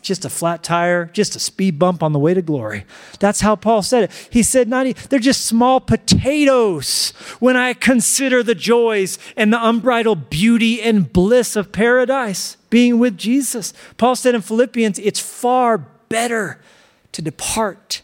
just 0.03 0.25
a 0.25 0.29
flat 0.29 0.61
tire, 0.61 1.05
just 1.13 1.35
a 1.35 1.39
speed 1.39 1.79
bump 1.79 2.03
on 2.03 2.13
the 2.13 2.19
way 2.19 2.33
to 2.33 2.41
glory. 2.41 2.85
That's 3.19 3.41
how 3.41 3.55
Paul 3.55 3.81
said 3.81 4.03
it. 4.03 4.27
He 4.29 4.43
said, 4.43 4.67
not, 4.67 4.85
they're 5.09 5.19
just 5.19 5.45
small 5.45 5.79
potatoes 5.79 7.11
when 7.39 7.57
I 7.57 7.73
consider 7.73 8.43
the 8.43 8.53
joys 8.53 9.17
and 9.35 9.51
the 9.51 9.65
unbridled 9.65 10.29
beauty 10.29 10.81
and 10.81 11.11
bliss 11.11 11.55
of 11.55 11.71
paradise, 11.71 12.57
being 12.69 12.99
with 12.99 13.17
Jesus. 13.17 13.73
Paul 13.97 14.15
said 14.15 14.35
in 14.35 14.41
Philippians, 14.41 14.99
it's 14.99 15.19
far 15.19 15.79
better 16.09 16.59
to 17.13 17.21
depart 17.21 18.01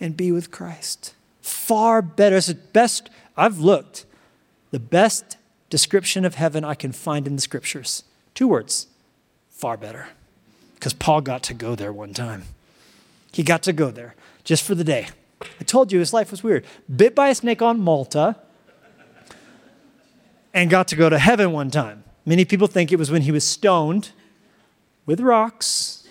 and 0.00 0.16
be 0.16 0.32
with 0.32 0.50
Christ. 0.50 1.14
Far 1.40 2.02
better. 2.02 2.36
It's 2.36 2.48
the 2.48 2.54
best, 2.54 3.08
I've 3.36 3.58
looked, 3.58 4.04
the 4.70 4.80
best 4.80 5.36
description 5.70 6.24
of 6.24 6.34
heaven 6.34 6.64
I 6.64 6.74
can 6.74 6.92
find 6.92 7.26
in 7.26 7.36
the 7.36 7.42
scriptures. 7.42 8.04
Two 8.34 8.48
words 8.48 8.88
far 9.50 9.76
better 9.76 10.08
because 10.78 10.92
Paul 10.92 11.22
got 11.22 11.42
to 11.44 11.54
go 11.54 11.74
there 11.74 11.92
one 11.92 12.14
time. 12.14 12.44
He 13.32 13.42
got 13.42 13.62
to 13.64 13.72
go 13.72 13.90
there 13.90 14.14
just 14.44 14.62
for 14.62 14.76
the 14.76 14.84
day. 14.84 15.08
I 15.60 15.64
told 15.64 15.90
you 15.92 15.98
his 15.98 16.12
life 16.12 16.30
was 16.30 16.44
weird. 16.44 16.64
Bit 16.94 17.14
by 17.14 17.28
a 17.28 17.34
snake 17.34 17.60
on 17.60 17.80
Malta 17.80 18.36
and 20.54 20.70
got 20.70 20.88
to 20.88 20.96
go 20.96 21.08
to 21.08 21.18
heaven 21.18 21.52
one 21.52 21.70
time. 21.70 22.04
Many 22.24 22.44
people 22.44 22.68
think 22.68 22.92
it 22.92 22.96
was 22.96 23.10
when 23.10 23.22
he 23.22 23.32
was 23.32 23.44
stoned 23.44 24.10
with 25.04 25.20
rocks. 25.20 26.06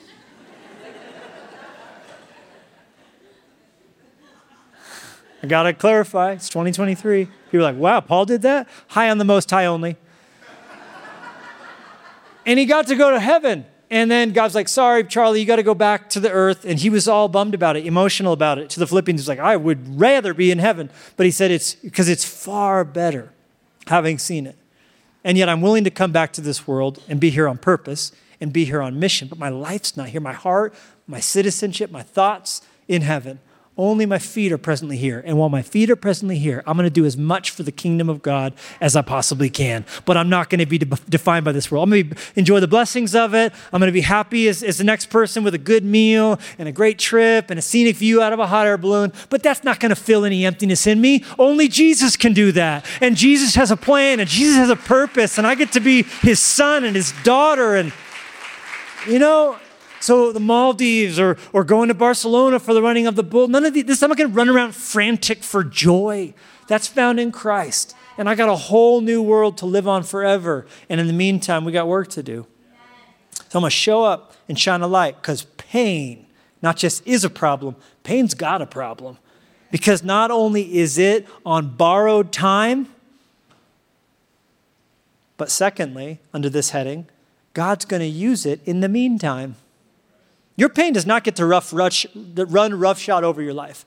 I 5.41 5.47
gotta 5.47 5.71
clarify, 5.71 6.33
it's 6.33 6.49
2023. 6.49 7.25
People 7.25 7.59
are 7.59 7.71
like, 7.71 7.75
wow, 7.77 8.01
Paul 8.01 8.25
did 8.25 8.41
that? 8.41 8.67
High 8.89 9.09
on 9.09 9.17
the 9.17 9.23
most 9.23 9.49
high 9.49 9.65
only. 9.65 9.95
and 12.45 12.59
he 12.59 12.65
got 12.65 12.87
to 12.87 12.95
go 12.95 13.11
to 13.11 13.19
heaven. 13.19 13.65
And 13.89 14.11
then 14.11 14.31
God's 14.31 14.53
like, 14.53 14.67
sorry, 14.67 15.05
Charlie, 15.05 15.39
you 15.39 15.45
got 15.45 15.55
to 15.57 15.63
go 15.63 15.73
back 15.73 16.09
to 16.09 16.19
the 16.19 16.31
earth. 16.31 16.65
And 16.65 16.77
he 16.79 16.89
was 16.89 17.07
all 17.07 17.29
bummed 17.29 17.55
about 17.55 17.77
it, 17.77 17.85
emotional 17.85 18.33
about 18.33 18.57
it. 18.57 18.69
To 18.71 18.79
the 18.79 18.87
Philippians, 18.87 19.21
he's 19.21 19.29
like, 19.29 19.39
I 19.39 19.55
would 19.55 19.99
rather 19.99 20.33
be 20.33 20.51
in 20.51 20.59
heaven. 20.59 20.89
But 21.15 21.25
he 21.25 21.31
said 21.31 21.51
it's 21.51 21.75
because 21.75 22.09
it's 22.09 22.25
far 22.25 22.83
better 22.83 23.31
having 23.87 24.17
seen 24.17 24.45
it. 24.45 24.57
And 25.23 25.37
yet 25.37 25.47
I'm 25.47 25.61
willing 25.61 25.85
to 25.85 25.89
come 25.89 26.11
back 26.11 26.33
to 26.33 26.41
this 26.41 26.67
world 26.67 27.01
and 27.07 27.19
be 27.19 27.29
here 27.29 27.47
on 27.47 27.57
purpose 27.57 28.11
and 28.41 28.51
be 28.51 28.65
here 28.65 28.81
on 28.81 28.99
mission. 28.99 29.27
But 29.27 29.39
my 29.39 29.49
life's 29.49 29.95
not 29.95 30.09
here. 30.09 30.21
My 30.21 30.33
heart, 30.33 30.73
my 31.07 31.19
citizenship, 31.19 31.89
my 31.89 32.03
thoughts 32.03 32.61
in 32.87 33.01
heaven. 33.03 33.39
Only 33.77 34.07
my 34.07 34.17
feet 34.17 34.51
are 34.51 34.57
presently 34.57 34.97
here. 34.97 35.21
And 35.25 35.37
while 35.37 35.49
my 35.49 35.61
feet 35.61 35.91
are 35.91 35.95
presently 35.95 36.39
here, 36.39 36.63
I'm 36.65 36.77
going 36.77 36.85
to 36.85 36.89
do 36.89 37.05
as 37.05 37.15
much 37.15 37.51
for 37.51 37.61
the 37.61 37.71
kingdom 37.71 38.09
of 38.09 38.23
God 38.23 38.53
as 38.81 38.95
I 38.95 39.03
possibly 39.03 39.51
can. 39.51 39.85
But 40.05 40.17
I'm 40.17 40.29
not 40.29 40.49
going 40.49 40.59
to 40.59 40.65
be 40.65 40.79
de- 40.79 40.85
defined 41.07 41.45
by 41.45 41.51
this 41.51 41.69
world. 41.69 41.83
I'm 41.83 41.89
going 41.91 42.09
to 42.09 42.17
enjoy 42.35 42.59
the 42.59 42.67
blessings 42.67 43.13
of 43.13 43.35
it. 43.35 43.53
I'm 43.71 43.79
going 43.79 43.87
to 43.87 43.93
be 43.93 44.01
happy 44.01 44.47
as, 44.47 44.63
as 44.63 44.79
the 44.79 44.83
next 44.83 45.11
person 45.11 45.43
with 45.43 45.53
a 45.53 45.59
good 45.59 45.85
meal 45.85 46.39
and 46.57 46.67
a 46.67 46.71
great 46.71 46.97
trip 46.97 47.51
and 47.51 47.59
a 47.59 47.61
scenic 47.61 47.97
view 47.97 48.21
out 48.21 48.33
of 48.33 48.39
a 48.39 48.47
hot 48.47 48.65
air 48.65 48.77
balloon. 48.77 49.13
But 49.29 49.43
that's 49.43 49.63
not 49.63 49.79
going 49.79 49.89
to 49.89 49.95
fill 49.95 50.25
any 50.25 50.43
emptiness 50.45 50.87
in 50.87 50.99
me. 50.99 51.23
Only 51.37 51.67
Jesus 51.67 52.17
can 52.17 52.33
do 52.33 52.51
that. 52.53 52.83
And 52.99 53.15
Jesus 53.15 53.53
has 53.55 53.69
a 53.69 53.77
plan 53.77 54.19
and 54.19 54.27
Jesus 54.27 54.57
has 54.57 54.69
a 54.69 54.75
purpose. 54.75 55.37
And 55.37 55.45
I 55.45 55.53
get 55.53 55.71
to 55.73 55.79
be 55.79 56.01
his 56.21 56.39
son 56.39 56.83
and 56.83 56.95
his 56.95 57.13
daughter. 57.23 57.75
And, 57.75 57.93
you 59.07 59.19
know, 59.19 59.59
so 59.99 60.31
the 60.31 60.39
Maldives 60.39 61.19
or, 61.19 61.37
or 61.53 61.63
going 61.63 61.87
to 61.87 61.93
Barcelona 61.93 62.59
for 62.59 62.73
the 62.73 62.81
running 62.81 63.07
of 63.07 63.15
the 63.15 63.23
bull, 63.23 63.47
none 63.47 63.65
of 63.65 63.73
these, 63.73 63.85
this, 63.85 64.03
I'm 64.03 64.09
not 64.09 64.17
going 64.17 64.29
to 64.29 64.35
run 64.35 64.49
around 64.49 64.75
frantic 64.75 65.43
for 65.43 65.63
joy. 65.63 66.33
That's 66.67 66.87
found 66.87 67.19
in 67.19 67.31
Christ. 67.31 67.95
And 68.17 68.29
I 68.29 68.35
got 68.35 68.49
a 68.49 68.55
whole 68.55 69.01
new 69.01 69.21
world 69.21 69.57
to 69.59 69.65
live 69.65 69.87
on 69.87 70.03
forever. 70.03 70.65
And 70.89 70.99
in 70.99 71.07
the 71.07 71.13
meantime, 71.13 71.65
we 71.65 71.71
got 71.71 71.87
work 71.87 72.09
to 72.09 72.23
do. 72.23 72.47
So 73.49 73.59
I'm 73.59 73.61
going 73.61 73.69
to 73.69 73.75
show 73.75 74.03
up 74.03 74.33
and 74.49 74.59
shine 74.59 74.81
a 74.81 74.87
light 74.87 75.21
because 75.21 75.43
pain 75.57 76.27
not 76.61 76.75
just 76.75 77.05
is 77.05 77.23
a 77.23 77.29
problem, 77.29 77.75
pain's 78.03 78.33
got 78.33 78.61
a 78.61 78.65
problem. 78.65 79.17
Because 79.69 80.01
not 80.03 80.31
only 80.31 80.77
is 80.77 80.97
it 80.97 81.27
on 81.45 81.75
borrowed 81.75 82.31
time, 82.31 82.87
but 85.35 85.51
secondly, 85.51 86.19
under 86.33 86.49
this 86.49 86.69
heading, 86.71 87.07
God's 87.53 87.85
going 87.85 87.99
to 87.99 88.07
use 88.07 88.45
it 88.45 88.61
in 88.65 88.79
the 88.79 88.89
meantime. 88.89 89.55
Your 90.57 90.69
pain 90.69 90.91
does 90.91 91.05
not 91.05 91.23
get 91.23 91.35
to 91.37 91.45
rough 91.45 91.71
rush, 91.71 92.05
run 92.15 92.77
roughshod 92.77 93.23
over 93.23 93.41
your 93.41 93.53
life. 93.53 93.85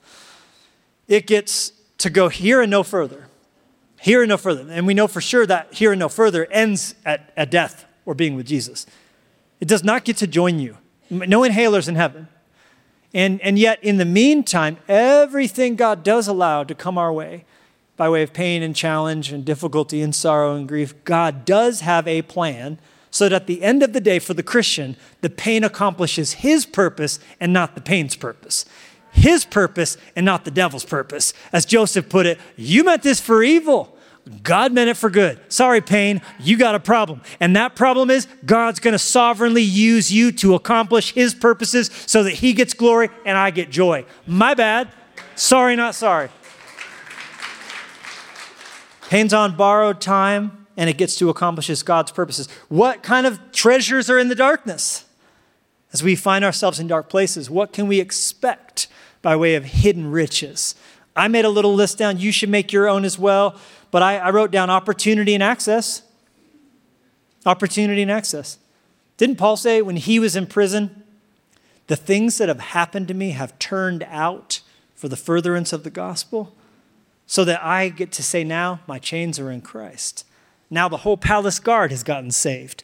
It 1.07 1.27
gets 1.27 1.73
to 1.99 2.09
go 2.09 2.29
here 2.29 2.61
and 2.61 2.71
no 2.71 2.81
further. 2.81 3.27
Here 3.99 4.23
and 4.23 4.29
no 4.29 4.37
further. 4.37 4.65
And 4.71 4.87
we 4.87 4.95
know 4.95 5.07
for 5.07 5.21
sure 5.21 5.45
that 5.45 5.73
here 5.73 5.91
and 5.91 5.99
no 5.99 6.09
further 6.09 6.47
ends 6.49 6.95
at, 7.05 7.31
at 7.37 7.51
death 7.51 7.85
or 8.05 8.15
being 8.15 8.35
with 8.35 8.47
Jesus. 8.47 8.87
It 9.59 9.67
does 9.67 9.83
not 9.83 10.05
get 10.05 10.17
to 10.17 10.27
join 10.27 10.57
you. 10.57 10.77
No 11.09 11.41
inhalers 11.41 11.87
in 11.87 11.95
heaven. 11.95 12.29
And, 13.13 13.41
and 13.41 13.59
yet, 13.59 13.83
in 13.83 13.97
the 13.97 14.05
meantime, 14.05 14.77
everything 14.87 15.75
God 15.75 16.01
does 16.03 16.27
allow 16.27 16.63
to 16.63 16.73
come 16.73 16.97
our 16.97 17.11
way 17.11 17.45
by 17.97 18.09
way 18.09 18.23
of 18.23 18.33
pain 18.33 18.63
and 18.63 18.75
challenge 18.75 19.31
and 19.31 19.45
difficulty 19.45 20.01
and 20.01 20.15
sorrow 20.15 20.55
and 20.55 20.67
grief, 20.67 20.95
God 21.03 21.45
does 21.45 21.81
have 21.81 22.07
a 22.07 22.21
plan 22.23 22.79
so 23.11 23.25
that 23.25 23.35
at 23.35 23.47
the 23.47 23.61
end 23.61 23.83
of 23.83 23.93
the 23.93 23.99
day, 23.99 24.17
for 24.19 24.33
the 24.33 24.41
Christian, 24.41 24.95
the 25.19 25.29
pain 25.29 25.63
accomplishes 25.63 26.33
his 26.33 26.65
purpose 26.65 27.19
and 27.39 27.51
not 27.51 27.75
the 27.75 27.81
pain's 27.81 28.15
purpose. 28.15 28.65
His 29.11 29.43
purpose 29.43 29.97
and 30.15 30.25
not 30.25 30.45
the 30.45 30.51
devil's 30.51 30.85
purpose. 30.85 31.33
As 31.51 31.65
Joseph 31.65 32.07
put 32.07 32.25
it, 32.25 32.39
you 32.55 32.85
meant 32.85 33.03
this 33.03 33.19
for 33.19 33.43
evil. 33.43 33.97
God 34.43 34.71
meant 34.71 34.89
it 34.89 34.95
for 34.95 35.09
good. 35.09 35.41
Sorry, 35.49 35.81
pain, 35.81 36.21
you 36.39 36.55
got 36.57 36.75
a 36.75 36.79
problem. 36.79 37.21
And 37.39 37.55
that 37.55 37.75
problem 37.75 38.09
is 38.09 38.27
God's 38.45 38.79
going 38.79 38.93
to 38.93 38.99
sovereignly 38.99 39.63
use 39.63 40.11
you 40.11 40.31
to 40.33 40.55
accomplish 40.55 41.13
his 41.13 41.33
purposes 41.33 41.89
so 42.05 42.23
that 42.23 42.35
he 42.35 42.53
gets 42.53 42.73
glory 42.73 43.09
and 43.25 43.37
I 43.37 43.51
get 43.51 43.69
joy. 43.69 44.05
My 44.25 44.53
bad. 44.53 44.89
Sorry, 45.35 45.75
not 45.75 45.95
sorry. 45.95 46.29
Pain's 49.09 49.33
on 49.33 49.57
borrowed 49.57 49.99
time 49.99 50.60
and 50.77 50.89
it 50.89 50.97
gets 50.97 51.15
to 51.17 51.29
accomplish 51.29 51.69
God's 51.83 52.11
purposes. 52.11 52.47
What 52.69 53.03
kind 53.03 53.27
of 53.27 53.51
treasures 53.51 54.09
are 54.09 54.17
in 54.17 54.29
the 54.29 54.35
darkness? 54.35 55.05
As 55.93 56.01
we 56.01 56.15
find 56.15 56.45
ourselves 56.45 56.79
in 56.79 56.87
dark 56.87 57.09
places, 57.09 57.49
what 57.49 57.73
can 57.73 57.87
we 57.87 57.99
expect 57.99 58.87
by 59.21 59.35
way 59.35 59.55
of 59.55 59.65
hidden 59.65 60.09
riches? 60.09 60.75
I 61.15 61.27
made 61.27 61.45
a 61.45 61.49
little 61.49 61.73
list 61.73 61.97
down. 61.97 62.17
You 62.17 62.31
should 62.31 62.49
make 62.49 62.71
your 62.71 62.87
own 62.87 63.03
as 63.03 63.19
well. 63.19 63.59
But 63.91 64.01
I, 64.01 64.17
I 64.17 64.29
wrote 64.29 64.51
down 64.51 64.69
opportunity 64.69 65.33
and 65.33 65.43
access. 65.43 66.03
Opportunity 67.45 68.01
and 68.01 68.11
access. 68.11 68.57
Didn't 69.17 69.35
Paul 69.35 69.57
say 69.57 69.81
when 69.81 69.97
he 69.97 70.17
was 70.17 70.35
in 70.35 70.47
prison, 70.47 71.03
the 71.87 71.95
things 71.97 72.37
that 72.37 72.47
have 72.47 72.59
happened 72.59 73.09
to 73.09 73.13
me 73.13 73.31
have 73.31 73.59
turned 73.59 74.03
out 74.03 74.61
for 74.95 75.09
the 75.09 75.17
furtherance 75.17 75.73
of 75.73 75.83
the 75.83 75.89
gospel? 75.89 76.55
So 77.27 77.45
that 77.45 77.63
I 77.63 77.89
get 77.89 78.11
to 78.13 78.23
say 78.23 78.43
now, 78.43 78.81
my 78.87 78.99
chains 78.99 79.39
are 79.39 79.51
in 79.51 79.61
Christ. 79.61 80.25
Now 80.71 80.87
the 80.87 80.97
whole 80.97 81.17
palace 81.17 81.59
guard 81.59 81.91
has 81.91 82.01
gotten 82.01 82.31
saved. 82.31 82.83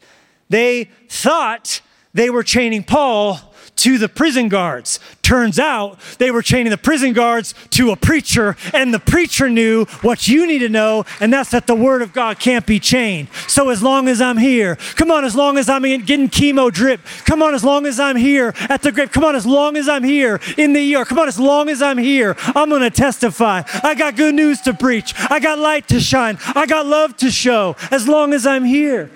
They 0.50 0.90
thought 1.10 1.82
they 2.14 2.30
were 2.30 2.44
chaining 2.44 2.84
Paul 2.84 3.54
to 3.78 3.97
the 3.97 4.09
prison 4.09 4.49
guards. 4.49 4.99
Turns 5.21 5.59
out 5.59 5.99
they 6.19 6.32
were 6.32 6.41
chaining 6.41 6.71
the 6.71 6.78
prison 6.78 7.13
guards 7.13 7.53
to 7.71 7.91
a 7.91 7.95
preacher, 7.95 8.55
and 8.73 8.93
the 8.93 8.99
preacher 8.99 9.49
knew 9.49 9.86
what 10.01 10.28
you 10.28 10.47
need 10.47 10.59
to 10.59 10.69
know, 10.69 11.05
and 11.19 11.32
that's 11.34 11.51
that 11.51 11.67
the 11.67 11.75
word 11.75 12.01
of 12.01 12.13
God 12.13 12.39
can't 12.39 12.65
be 12.65 12.80
chained. 12.80 13.28
So 13.47 13.69
as 13.69 13.84
long 13.84 14.07
as 14.07 14.21
I'm 14.21 14.38
here, 14.38 14.78
come 14.95 15.11
on, 15.11 15.25
as 15.25 15.36
long 15.36 15.57
as 15.57 15.69
I'm 15.69 15.84
getting 15.84 16.30
chemo 16.30 16.71
drip, 16.71 17.01
come 17.25 17.41
on, 17.41 17.53
as 17.53 17.63
long 17.63 17.86
as 17.86 17.99
I'm 17.99 18.15
here 18.15 18.53
at 18.69 18.82
the 18.82 18.91
grave, 18.91 19.11
come 19.11 19.23
on, 19.23 19.36
as 19.36 19.45
long 19.45 19.78
as 19.78 19.89
I'm 19.89 20.03
here 20.03 20.39
in 20.57 20.73
the 20.73 20.95
ER, 20.95 21.05
come 21.05 21.19
on, 21.19 21.28
as 21.28 21.39
long 21.39 21.69
as 21.69 21.82
I'm 21.82 21.97
here, 21.97 22.36
I'm 22.55 22.69
gonna 22.69 22.89
testify. 22.89 23.63
I 23.84 23.95
got 23.95 24.15
good 24.15 24.36
news 24.36 24.61
to 24.61 24.73
preach, 24.73 25.13
I 25.30 25.39
got 25.39 25.59
light 25.59 25.88
to 25.89 25.99
shine, 25.99 26.38
I 26.55 26.65
got 26.65 26.86
love 26.86 27.17
to 27.17 27.32
show, 27.32 27.75
as 27.91 28.07
long 28.07 28.34
as 28.34 28.45
I'm 28.45 28.63
here. 28.63 29.11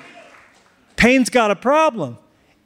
Pain's 0.96 1.30
got 1.30 1.52
a 1.52 1.56
problem. 1.56 2.18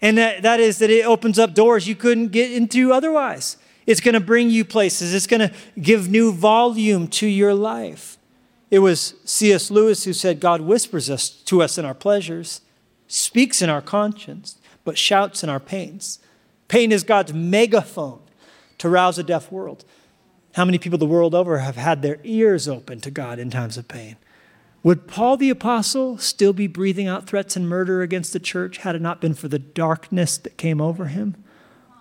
And 0.01 0.17
that, 0.17 0.43
that 0.43 0.59
is 0.59 0.79
that 0.79 0.89
it 0.89 1.05
opens 1.05 1.39
up 1.39 1.53
doors 1.53 1.87
you 1.87 1.95
couldn't 1.95 2.29
get 2.29 2.51
into 2.51 2.91
otherwise. 2.91 3.57
It's 3.85 4.01
going 4.01 4.13
to 4.13 4.19
bring 4.19 4.49
you 4.49 4.65
places, 4.65 5.13
it's 5.13 5.27
going 5.27 5.47
to 5.47 5.55
give 5.79 6.09
new 6.09 6.31
volume 6.31 7.07
to 7.09 7.27
your 7.27 7.53
life. 7.53 8.17
It 8.71 8.79
was 8.79 9.13
C.S. 9.25 9.69
Lewis 9.69 10.03
who 10.03 10.13
said, 10.13 10.39
God 10.39 10.61
whispers 10.61 11.09
us 11.09 11.29
to 11.29 11.61
us 11.61 11.77
in 11.77 11.85
our 11.85 11.93
pleasures, 11.93 12.61
speaks 13.07 13.61
in 13.61 13.69
our 13.69 13.81
conscience, 13.81 14.57
but 14.83 14.97
shouts 14.97 15.43
in 15.43 15.49
our 15.49 15.59
pains. 15.59 16.19
Pain 16.67 16.91
is 16.91 17.03
God's 17.03 17.33
megaphone 17.33 18.21
to 18.79 18.89
rouse 18.89 19.19
a 19.19 19.23
deaf 19.23 19.51
world. 19.51 19.85
How 20.55 20.65
many 20.65 20.77
people 20.77 20.97
the 20.97 21.05
world 21.05 21.35
over 21.35 21.59
have 21.59 21.75
had 21.75 22.01
their 22.01 22.17
ears 22.23 22.67
open 22.67 23.01
to 23.01 23.11
God 23.11 23.39
in 23.39 23.49
times 23.49 23.77
of 23.77 23.87
pain? 23.87 24.15
Would 24.85 25.07
Paul 25.07 25.37
the 25.37 25.49
Apostle 25.49 26.19
still 26.19 26.53
be 26.53 26.67
breathing 26.67 27.07
out 27.07 27.25
threats 27.25 27.55
and 27.55 27.67
murder 27.67 28.03
against 28.03 28.33
the 28.33 28.39
church 28.39 28.77
had 28.77 28.95
it 28.95 29.01
not 29.01 29.19
been 29.19 29.33
for 29.33 29.47
the 29.47 29.57
darkness 29.57 30.37
that 30.37 30.57
came 30.57 30.79
over 30.79 31.05
him? 31.07 31.43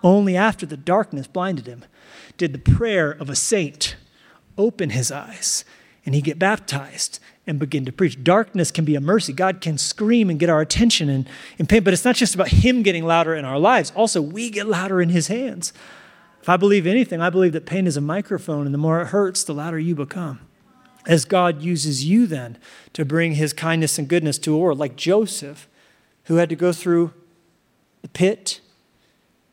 Only 0.03 0.37
after 0.37 0.67
the 0.67 0.77
darkness 0.77 1.25
blinded 1.25 1.65
him 1.65 1.83
did 2.37 2.53
the 2.53 2.59
prayer 2.59 3.09
of 3.09 3.27
a 3.27 3.35
saint 3.35 3.95
open 4.55 4.91
his 4.91 5.11
eyes 5.11 5.65
and 6.05 6.13
he 6.13 6.21
get 6.21 6.37
baptized 6.37 7.19
and 7.47 7.57
begin 7.57 7.85
to 7.85 7.91
preach. 7.91 8.23
Darkness 8.23 8.69
can 8.69 8.85
be 8.85 8.93
a 8.93 9.01
mercy. 9.01 9.33
God 9.33 9.61
can 9.61 9.79
scream 9.79 10.29
and 10.29 10.39
get 10.39 10.51
our 10.51 10.61
attention 10.61 11.09
and, 11.09 11.27
and 11.57 11.67
pain, 11.67 11.83
but 11.83 11.91
it's 11.91 12.05
not 12.05 12.15
just 12.15 12.35
about 12.35 12.49
him 12.49 12.83
getting 12.83 13.03
louder 13.03 13.33
in 13.33 13.45
our 13.45 13.57
lives. 13.57 13.91
Also, 13.95 14.21
we 14.21 14.51
get 14.51 14.67
louder 14.67 15.01
in 15.01 15.09
his 15.09 15.25
hands. 15.25 15.73
If 16.39 16.49
I 16.49 16.57
believe 16.57 16.85
anything, 16.85 17.19
I 17.19 17.31
believe 17.31 17.53
that 17.53 17.65
pain 17.65 17.87
is 17.87 17.97
a 17.97 18.01
microphone, 18.01 18.67
and 18.67 18.75
the 18.75 18.77
more 18.77 19.01
it 19.01 19.07
hurts, 19.07 19.43
the 19.43 19.55
louder 19.55 19.79
you 19.79 19.95
become 19.95 20.39
as 21.07 21.25
God 21.25 21.61
uses 21.61 22.05
you 22.05 22.27
then 22.27 22.57
to 22.93 23.05
bring 23.05 23.33
his 23.33 23.53
kindness 23.53 23.97
and 23.97 24.07
goodness 24.07 24.37
to 24.39 24.53
a 24.53 24.57
world, 24.57 24.79
like 24.79 24.95
Joseph, 24.95 25.67
who 26.25 26.35
had 26.35 26.49
to 26.49 26.55
go 26.55 26.71
through 26.71 27.13
the 28.01 28.07
pit 28.07 28.61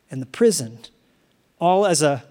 and 0.09 0.21
the 0.21 0.25
prison, 0.25 0.79
all 1.59 1.85
as 1.85 2.01
a 2.01 2.23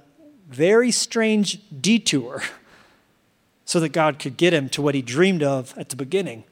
very 0.48 0.90
strange 0.90 1.60
detour, 1.80 2.42
so 3.64 3.80
that 3.80 3.90
God 3.90 4.18
could 4.18 4.36
get 4.36 4.52
him 4.52 4.68
to 4.70 4.82
what 4.82 4.94
he 4.94 5.02
dreamed 5.02 5.42
of 5.42 5.76
at 5.78 5.88
the 5.88 5.96
beginning 5.96 6.44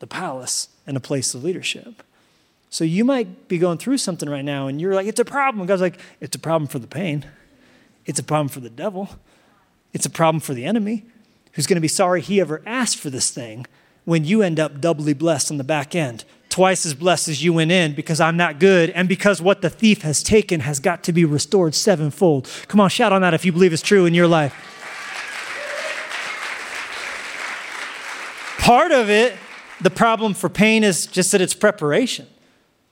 the 0.00 0.06
palace 0.06 0.68
and 0.86 0.96
a 0.96 1.00
place 1.00 1.34
of 1.34 1.44
leadership. 1.44 2.02
So 2.70 2.84
you 2.84 3.04
might 3.04 3.48
be 3.48 3.58
going 3.58 3.76
through 3.76 3.98
something 3.98 4.30
right 4.30 4.44
now 4.44 4.66
and 4.66 4.80
you're 4.80 4.94
like, 4.94 5.06
it's 5.06 5.20
a 5.20 5.26
problem. 5.26 5.66
God's 5.66 5.82
like, 5.82 6.00
it's 6.20 6.34
a 6.34 6.38
problem 6.38 6.68
for 6.68 6.78
the 6.78 6.86
pain, 6.86 7.26
it's 8.06 8.18
a 8.18 8.22
problem 8.22 8.48
for 8.48 8.60
the 8.60 8.70
devil, 8.70 9.10
it's 9.92 10.06
a 10.06 10.10
problem 10.10 10.40
for 10.40 10.54
the 10.54 10.64
enemy 10.64 11.04
who's 11.52 11.66
going 11.66 11.76
to 11.76 11.80
be 11.80 11.88
sorry 11.88 12.20
he 12.20 12.40
ever 12.40 12.62
asked 12.66 12.98
for 12.98 13.10
this 13.10 13.30
thing 13.30 13.66
when 14.04 14.24
you 14.24 14.42
end 14.42 14.58
up 14.58 14.80
doubly 14.80 15.12
blessed 15.12 15.50
on 15.50 15.58
the 15.58 15.64
back 15.64 15.94
end. 15.94 16.24
twice 16.48 16.84
as 16.84 16.94
blessed 16.94 17.28
as 17.28 17.44
you 17.44 17.52
went 17.52 17.70
in 17.70 17.94
because 17.94 18.20
I'm 18.20 18.36
not 18.36 18.58
good 18.58 18.90
and 18.90 19.08
because 19.08 19.40
what 19.40 19.62
the 19.62 19.70
thief 19.70 20.02
has 20.02 20.20
taken 20.20 20.60
has 20.60 20.80
got 20.80 21.04
to 21.04 21.12
be 21.12 21.24
restored 21.24 21.76
sevenfold. 21.76 22.50
Come 22.66 22.80
on, 22.80 22.90
shout 22.90 23.12
on 23.12 23.22
that 23.22 23.34
if 23.34 23.44
you 23.44 23.52
believe 23.52 23.72
it's 23.72 23.82
true 23.82 24.04
in 24.04 24.14
your 24.14 24.26
life. 24.26 24.52
Part 28.58 28.90
of 28.90 29.08
it, 29.08 29.36
the 29.80 29.90
problem 29.90 30.34
for 30.34 30.48
pain 30.48 30.84
is 30.84 31.06
just 31.06 31.32
that 31.32 31.40
it's 31.40 31.54
preparation. 31.54 32.26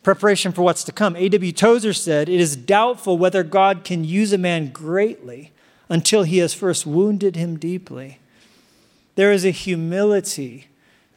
Preparation 0.03 0.53
for 0.53 0.63
what's 0.63 0.85
to 0.85 0.93
come. 0.93 1.17
A.W. 1.17 1.53
Tozer 1.53 1.93
said, 1.93 2.29
It 2.29 2.41
is 2.41 2.57
doubtful 2.57 3.19
whether 3.19 3.43
God 3.43 3.85
can 3.85 4.05
use 4.05 4.33
a 4.33 4.39
man 4.39 4.71
greatly 4.71 5.53
until 5.89 6.23
he 6.23 6.39
has 6.39 6.55
first 6.55 6.87
wounded 6.87 7.37
him 7.37 7.59
deeply. 7.59 8.19
There 9.19 9.33
is 9.33 9.45
a 9.45 9.51
humility 9.51 10.69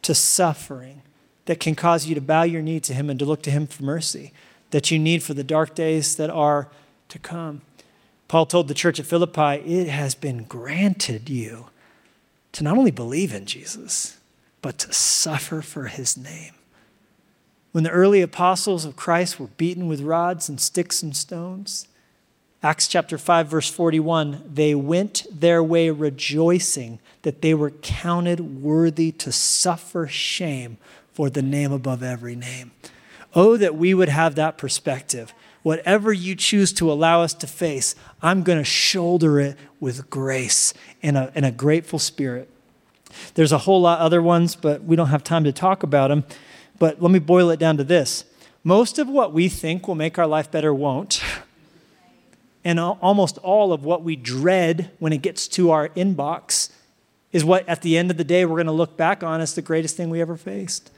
to 0.01 0.15
suffering 0.15 1.03
that 1.45 1.59
can 1.59 1.75
cause 1.75 2.07
you 2.07 2.15
to 2.15 2.19
bow 2.19 2.41
your 2.41 2.63
knee 2.63 2.79
to 2.79 2.95
him 2.95 3.11
and 3.11 3.19
to 3.19 3.25
look 3.25 3.43
to 3.43 3.51
him 3.51 3.67
for 3.67 3.83
mercy 3.83 4.33
that 4.71 4.89
you 4.89 4.97
need 4.97 5.21
for 5.21 5.35
the 5.35 5.43
dark 5.43 5.75
days 5.75 6.15
that 6.15 6.31
are 6.31 6.67
to 7.09 7.19
come. 7.19 7.61
Paul 8.27 8.47
told 8.47 8.67
the 8.67 8.73
church 8.73 8.99
at 8.99 9.05
Philippi, 9.05 9.61
It 9.63 9.87
has 9.87 10.15
been 10.15 10.45
granted 10.45 11.29
you 11.29 11.67
to 12.53 12.63
not 12.63 12.75
only 12.75 12.89
believe 12.89 13.35
in 13.35 13.45
Jesus, 13.45 14.17
but 14.63 14.79
to 14.79 14.91
suffer 14.91 15.61
for 15.61 15.85
his 15.85 16.17
name. 16.17 16.55
When 17.71 17.83
the 17.83 17.91
early 17.91 18.23
apostles 18.23 18.83
of 18.83 18.95
Christ 18.95 19.39
were 19.39 19.45
beaten 19.57 19.85
with 19.85 20.01
rods 20.01 20.49
and 20.49 20.59
sticks 20.59 21.03
and 21.03 21.15
stones, 21.15 21.87
Acts 22.63 22.87
chapter 22.87 23.17
5, 23.17 23.47
verse 23.47 23.69
41, 23.71 24.43
they 24.45 24.75
went 24.75 25.25
their 25.31 25.63
way 25.63 25.89
rejoicing 25.89 26.99
that 27.23 27.41
they 27.41 27.55
were 27.55 27.71
counted 27.71 28.61
worthy 28.61 29.11
to 29.13 29.31
suffer 29.31 30.07
shame 30.07 30.77
for 31.11 31.29
the 31.31 31.41
name 31.41 31.71
above 31.71 32.03
every 32.03 32.35
name. 32.35 32.71
Oh, 33.33 33.57
that 33.57 33.75
we 33.75 33.95
would 33.95 34.09
have 34.09 34.35
that 34.35 34.59
perspective. 34.59 35.33
Whatever 35.63 36.13
you 36.13 36.35
choose 36.35 36.71
to 36.73 36.91
allow 36.91 37.23
us 37.23 37.33
to 37.35 37.47
face, 37.47 37.95
I'm 38.21 38.43
going 38.43 38.59
to 38.59 38.63
shoulder 38.63 39.39
it 39.39 39.57
with 39.79 40.11
grace 40.11 40.73
and 41.01 41.17
a, 41.17 41.31
and 41.33 41.45
a 41.45 41.51
grateful 41.51 41.97
spirit. 41.97 42.47
There's 43.33 43.51
a 43.51 43.59
whole 43.59 43.81
lot 43.81 43.99
other 43.99 44.21
ones, 44.21 44.55
but 44.55 44.83
we 44.83 44.95
don't 44.95 45.07
have 45.07 45.23
time 45.23 45.43
to 45.45 45.51
talk 45.51 45.81
about 45.81 46.09
them. 46.09 46.25
But 46.77 47.01
let 47.01 47.11
me 47.11 47.19
boil 47.19 47.49
it 47.49 47.59
down 47.59 47.77
to 47.77 47.83
this 47.83 48.25
most 48.63 48.99
of 48.99 49.09
what 49.09 49.33
we 49.33 49.49
think 49.49 49.87
will 49.87 49.95
make 49.95 50.19
our 50.19 50.27
life 50.27 50.51
better 50.51 50.71
won't. 50.71 51.23
And 52.63 52.79
almost 52.79 53.37
all 53.39 53.73
of 53.73 53.83
what 53.83 54.03
we 54.03 54.15
dread 54.15 54.91
when 54.99 55.13
it 55.13 55.21
gets 55.21 55.47
to 55.49 55.71
our 55.71 55.89
inbox 55.89 56.71
is 57.31 57.43
what, 57.43 57.67
at 57.67 57.81
the 57.81 57.97
end 57.97 58.11
of 58.11 58.17
the 58.17 58.23
day, 58.23 58.45
we're 58.45 58.57
going 58.57 58.67
to 58.67 58.71
look 58.71 58.97
back 58.97 59.23
on 59.23 59.41
as 59.41 59.55
the 59.55 59.61
greatest 59.61 59.97
thing 59.97 60.09
we 60.09 60.21
ever 60.21 60.37
faced. 60.37 60.91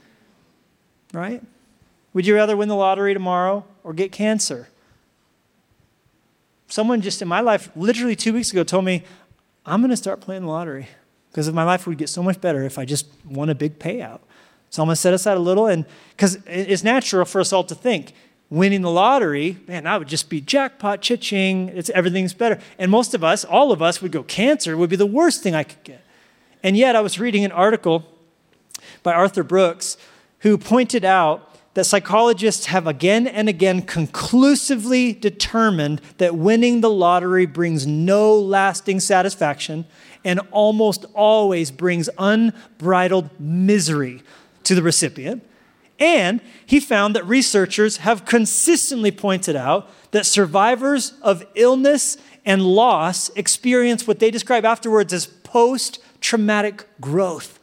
Right? 1.12 1.42
Would 2.12 2.26
you 2.26 2.34
rather 2.34 2.56
win 2.56 2.68
the 2.68 2.76
lottery 2.76 3.14
tomorrow 3.14 3.64
or 3.82 3.92
get 3.92 4.12
cancer? 4.12 4.68
Someone 6.68 7.00
just 7.00 7.22
in 7.22 7.28
my 7.28 7.40
life, 7.40 7.70
literally 7.76 8.16
two 8.16 8.32
weeks 8.32 8.50
ago, 8.50 8.64
told 8.64 8.84
me, 8.84 9.04
I'm 9.64 9.80
going 9.80 9.90
to 9.90 9.96
start 9.96 10.20
playing 10.20 10.42
the 10.42 10.48
lottery 10.48 10.88
because 11.30 11.50
my 11.52 11.64
life 11.64 11.86
would 11.86 11.98
get 11.98 12.08
so 12.08 12.22
much 12.22 12.40
better 12.40 12.62
if 12.64 12.78
I 12.78 12.84
just 12.84 13.06
won 13.24 13.48
a 13.48 13.54
big 13.54 13.78
payout. 13.78 14.20
So 14.70 14.82
I'm 14.82 14.88
going 14.88 14.94
to 14.94 15.00
set 15.00 15.14
aside 15.14 15.36
a 15.36 15.40
little, 15.40 15.66
and 15.66 15.86
because 16.10 16.38
it's 16.46 16.82
natural 16.82 17.24
for 17.24 17.40
us 17.40 17.52
all 17.52 17.64
to 17.64 17.74
think, 17.74 18.12
winning 18.50 18.82
the 18.82 18.90
lottery, 18.90 19.58
man, 19.66 19.84
that 19.84 19.98
would 19.98 20.08
just 20.08 20.28
be 20.28 20.40
jackpot, 20.40 21.00
cha-ching, 21.00 21.70
it's, 21.70 21.90
everything's 21.90 22.34
better. 22.34 22.60
And 22.78 22.90
most 22.90 23.14
of 23.14 23.24
us, 23.24 23.44
all 23.44 23.72
of 23.72 23.82
us, 23.82 24.00
would 24.00 24.12
go, 24.12 24.22
cancer 24.22 24.76
would 24.76 24.90
be 24.90 24.96
the 24.96 25.06
worst 25.06 25.42
thing 25.42 25.54
I 25.54 25.64
could 25.64 25.82
get. 25.82 26.04
And 26.62 26.76
yet 26.76 26.96
I 26.96 27.00
was 27.00 27.18
reading 27.18 27.44
an 27.44 27.52
article 27.52 28.04
by 29.02 29.12
Arthur 29.12 29.42
Brooks 29.42 29.96
who 30.40 30.58
pointed 30.58 31.04
out 31.04 31.50
that 31.74 31.84
psychologists 31.84 32.66
have 32.66 32.86
again 32.86 33.26
and 33.26 33.48
again 33.48 33.82
conclusively 33.82 35.12
determined 35.12 36.00
that 36.18 36.36
winning 36.36 36.80
the 36.80 36.90
lottery 36.90 37.46
brings 37.46 37.86
no 37.86 38.38
lasting 38.38 39.00
satisfaction 39.00 39.84
and 40.24 40.40
almost 40.50 41.04
always 41.14 41.70
brings 41.70 42.08
unbridled 42.18 43.28
misery 43.40 44.22
to 44.62 44.74
the 44.74 44.82
recipient. 44.82 45.42
And 45.98 46.40
he 46.66 46.80
found 46.80 47.14
that 47.14 47.26
researchers 47.26 47.98
have 47.98 48.24
consistently 48.24 49.10
pointed 49.10 49.56
out 49.56 49.88
that 50.10 50.26
survivors 50.26 51.14
of 51.22 51.44
illness 51.54 52.16
and 52.44 52.62
loss 52.62 53.30
experience 53.30 54.06
what 54.06 54.18
they 54.18 54.30
describe 54.30 54.64
afterwards 54.64 55.12
as 55.12 55.26
post 55.26 56.00
traumatic 56.20 56.86
growth. 57.00 57.58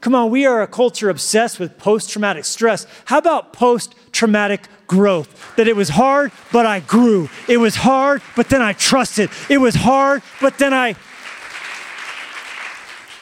Come 0.00 0.14
on, 0.14 0.30
we 0.30 0.46
are 0.46 0.62
a 0.62 0.66
culture 0.66 1.10
obsessed 1.10 1.60
with 1.60 1.78
post 1.78 2.10
traumatic 2.10 2.44
stress. 2.44 2.86
How 3.04 3.18
about 3.18 3.52
post 3.52 3.94
traumatic 4.12 4.66
growth? 4.86 5.54
That 5.56 5.68
it 5.68 5.76
was 5.76 5.90
hard, 5.90 6.32
but 6.52 6.64
I 6.64 6.80
grew. 6.80 7.28
It 7.48 7.58
was 7.58 7.76
hard, 7.76 8.22
but 8.34 8.48
then 8.48 8.62
I 8.62 8.72
trusted. 8.72 9.30
It 9.48 9.58
was 9.58 9.74
hard, 9.74 10.22
but 10.40 10.58
then 10.58 10.72
I 10.72 10.96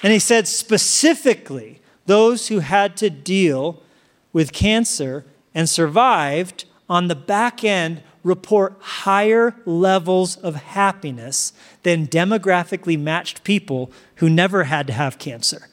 and 0.02 0.12
he 0.12 0.18
said 0.18 0.46
specifically, 0.46 1.80
those 2.06 2.48
who 2.48 2.60
had 2.60 2.96
to 2.98 3.10
deal 3.10 3.82
with 4.38 4.52
cancer 4.52 5.24
and 5.52 5.68
survived 5.68 6.64
on 6.88 7.08
the 7.08 7.16
back 7.16 7.64
end 7.64 8.00
report 8.22 8.76
higher 8.78 9.52
levels 9.64 10.36
of 10.36 10.54
happiness 10.54 11.52
than 11.82 12.06
demographically 12.06 12.96
matched 12.96 13.42
people 13.42 13.90
who 14.16 14.30
never 14.30 14.62
had 14.62 14.86
to 14.86 14.92
have 14.92 15.18
cancer. 15.18 15.68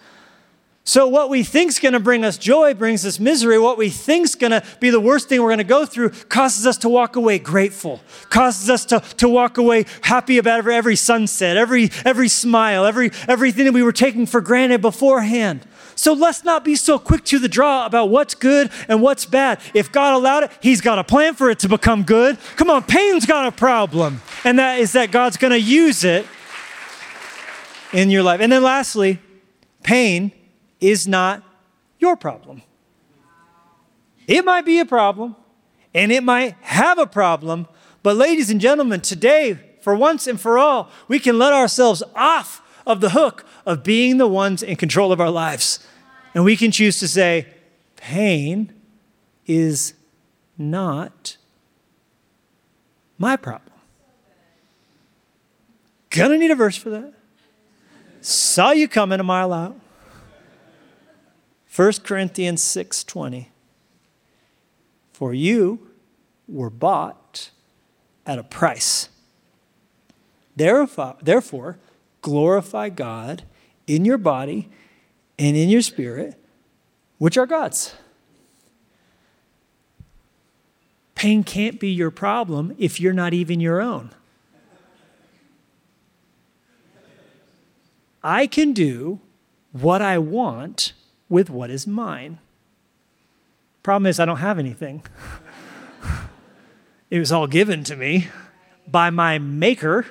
So, 0.83 1.07
what 1.07 1.29
we 1.29 1.43
think 1.43 1.69
is 1.69 1.77
going 1.77 1.93
to 1.93 1.99
bring 1.99 2.25
us 2.25 2.39
joy 2.39 2.73
brings 2.73 3.05
us 3.05 3.19
misery. 3.19 3.59
What 3.59 3.77
we 3.77 3.91
think 3.91 4.25
is 4.25 4.33
going 4.33 4.49
to 4.49 4.63
be 4.79 4.89
the 4.89 4.99
worst 4.99 5.29
thing 5.29 5.43
we're 5.43 5.49
going 5.49 5.59
to 5.59 5.63
go 5.63 5.85
through 5.85 6.09
causes 6.29 6.65
us 6.65 6.79
to 6.79 6.89
walk 6.89 7.15
away 7.15 7.37
grateful, 7.37 8.01
causes 8.31 8.67
us 8.71 8.83
to, 8.85 8.99
to 9.17 9.29
walk 9.29 9.59
away 9.59 9.85
happy 10.01 10.39
about 10.39 10.57
every, 10.57 10.73
every 10.73 10.95
sunset, 10.95 11.55
every, 11.55 11.91
every 12.03 12.29
smile, 12.29 12.83
every, 12.83 13.11
everything 13.27 13.65
that 13.65 13.73
we 13.73 13.83
were 13.83 13.91
taking 13.91 14.25
for 14.25 14.41
granted 14.41 14.81
beforehand. 14.81 15.67
So, 15.95 16.13
let's 16.13 16.43
not 16.43 16.63
be 16.63 16.75
so 16.75 16.99
quick 16.99 17.23
to 17.25 17.39
the 17.39 17.47
draw 17.47 17.85
about 17.85 18.09
what's 18.09 18.35
good 18.35 18.69
and 18.87 19.01
what's 19.01 19.25
bad. 19.25 19.59
If 19.73 19.91
God 19.91 20.13
allowed 20.13 20.43
it, 20.43 20.51
He's 20.61 20.81
got 20.81 20.99
a 20.99 21.03
plan 21.03 21.33
for 21.35 21.49
it 21.49 21.59
to 21.59 21.69
become 21.69 22.03
good. 22.03 22.37
Come 22.57 22.69
on, 22.69 22.83
pain's 22.83 23.25
got 23.25 23.47
a 23.47 23.51
problem, 23.51 24.21
and 24.43 24.59
that 24.59 24.79
is 24.79 24.91
that 24.93 25.11
God's 25.11 25.37
going 25.37 25.51
to 25.51 25.59
use 25.59 26.03
it 26.03 26.27
in 27.93 28.09
your 28.09 28.23
life. 28.23 28.41
And 28.41 28.51
then, 28.51 28.63
lastly, 28.63 29.19
pain 29.83 30.31
is 30.81 31.07
not 31.07 31.43
your 31.99 32.15
problem. 32.15 32.61
It 34.27 34.43
might 34.43 34.65
be 34.65 34.79
a 34.79 34.85
problem 34.85 35.35
and 35.93 36.11
it 36.11 36.23
might 36.23 36.55
have 36.61 36.99
a 36.99 37.07
problem, 37.07 37.67
but 38.03 38.17
ladies 38.17 38.49
and 38.49 38.59
gentlemen, 38.59 39.01
today, 39.01 39.57
for 39.81 39.95
once 39.95 40.27
and 40.27 40.39
for 40.39 40.57
all, 40.57 40.89
we 41.07 41.19
can 41.19 41.39
let 41.39 41.53
ourselves 41.53 42.03
off 42.15 42.61
of 42.85 43.01
the 43.01 43.11
hook 43.11 43.45
of 43.65 43.83
being 43.83 44.17
the 44.17 44.27
ones 44.27 44.61
in 44.61 44.75
control 44.75 45.11
of 45.11 45.19
our 45.19 45.31
lives. 45.31 45.79
And 46.33 46.43
we 46.43 46.55
can 46.55 46.71
choose 46.71 46.99
to 46.99 47.07
say, 47.07 47.47
pain 47.95 48.73
is 49.45 49.93
not 50.57 51.37
my 53.17 53.35
problem. 53.35 53.73
Gonna 56.09 56.37
need 56.37 56.51
a 56.51 56.55
verse 56.55 56.77
for 56.77 56.89
that. 56.91 57.13
Saw 58.21 58.71
you 58.71 58.87
coming 58.87 59.19
a 59.19 59.23
mile 59.23 59.51
out. 59.53 59.75
1 61.75 62.03
Corinthians 62.03 62.63
6:20 62.63 63.47
For 65.11 65.33
you 65.33 65.91
were 66.47 66.69
bought 66.69 67.51
at 68.25 68.39
a 68.39 68.43
price. 68.43 69.09
Therefore, 70.55 71.77
glorify 72.21 72.89
God 72.89 73.43
in 73.87 74.05
your 74.05 74.17
body 74.17 74.69
and 75.37 75.55
in 75.55 75.69
your 75.69 75.81
spirit, 75.81 76.35
which 77.17 77.37
are 77.37 77.45
God's. 77.45 77.95
Pain 81.15 81.43
can't 81.43 81.79
be 81.79 81.89
your 81.89 82.11
problem 82.11 82.75
if 82.77 82.99
you're 82.99 83.13
not 83.13 83.33
even 83.33 83.59
your 83.59 83.81
own. 83.81 84.11
I 88.23 88.47
can 88.47 88.73
do 88.73 89.19
what 89.71 90.01
I 90.01 90.17
want 90.17 90.93
with 91.29 91.49
what 91.49 91.69
is 91.69 91.85
mine. 91.85 92.39
Problem 93.83 94.07
is, 94.07 94.19
I 94.19 94.25
don't 94.25 94.37
have 94.37 94.57
anything. 94.57 95.03
it 97.11 97.19
was 97.19 97.31
all 97.31 97.45
given 97.45 97.83
to 97.83 97.95
me 97.95 98.27
by 98.87 99.11
my 99.11 99.37
maker. 99.37 100.07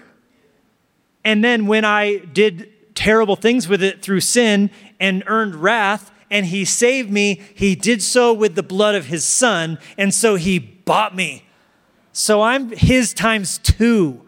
And 1.25 1.43
then 1.43 1.66
when 1.66 1.85
I 1.85 2.18
did 2.18 2.70
terrible 2.95 3.36
things 3.36 3.68
with 3.68 3.82
it 3.82 4.03
through 4.03 4.20
sin 4.20 4.70
and 5.01 5.22
earned 5.26 5.57
wrath, 5.57 6.11
and 6.30 6.47
he 6.47 6.64
saved 6.64 7.11
me, 7.11 7.40
he 7.55 7.74
did 7.74 8.03
so 8.03 8.32
with 8.32 8.55
the 8.55 8.62
blood 8.62 8.95
of 8.95 9.07
his 9.07 9.24
son, 9.24 9.78
and 9.99 10.12
so 10.12 10.36
he 10.36 10.59
bought 10.59 11.14
me. 11.14 11.45
So 12.12 12.42
I'm 12.42 12.70
his 12.70 13.12
times 13.12 13.59
two. 13.59 14.22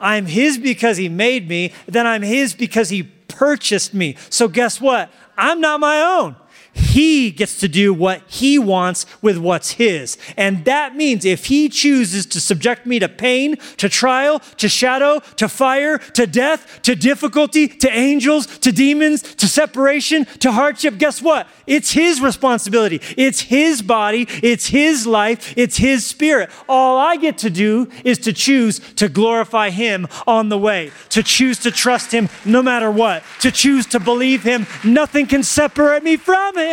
I'm 0.00 0.26
his 0.26 0.58
because 0.58 0.96
he 0.96 1.08
made 1.08 1.48
me, 1.48 1.72
then 1.86 2.06
I'm 2.06 2.22
his 2.22 2.54
because 2.54 2.90
he 2.90 3.04
purchased 3.28 3.94
me. 3.94 4.16
So 4.30 4.48
guess 4.48 4.80
what? 4.80 5.10
I'm 5.36 5.60
not 5.60 5.80
my 5.80 6.00
own. 6.00 6.36
He 6.74 7.30
gets 7.30 7.58
to 7.60 7.68
do 7.68 7.94
what 7.94 8.22
he 8.26 8.58
wants 8.58 9.06
with 9.22 9.38
what's 9.38 9.72
his. 9.72 10.18
And 10.36 10.64
that 10.64 10.96
means 10.96 11.24
if 11.24 11.46
he 11.46 11.68
chooses 11.68 12.26
to 12.26 12.40
subject 12.40 12.84
me 12.84 12.98
to 12.98 13.08
pain, 13.08 13.56
to 13.76 13.88
trial, 13.88 14.40
to 14.58 14.68
shadow, 14.68 15.20
to 15.36 15.48
fire, 15.48 15.98
to 15.98 16.26
death, 16.26 16.80
to 16.82 16.96
difficulty, 16.96 17.68
to 17.68 17.90
angels, 17.90 18.46
to 18.58 18.72
demons, 18.72 19.22
to 19.22 19.46
separation, 19.46 20.24
to 20.40 20.52
hardship, 20.52 20.98
guess 20.98 21.22
what? 21.22 21.46
It's 21.66 21.92
his 21.92 22.20
responsibility. 22.20 23.00
It's 23.16 23.40
his 23.40 23.80
body. 23.80 24.26
It's 24.42 24.66
his 24.66 25.06
life. 25.06 25.54
It's 25.56 25.76
his 25.76 26.04
spirit. 26.04 26.50
All 26.68 26.98
I 26.98 27.16
get 27.16 27.38
to 27.38 27.50
do 27.50 27.88
is 28.04 28.18
to 28.20 28.32
choose 28.32 28.80
to 28.96 29.08
glorify 29.08 29.70
him 29.70 30.08
on 30.26 30.48
the 30.48 30.58
way, 30.58 30.90
to 31.10 31.22
choose 31.22 31.58
to 31.60 31.70
trust 31.70 32.12
him 32.12 32.28
no 32.44 32.62
matter 32.62 32.90
what, 32.90 33.22
to 33.40 33.50
choose 33.50 33.86
to 33.86 34.00
believe 34.00 34.42
him. 34.42 34.66
Nothing 34.82 35.26
can 35.26 35.42
separate 35.42 36.02
me 36.02 36.16
from 36.16 36.58
him 36.58 36.63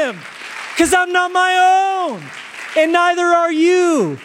because 0.73 0.93
I'm 0.93 1.11
not 1.11 1.31
my 1.31 2.09
own, 2.09 2.23
and 2.77 2.91
neither 2.91 3.25
are 3.25 3.51
you. 3.51 4.19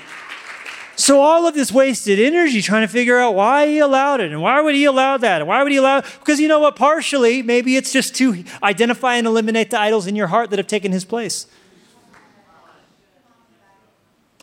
So 0.96 1.20
all 1.20 1.46
of 1.46 1.54
this 1.54 1.70
wasted 1.70 2.18
energy 2.18 2.62
trying 2.62 2.80
to 2.80 2.88
figure 2.88 3.18
out 3.18 3.34
why 3.34 3.66
he 3.66 3.78
allowed 3.80 4.20
it 4.20 4.32
and 4.32 4.40
why 4.40 4.62
would 4.62 4.74
he 4.74 4.86
allow 4.86 5.18
that 5.18 5.42
and 5.42 5.48
why 5.48 5.62
would 5.62 5.70
he 5.70 5.76
allow 5.76 6.00
because 6.00 6.40
you 6.40 6.48
know 6.48 6.58
what 6.58 6.74
partially 6.74 7.42
maybe 7.42 7.76
it's 7.76 7.92
just 7.92 8.14
to 8.16 8.42
identify 8.62 9.16
and 9.16 9.26
eliminate 9.26 9.70
the 9.70 9.78
idols 9.78 10.06
in 10.06 10.16
your 10.16 10.28
heart 10.28 10.48
that 10.48 10.58
have 10.58 10.66
taken 10.66 10.92
his 10.92 11.04
place. 11.04 11.46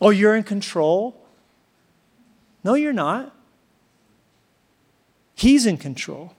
Oh, 0.00 0.10
you're 0.10 0.36
in 0.36 0.44
control? 0.44 1.20
No, 2.62 2.74
you're 2.74 2.92
not. 2.92 3.34
He's 5.34 5.66
in 5.66 5.76
control. 5.76 6.34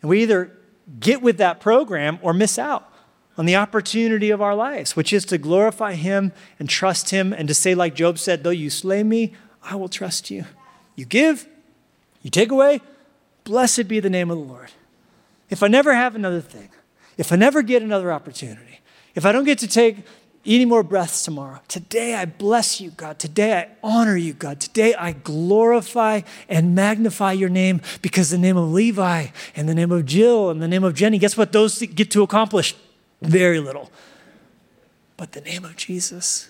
And 0.00 0.08
we 0.08 0.22
either 0.22 0.56
get 1.00 1.22
with 1.22 1.38
that 1.38 1.60
program 1.60 2.20
or 2.22 2.32
miss 2.32 2.56
out 2.56 2.90
on 3.38 3.46
the 3.46 3.56
opportunity 3.56 4.30
of 4.30 4.42
our 4.42 4.54
lives, 4.56 4.96
which 4.96 5.12
is 5.12 5.24
to 5.26 5.38
glorify 5.38 5.94
Him 5.94 6.32
and 6.58 6.68
trust 6.68 7.10
Him 7.10 7.32
and 7.32 7.46
to 7.46 7.54
say, 7.54 7.74
like 7.74 7.94
Job 7.94 8.18
said, 8.18 8.42
though 8.42 8.50
you 8.50 8.68
slay 8.68 9.04
me, 9.04 9.32
I 9.62 9.76
will 9.76 9.88
trust 9.88 10.28
you. 10.28 10.44
You 10.96 11.04
give, 11.04 11.46
you 12.22 12.30
take 12.30 12.50
away, 12.50 12.80
blessed 13.44 13.86
be 13.86 14.00
the 14.00 14.10
name 14.10 14.30
of 14.30 14.38
the 14.38 14.44
Lord. 14.44 14.72
If 15.48 15.62
I 15.62 15.68
never 15.68 15.94
have 15.94 16.16
another 16.16 16.40
thing, 16.40 16.70
if 17.16 17.32
I 17.32 17.36
never 17.36 17.62
get 17.62 17.82
another 17.82 18.12
opportunity, 18.12 18.80
if 19.14 19.24
I 19.24 19.30
don't 19.30 19.44
get 19.44 19.58
to 19.58 19.68
take 19.68 19.98
any 20.44 20.64
more 20.64 20.82
breaths 20.82 21.24
tomorrow, 21.24 21.60
today 21.68 22.14
I 22.14 22.24
bless 22.24 22.80
you, 22.80 22.90
God. 22.90 23.18
Today 23.18 23.56
I 23.56 23.68
honor 23.82 24.16
you, 24.16 24.32
God. 24.32 24.60
Today 24.60 24.94
I 24.94 25.12
glorify 25.12 26.22
and 26.48 26.74
magnify 26.74 27.32
your 27.32 27.48
name 27.48 27.82
because 28.02 28.30
the 28.30 28.38
name 28.38 28.56
of 28.56 28.72
Levi 28.72 29.28
and 29.54 29.68
the 29.68 29.74
name 29.74 29.92
of 29.92 30.06
Jill 30.06 30.50
and 30.50 30.60
the 30.60 30.68
name 30.68 30.84
of 30.84 30.94
Jenny, 30.94 31.18
guess 31.18 31.36
what 31.36 31.52
those 31.52 31.78
get 31.78 32.10
to 32.12 32.22
accomplish? 32.22 32.74
Very 33.20 33.60
little. 33.60 33.90
But 35.16 35.32
the 35.32 35.40
name 35.40 35.64
of 35.64 35.76
Jesus, 35.76 36.48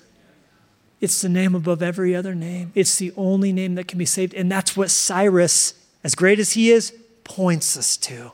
it's 1.01 1.23
the 1.23 1.29
name 1.29 1.55
above 1.55 1.83
every 1.83 2.15
other 2.15 2.35
name. 2.35 2.73
It's 2.75 2.99
the 2.99 3.13
only 3.17 3.53
name 3.53 3.77
that 3.77 3.89
can 3.89 3.99
be 3.99 4.05
saved. 4.05 4.35
And 4.35 4.51
that's 4.51 4.77
what 4.77 4.91
Cyrus, 4.91 5.75
as 6.05 6.15
great 6.15 6.39
as 6.39 6.53
he 6.53 6.71
is, 6.71 6.93
points 7.25 7.77
us 7.77 7.97
to. 7.99 8.33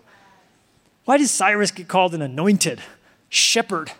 Why 1.04 1.18
does 1.18 1.30
Cyrus 1.30 1.70
get 1.70 1.88
called 1.88 2.14
an 2.14 2.22
anointed 2.22 2.80
shepherd? 3.28 3.92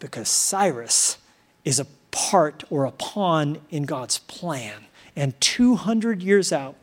Because 0.00 0.28
Cyrus 0.28 1.18
is 1.64 1.78
a 1.78 1.86
part 2.10 2.64
or 2.70 2.84
a 2.84 2.90
pawn 2.90 3.58
in 3.70 3.84
God's 3.84 4.18
plan. 4.18 4.86
And 5.14 5.38
200 5.40 6.22
years 6.22 6.52
out, 6.52 6.76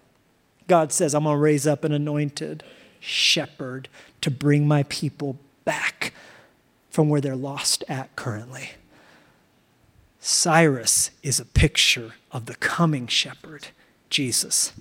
God 0.67 0.93
says, 0.93 1.13
I'm 1.13 1.23
going 1.23 1.35
to 1.35 1.39
raise 1.41 1.67
up 1.67 1.83
an 1.83 1.91
anointed 1.91 2.63
shepherd 2.99 3.89
to 4.21 4.31
bring 4.31 4.67
my 4.67 4.83
people 4.83 5.37
back 5.65 6.13
from 6.91 7.09
where 7.09 7.21
they're 7.21 7.35
lost 7.35 7.83
at 7.89 8.15
currently. 8.15 8.71
Cyrus 10.19 11.09
is 11.23 11.39
a 11.39 11.45
picture 11.45 12.13
of 12.31 12.45
the 12.45 12.55
coming 12.55 13.07
shepherd, 13.07 13.69
Jesus. 14.09 14.71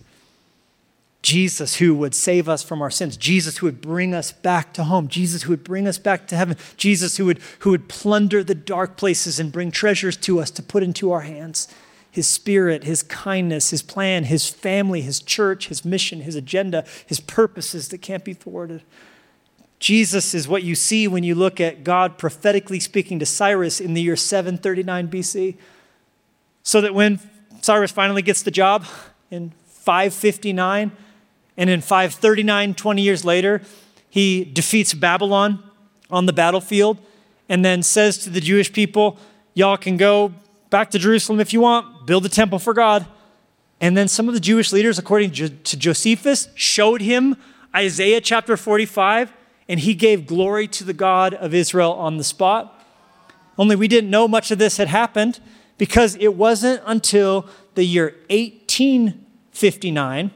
Jesus 1.22 1.76
who 1.76 1.94
would 1.94 2.14
save 2.14 2.48
us 2.48 2.62
from 2.62 2.82
our 2.82 2.90
sins, 2.90 3.16
Jesus 3.16 3.58
who 3.58 3.66
would 3.66 3.80
bring 3.80 4.14
us 4.14 4.32
back 4.32 4.72
to 4.74 4.84
home, 4.84 5.08
Jesus 5.08 5.42
who 5.42 5.50
would 5.50 5.64
bring 5.64 5.86
us 5.86 5.98
back 5.98 6.26
to 6.28 6.36
heaven, 6.36 6.56
Jesus 6.76 7.16
who 7.16 7.26
would, 7.26 7.40
who 7.61 7.70
would 7.70 7.88
plunder 7.88 8.42
the 8.42 8.54
dark 8.54 8.96
places 8.96 9.38
and 9.38 9.52
bring 9.52 9.70
treasures 9.70 10.16
to 10.18 10.40
us 10.40 10.50
to 10.50 10.62
put 10.62 10.82
into 10.82 11.12
our 11.12 11.20
hands. 11.20 11.68
His 12.11 12.26
spirit, 12.26 12.84
his 12.84 13.02
kindness, 13.02 13.70
his 13.70 13.82
plan, 13.82 14.24
his 14.24 14.48
family, 14.48 15.02
his 15.02 15.20
church, 15.20 15.68
his 15.68 15.84
mission, 15.84 16.22
his 16.22 16.34
agenda, 16.34 16.84
his 17.06 17.20
purposes 17.20 17.88
that 17.90 17.98
can't 17.98 18.24
be 18.24 18.34
thwarted. 18.34 18.82
Jesus 19.80 20.34
is 20.34 20.46
what 20.46 20.62
you 20.62 20.74
see 20.74 21.08
when 21.08 21.24
you 21.24 21.34
look 21.34 21.58
at 21.58 21.82
God 21.82 22.18
prophetically 22.18 22.78
speaking 22.78 23.18
to 23.18 23.26
Cyrus 23.26 23.80
in 23.80 23.94
the 23.94 24.02
year 24.02 24.14
739 24.14 25.08
BC. 25.08 25.56
So 26.62 26.82
that 26.82 26.94
when 26.94 27.18
Cyrus 27.62 27.90
finally 27.90 28.20
gets 28.20 28.42
the 28.42 28.50
job 28.50 28.84
in 29.30 29.52
559, 29.66 30.92
and 31.56 31.70
in 31.70 31.80
539, 31.80 32.74
20 32.74 33.02
years 33.02 33.24
later, 33.24 33.62
he 34.10 34.44
defeats 34.44 34.92
Babylon 34.92 35.62
on 36.10 36.26
the 36.26 36.32
battlefield 36.32 36.98
and 37.48 37.64
then 37.64 37.82
says 37.82 38.18
to 38.18 38.30
the 38.30 38.40
Jewish 38.40 38.72
people, 38.72 39.18
Y'all 39.54 39.76
can 39.76 39.96
go 39.96 40.32
back 40.68 40.90
to 40.90 40.98
Jerusalem 40.98 41.40
if 41.40 41.52
you 41.52 41.60
want, 41.60 42.06
build 42.06 42.24
a 42.24 42.28
temple 42.28 42.58
for 42.58 42.72
God. 42.72 43.06
And 43.80 43.96
then 43.96 44.08
some 44.08 44.28
of 44.28 44.34
the 44.34 44.40
Jewish 44.40 44.72
leaders, 44.72 44.98
according 44.98 45.32
to 45.32 45.48
Josephus, 45.48 46.48
showed 46.54 47.00
him 47.00 47.36
Isaiah 47.74 48.20
chapter 48.20 48.56
45 48.56 49.32
and 49.70 49.80
he 49.80 49.94
gave 49.94 50.26
glory 50.26 50.66
to 50.66 50.82
the 50.82 50.92
God 50.92 51.32
of 51.32 51.54
Israel 51.54 51.92
on 51.92 52.16
the 52.16 52.24
spot. 52.24 52.84
Only 53.56 53.76
we 53.76 53.86
didn't 53.86 54.10
know 54.10 54.26
much 54.26 54.50
of 54.50 54.58
this 54.58 54.78
had 54.78 54.88
happened 54.88 55.38
because 55.78 56.16
it 56.16 56.34
wasn't 56.34 56.82
until 56.86 57.46
the 57.76 57.84
year 57.84 58.16
1859 58.30 60.32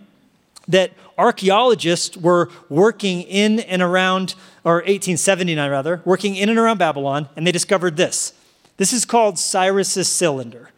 that 0.68 0.92
archaeologists 1.18 2.16
were 2.16 2.48
working 2.68 3.22
in 3.22 3.58
and 3.58 3.82
around, 3.82 4.36
or 4.62 4.74
1879 4.74 5.68
rather, 5.68 6.00
working 6.04 6.36
in 6.36 6.48
and 6.48 6.56
around 6.56 6.78
Babylon, 6.78 7.28
and 7.34 7.44
they 7.44 7.50
discovered 7.50 7.96
this. 7.96 8.34
This 8.76 8.92
is 8.92 9.04
called 9.04 9.36
Cyrus's 9.36 10.06
cylinder. 10.06 10.70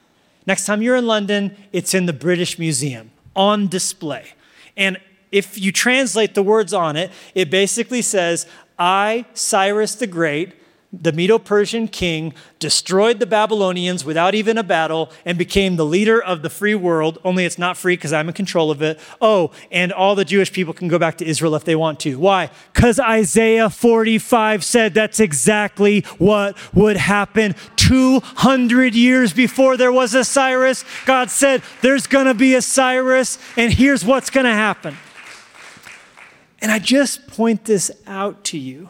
Next 0.47 0.65
time 0.65 0.81
you're 0.81 0.97
in 0.97 1.07
London, 1.07 1.55
it's 1.73 1.93
in 1.93 2.07
the 2.07 2.15
British 2.15 2.59
Museum 2.59 3.11
on 3.35 3.69
display. 3.69 4.33
And 4.79 4.97
if 5.37 5.61
you 5.61 5.71
translate 5.71 6.35
the 6.35 6.43
words 6.43 6.73
on 6.73 6.97
it, 6.97 7.11
it 7.35 7.51
basically 7.51 8.01
says, 8.01 8.47
I, 8.79 9.27
Cyrus 9.35 9.95
the 9.95 10.07
Great, 10.07 10.55
the 10.93 11.13
Medo 11.13 11.39
Persian 11.39 11.89
king, 11.89 12.33
destroyed 12.59 13.19
the 13.21 13.27
Babylonians 13.27 14.03
without 14.03 14.35
even 14.35 14.57
a 14.57 14.63
battle 14.63 15.11
and 15.27 15.37
became 15.37 15.77
the 15.77 15.85
leader 15.85 16.23
of 16.23 16.41
the 16.41 16.49
free 16.49 16.75
world, 16.75 17.19
only 17.23 17.45
it's 17.45 17.59
not 17.59 17.77
free 17.77 17.97
because 17.97 18.15
I'm 18.15 18.29
in 18.29 18.35
control 18.35 18.71
of 18.71 18.81
it. 18.81 18.99
Oh, 19.21 19.51
and 19.71 19.93
all 19.93 20.15
the 20.15 20.25
Jewish 20.25 20.51
people 20.51 20.73
can 20.73 20.89
go 20.89 20.99
back 20.99 21.19
to 21.19 21.27
Israel 21.27 21.55
if 21.55 21.65
they 21.65 21.77
want 21.77 22.01
to. 22.01 22.19
Why? 22.19 22.51
Because 22.73 22.99
Isaiah 22.99 23.69
45 23.69 24.65
said 24.65 24.95
that's 24.95 25.21
exactly 25.21 26.01
what 26.17 26.57
would 26.75 26.97
happen 26.97 27.55
200 27.77 28.95
years 28.95 29.35
before 29.35 29.77
there 29.77 29.93
was 29.93 30.15
a 30.15 30.25
Cyrus. 30.25 30.83
God 31.05 31.31
said, 31.31 31.63
There's 31.83 32.07
going 32.07 32.27
to 32.27 32.35
be 32.35 32.55
a 32.55 32.63
Cyrus, 32.63 33.39
and 33.57 33.71
here's 33.71 34.03
what's 34.03 34.31
going 34.31 34.47
to 34.47 34.55
happen. 34.55 34.97
And 36.67 36.73
I 36.73 36.81
just 36.81 37.29
point 37.29 37.67
this 37.67 37.93
out 38.09 38.43
to 38.47 38.59
you 38.59 38.89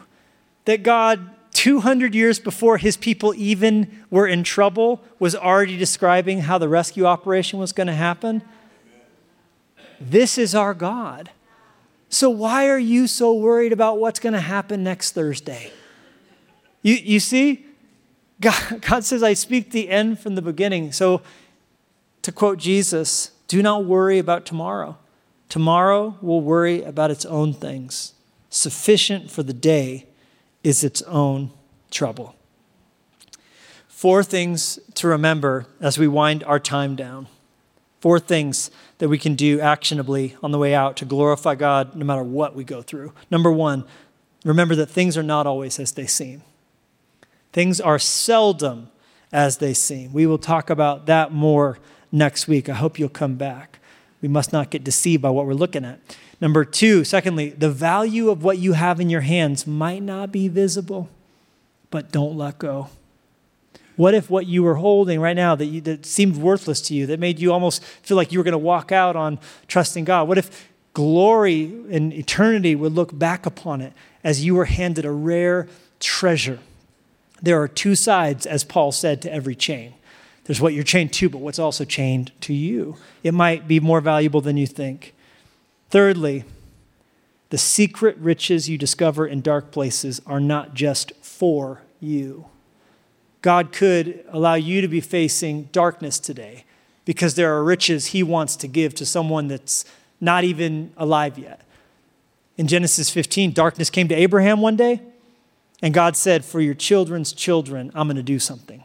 that 0.65 0.81
God, 0.81 1.29
200 1.51 2.15
years 2.15 2.39
before 2.39 2.79
his 2.79 2.97
people 2.97 3.35
even 3.35 4.03
were 4.09 4.25
in 4.25 4.43
trouble, 4.43 5.03
was 5.19 5.35
already 5.35 5.77
describing 5.77 6.39
how 6.39 6.57
the 6.57 6.67
rescue 6.67 7.05
operation 7.05 7.59
was 7.59 7.73
going 7.73 7.85
to 7.85 7.93
happen. 7.93 8.41
This 10.01 10.39
is 10.39 10.55
our 10.55 10.73
God. 10.73 11.29
So, 12.09 12.31
why 12.31 12.67
are 12.67 12.79
you 12.79 13.05
so 13.05 13.31
worried 13.31 13.73
about 13.73 13.99
what's 13.99 14.19
going 14.19 14.33
to 14.33 14.39
happen 14.39 14.83
next 14.83 15.11
Thursday? 15.11 15.71
You, 16.81 16.95
you 16.95 17.19
see, 17.19 17.63
God, 18.41 18.81
God 18.81 19.03
says, 19.03 19.21
I 19.21 19.33
speak 19.33 19.69
the 19.69 19.89
end 19.89 20.19
from 20.19 20.33
the 20.33 20.41
beginning. 20.41 20.93
So, 20.93 21.21
to 22.23 22.31
quote 22.31 22.57
Jesus, 22.57 23.33
do 23.47 23.61
not 23.61 23.85
worry 23.85 24.17
about 24.17 24.47
tomorrow. 24.47 24.97
Tomorrow 25.49 26.17
will 26.21 26.41
worry 26.41 26.83
about 26.83 27.11
its 27.11 27.25
own 27.25 27.53
things. 27.53 28.13
Sufficient 28.49 29.31
for 29.31 29.43
the 29.43 29.53
day 29.53 30.07
is 30.63 30.83
its 30.83 31.01
own 31.03 31.51
trouble. 31.91 32.35
Four 33.87 34.23
things 34.23 34.77
to 34.95 35.07
remember 35.07 35.65
as 35.79 35.97
we 35.97 36.07
wind 36.07 36.43
our 36.43 36.59
time 36.59 36.95
down. 36.95 37.27
Four 37.99 38.19
things 38.19 38.69
that 38.99 39.09
we 39.09 39.17
can 39.17 39.35
do 39.35 39.59
actionably 39.59 40.35
on 40.43 40.51
the 40.51 40.57
way 40.57 40.75
out 40.75 40.97
to 40.97 41.05
glorify 41.05 41.55
God 41.55 41.95
no 41.95 42.05
matter 42.05 42.23
what 42.23 42.55
we 42.55 42.63
go 42.63 42.81
through. 42.81 43.13
Number 43.31 43.51
one, 43.51 43.85
remember 44.45 44.75
that 44.75 44.87
things 44.87 45.17
are 45.17 45.23
not 45.23 45.47
always 45.47 45.79
as 45.79 45.93
they 45.93 46.05
seem. 46.05 46.43
Things 47.53 47.81
are 47.81 47.97
seldom 47.97 48.89
as 49.31 49.57
they 49.57 49.73
seem. 49.73 50.13
We 50.13 50.27
will 50.27 50.37
talk 50.37 50.69
about 50.69 51.05
that 51.07 51.31
more 51.31 51.79
next 52.11 52.47
week. 52.47 52.69
I 52.69 52.73
hope 52.73 52.99
you'll 52.99 53.09
come 53.09 53.35
back. 53.35 53.76
We 54.21 54.27
must 54.27 54.51
not 54.51 54.69
get 54.69 54.83
deceived 54.83 55.21
by 55.21 55.29
what 55.29 55.45
we're 55.45 55.53
looking 55.53 55.85
at. 55.85 55.99
Number 56.41 56.65
two, 56.65 57.03
secondly, 57.03 57.49
the 57.49 57.69
value 57.69 58.29
of 58.29 58.43
what 58.43 58.57
you 58.57 58.73
have 58.73 58.99
in 58.99 59.09
your 59.09 59.21
hands 59.21 59.65
might 59.65 60.03
not 60.03 60.31
be 60.31 60.47
visible, 60.47 61.09
but 61.89 62.11
don't 62.11 62.37
let 62.37 62.59
go? 62.59 62.89
What 63.95 64.13
if 64.13 64.29
what 64.29 64.45
you 64.45 64.61
were 64.61 64.75
holding 64.75 65.19
right 65.19 65.35
now 65.35 65.55
that, 65.55 65.65
you, 65.65 65.81
that 65.81 66.05
seemed 66.05 66.37
worthless 66.37 66.81
to 66.81 66.93
you, 66.93 67.07
that 67.07 67.19
made 67.19 67.39
you 67.39 67.51
almost 67.51 67.83
feel 67.83 68.15
like 68.15 68.31
you 68.31 68.39
were 68.39 68.43
going 68.43 68.51
to 68.51 68.59
walk 68.59 68.91
out 68.91 69.15
on 69.15 69.39
trusting 69.67 70.05
God? 70.05 70.27
What 70.27 70.37
if 70.37 70.69
glory 70.93 71.65
and 71.89 72.13
eternity 72.13 72.75
would 72.75 72.93
look 72.93 73.17
back 73.17 73.47
upon 73.47 73.81
it 73.81 73.93
as 74.23 74.45
you 74.45 74.53
were 74.53 74.65
handed 74.65 75.03
a 75.03 75.11
rare 75.11 75.67
treasure? 75.99 76.59
There 77.41 77.59
are 77.59 77.67
two 77.67 77.95
sides, 77.95 78.45
as 78.45 78.63
Paul 78.63 78.91
said, 78.91 79.21
to 79.23 79.33
every 79.33 79.55
chain. 79.55 79.93
There's 80.47 80.61
what 80.61 80.73
you're 80.73 80.83
chained 80.83 81.11
to, 81.13 81.29
but 81.29 81.39
what's 81.39 81.59
also 81.59 81.83
chained 81.83 82.31
to 82.41 82.53
you. 82.53 82.95
It 83.21 83.33
might 83.33 83.67
be 83.67 83.81
more 83.81 83.99
valuable 83.99 84.39
than 84.39 84.55
you 84.55 84.65
think. 84.65 85.13
Thirdly, 85.89 86.45
the 87.49 87.57
secret 87.57 88.17
riches 88.17 88.69
you 88.69 88.77
discover 88.77 89.27
in 89.27 89.41
dark 89.41 89.71
places 89.71 90.21
are 90.25 90.39
not 90.39 90.73
just 90.73 91.11
for 91.21 91.81
you. 91.99 92.45
God 93.41 93.73
could 93.73 94.25
allow 94.29 94.55
you 94.55 94.79
to 94.79 94.87
be 94.87 95.01
facing 95.01 95.63
darkness 95.73 96.17
today 96.17 96.63
because 97.03 97.35
there 97.35 97.53
are 97.53 97.63
riches 97.63 98.07
He 98.07 98.23
wants 98.23 98.55
to 98.57 98.67
give 98.67 98.95
to 98.95 99.05
someone 99.05 99.49
that's 99.49 99.83
not 100.21 100.45
even 100.45 100.93
alive 100.95 101.37
yet. 101.37 101.61
In 102.57 102.67
Genesis 102.67 103.09
15, 103.09 103.51
darkness 103.51 103.89
came 103.89 104.07
to 104.07 104.15
Abraham 104.15 104.61
one 104.61 104.77
day, 104.77 105.01
and 105.81 105.93
God 105.93 106.15
said, 106.15 106.43
For 106.43 106.61
your 106.61 106.73
children's 106.73 107.33
children, 107.33 107.91
I'm 107.93 108.07
going 108.07 108.15
to 108.15 108.23
do 108.23 108.39
something. 108.39 108.83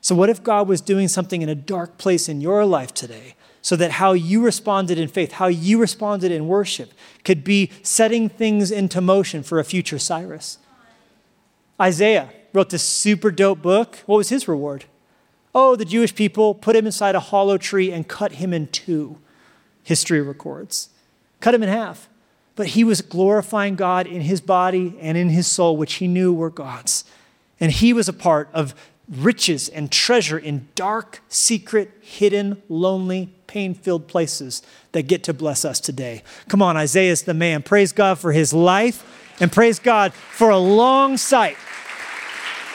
So, 0.00 0.14
what 0.14 0.30
if 0.30 0.42
God 0.42 0.66
was 0.66 0.80
doing 0.80 1.08
something 1.08 1.42
in 1.42 1.48
a 1.48 1.54
dark 1.54 1.98
place 1.98 2.28
in 2.28 2.40
your 2.40 2.64
life 2.64 2.94
today 2.94 3.34
so 3.62 3.76
that 3.76 3.92
how 3.92 4.12
you 4.12 4.42
responded 4.42 4.98
in 4.98 5.08
faith, 5.08 5.32
how 5.32 5.46
you 5.46 5.78
responded 5.78 6.32
in 6.32 6.48
worship, 6.48 6.92
could 7.24 7.44
be 7.44 7.70
setting 7.82 8.28
things 8.28 8.70
into 8.70 9.00
motion 9.00 9.42
for 9.42 9.58
a 9.58 9.64
future 9.64 9.98
Cyrus? 9.98 10.58
Isaiah 11.80 12.30
wrote 12.52 12.70
this 12.70 12.82
super 12.82 13.30
dope 13.30 13.62
book. 13.62 13.98
What 14.06 14.16
was 14.16 14.30
his 14.30 14.48
reward? 14.48 14.84
Oh, 15.54 15.76
the 15.76 15.84
Jewish 15.84 16.14
people 16.14 16.54
put 16.54 16.76
him 16.76 16.86
inside 16.86 17.14
a 17.14 17.20
hollow 17.20 17.58
tree 17.58 17.92
and 17.92 18.06
cut 18.06 18.32
him 18.32 18.52
in 18.52 18.68
two, 18.68 19.18
history 19.82 20.22
records. 20.22 20.90
Cut 21.40 21.54
him 21.54 21.62
in 21.62 21.68
half. 21.68 22.08
But 22.54 22.68
he 22.68 22.84
was 22.84 23.00
glorifying 23.00 23.76
God 23.76 24.06
in 24.06 24.22
his 24.22 24.40
body 24.40 24.96
and 25.00 25.16
in 25.16 25.30
his 25.30 25.46
soul, 25.46 25.76
which 25.76 25.94
he 25.94 26.06
knew 26.06 26.32
were 26.32 26.50
God's. 26.50 27.04
And 27.58 27.72
he 27.72 27.92
was 27.92 28.08
a 28.08 28.12
part 28.12 28.48
of 28.52 28.74
riches 29.10 29.68
and 29.68 29.90
treasure 29.90 30.38
in 30.38 30.68
dark, 30.74 31.20
secret, 31.28 31.90
hidden, 32.00 32.62
lonely, 32.68 33.34
pain 33.46 33.74
filled 33.74 34.06
places 34.06 34.62
that 34.92 35.02
get 35.02 35.24
to 35.24 35.34
bless 35.34 35.64
us 35.64 35.80
today. 35.80 36.22
Come 36.48 36.62
on, 36.62 36.76
Isaiah's 36.76 37.22
the 37.22 37.34
man. 37.34 37.62
Praise 37.62 37.92
God 37.92 38.18
for 38.18 38.32
his 38.32 38.52
life 38.52 39.36
and 39.40 39.50
praise 39.50 39.78
God 39.78 40.12
for 40.12 40.50
a 40.50 40.58
long 40.58 41.16
sight 41.16 41.56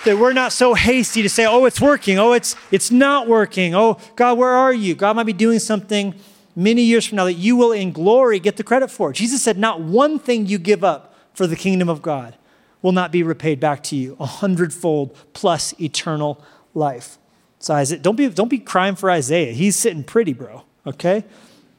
that 0.04 0.18
we're 0.18 0.34
not 0.34 0.52
so 0.52 0.74
hasty 0.74 1.22
to 1.22 1.30
say, 1.30 1.46
oh, 1.46 1.66
it's 1.66 1.82
working. 1.82 2.20
Oh, 2.20 2.34
it's, 2.34 2.56
it's 2.70 2.92
not 2.92 3.28
working. 3.28 3.74
Oh, 3.74 3.98
God, 4.16 4.38
where 4.38 4.52
are 4.52 4.74
you? 4.74 4.94
God 4.94 5.16
might 5.16 5.24
be 5.24 5.34
doing 5.34 5.60
something 5.60 6.14
many 6.56 6.84
years 6.84 7.06
from 7.06 7.16
now 7.16 7.26
that 7.26 7.34
you 7.34 7.56
will 7.56 7.72
in 7.72 7.92
glory 7.92 8.40
get 8.40 8.58
the 8.58 8.64
credit 8.64 8.92
for. 8.92 9.12
Jesus 9.14 9.42
said, 9.42 9.58
not 9.58 9.82
one 9.82 10.20
thing 10.20 10.46
you 10.46 10.60
give 10.60 10.84
up 10.84 11.16
for 11.34 11.48
the 11.48 11.56
kingdom 11.56 11.90
of 11.90 12.02
God 12.02 12.36
will 12.82 12.92
not 12.92 13.12
be 13.12 13.24
repaid 13.24 13.60
back 13.60 13.84
to 13.84 13.96
you 13.96 14.16
a 14.20 14.26
hundredfold 14.26 15.16
plus 15.34 15.74
eternal 15.80 16.44
life. 16.74 17.18
So 17.60 17.74
Isaiah, 17.74 18.00
don't 18.00 18.16
be, 18.16 18.28
don't 18.30 18.50
be 18.50 18.60
crying 18.60 18.96
for 18.96 19.10
Isaiah. 19.10 19.54
He's 19.54 19.76
sitting 19.76 20.04
pretty, 20.04 20.34
bro, 20.34 20.64
okay? 20.86 21.24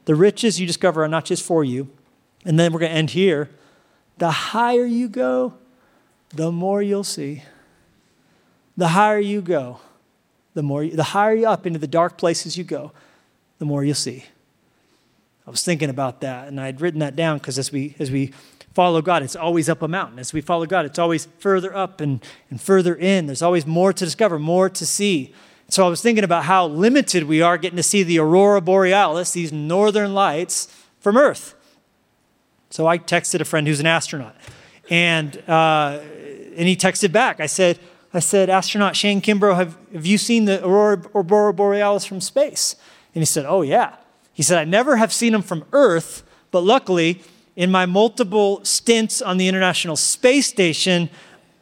The 0.05 0.15
riches 0.15 0.59
you 0.59 0.67
discover 0.67 1.03
are 1.03 1.07
not 1.07 1.25
just 1.25 1.43
for 1.43 1.63
you. 1.63 1.89
And 2.45 2.59
then 2.59 2.73
we're 2.73 2.79
going 2.79 2.91
to 2.91 2.97
end 2.97 3.11
here. 3.11 3.49
The 4.17 4.31
higher 4.31 4.85
you 4.85 5.07
go, 5.07 5.53
the 6.29 6.51
more 6.51 6.81
you'll 6.81 7.03
see 7.03 7.43
the 8.77 8.89
higher 8.89 9.19
you 9.19 9.41
go, 9.41 9.79
the 10.53 10.61
more 10.61 10.83
you, 10.83 10.95
the 10.95 11.03
higher 11.03 11.33
you 11.33 11.47
up 11.47 11.65
into 11.65 11.79
the 11.79 11.87
dark 11.87 12.17
places 12.17 12.57
you 12.57 12.63
go, 12.63 12.91
the 13.57 13.65
more 13.65 13.83
you'll 13.83 13.95
see. 13.95 14.23
I 15.45 15.49
was 15.49 15.63
thinking 15.63 15.89
about 15.89 16.21
that, 16.21 16.47
and 16.47 16.61
I 16.61 16.67
had 16.67 16.79
written 16.79 16.99
that 16.99 17.15
down 17.15 17.39
because 17.39 17.57
as 17.57 17.71
we 17.71 17.95
as 17.99 18.11
we 18.11 18.33
follow 18.77 19.01
God, 19.01 19.23
it's 19.23 19.35
always 19.35 19.69
up 19.69 19.81
a 19.81 19.87
mountain. 19.87 20.19
As 20.19 20.33
we 20.33 20.39
follow 20.39 20.67
God, 20.67 20.85
it's 20.85 20.99
always 20.99 21.27
further 21.39 21.75
up 21.75 21.99
and, 21.99 22.23
and 22.51 22.61
further 22.61 22.93
in. 22.93 23.25
There's 23.25 23.41
always 23.41 23.65
more 23.65 23.91
to 23.91 24.05
discover, 24.05 24.37
more 24.37 24.69
to 24.69 24.85
see. 24.85 25.33
So 25.67 25.83
I 25.83 25.89
was 25.89 25.99
thinking 25.99 26.23
about 26.23 26.43
how 26.43 26.67
limited 26.67 27.23
we 27.23 27.41
are 27.41 27.57
getting 27.57 27.77
to 27.77 27.81
see 27.81 28.03
the 28.03 28.19
aurora 28.19 28.61
borealis, 28.61 29.31
these 29.31 29.51
northern 29.51 30.13
lights 30.13 30.67
from 30.99 31.17
Earth. 31.17 31.55
So 32.69 32.85
I 32.85 32.99
texted 32.99 33.41
a 33.41 33.45
friend 33.45 33.65
who's 33.65 33.79
an 33.79 33.87
astronaut, 33.87 34.35
and 34.91 35.35
uh, 35.49 35.99
and 36.55 36.67
he 36.67 36.75
texted 36.75 37.11
back. 37.11 37.39
I 37.39 37.47
said, 37.47 37.79
I 38.13 38.19
said, 38.19 38.47
astronaut 38.47 38.95
Shane 38.95 39.21
Kimbrough, 39.21 39.55
have, 39.55 39.75
have 39.91 40.05
you 40.05 40.19
seen 40.19 40.45
the 40.45 40.63
aurora, 40.63 41.01
aurora 41.15 41.51
borealis 41.51 42.05
from 42.05 42.21
space? 42.21 42.75
And 43.15 43.23
he 43.23 43.25
said, 43.25 43.45
oh, 43.47 43.63
yeah. 43.63 43.95
He 44.33 44.43
said, 44.43 44.59
I 44.59 44.65
never 44.65 44.97
have 44.97 45.11
seen 45.11 45.33
them 45.33 45.41
from 45.41 45.65
Earth, 45.73 46.21
but 46.51 46.61
luckily, 46.61 47.23
in 47.57 47.71
my 47.71 47.87
multiple 47.87 48.63
stints 48.63 49.19
on 49.19 49.37
the 49.37 49.47
International 49.47 49.95
Space 49.95 50.45
Station, 50.45 51.09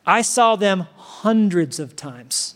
I 0.05 0.21
saw 0.21 0.57
them 0.57 0.87
hundreds 0.97 1.79
of 1.79 1.95
times. 1.95 2.55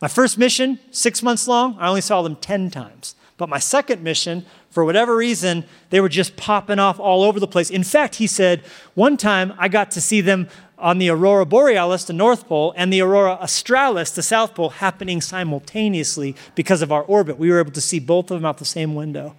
My 0.00 0.06
first 0.06 0.38
mission, 0.38 0.78
six 0.92 1.20
months 1.20 1.48
long, 1.48 1.76
I 1.80 1.88
only 1.88 2.00
saw 2.00 2.22
them 2.22 2.36
10 2.36 2.70
times. 2.70 3.16
But 3.36 3.48
my 3.48 3.58
second 3.58 4.04
mission, 4.04 4.46
for 4.70 4.84
whatever 4.84 5.16
reason, 5.16 5.64
they 5.90 6.00
were 6.00 6.08
just 6.08 6.36
popping 6.36 6.78
off 6.78 7.00
all 7.00 7.24
over 7.24 7.40
the 7.40 7.48
place. 7.48 7.70
In 7.70 7.82
fact, 7.82 8.16
he 8.16 8.28
said, 8.28 8.62
one 8.94 9.16
time 9.16 9.52
I 9.58 9.66
got 9.66 9.90
to 9.90 10.00
see 10.00 10.20
them 10.20 10.48
on 10.78 10.98
the 10.98 11.08
aurora 11.08 11.44
borealis, 11.44 12.04
the 12.04 12.12
North 12.12 12.46
Pole, 12.46 12.72
and 12.76 12.92
the 12.92 13.00
aurora 13.00 13.32
australis, 13.32 14.12
the 14.12 14.22
South 14.22 14.54
Pole, 14.54 14.70
happening 14.70 15.20
simultaneously 15.20 16.36
because 16.54 16.82
of 16.82 16.92
our 16.92 17.02
orbit. 17.02 17.36
We 17.36 17.50
were 17.50 17.58
able 17.58 17.72
to 17.72 17.80
see 17.80 17.98
both 17.98 18.30
of 18.30 18.40
them 18.40 18.44
out 18.44 18.58
the 18.58 18.64
same 18.64 18.94
window. 18.94 19.34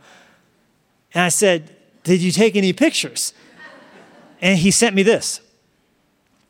And 1.13 1.23
I 1.23 1.29
said, 1.29 1.74
Did 2.05 2.21
you 2.21 2.31
take 2.31 2.55
any 2.55 2.71
pictures? 2.71 3.33
And 4.41 4.57
he 4.57 4.71
sent 4.71 4.95
me 4.95 5.03
this. 5.03 5.41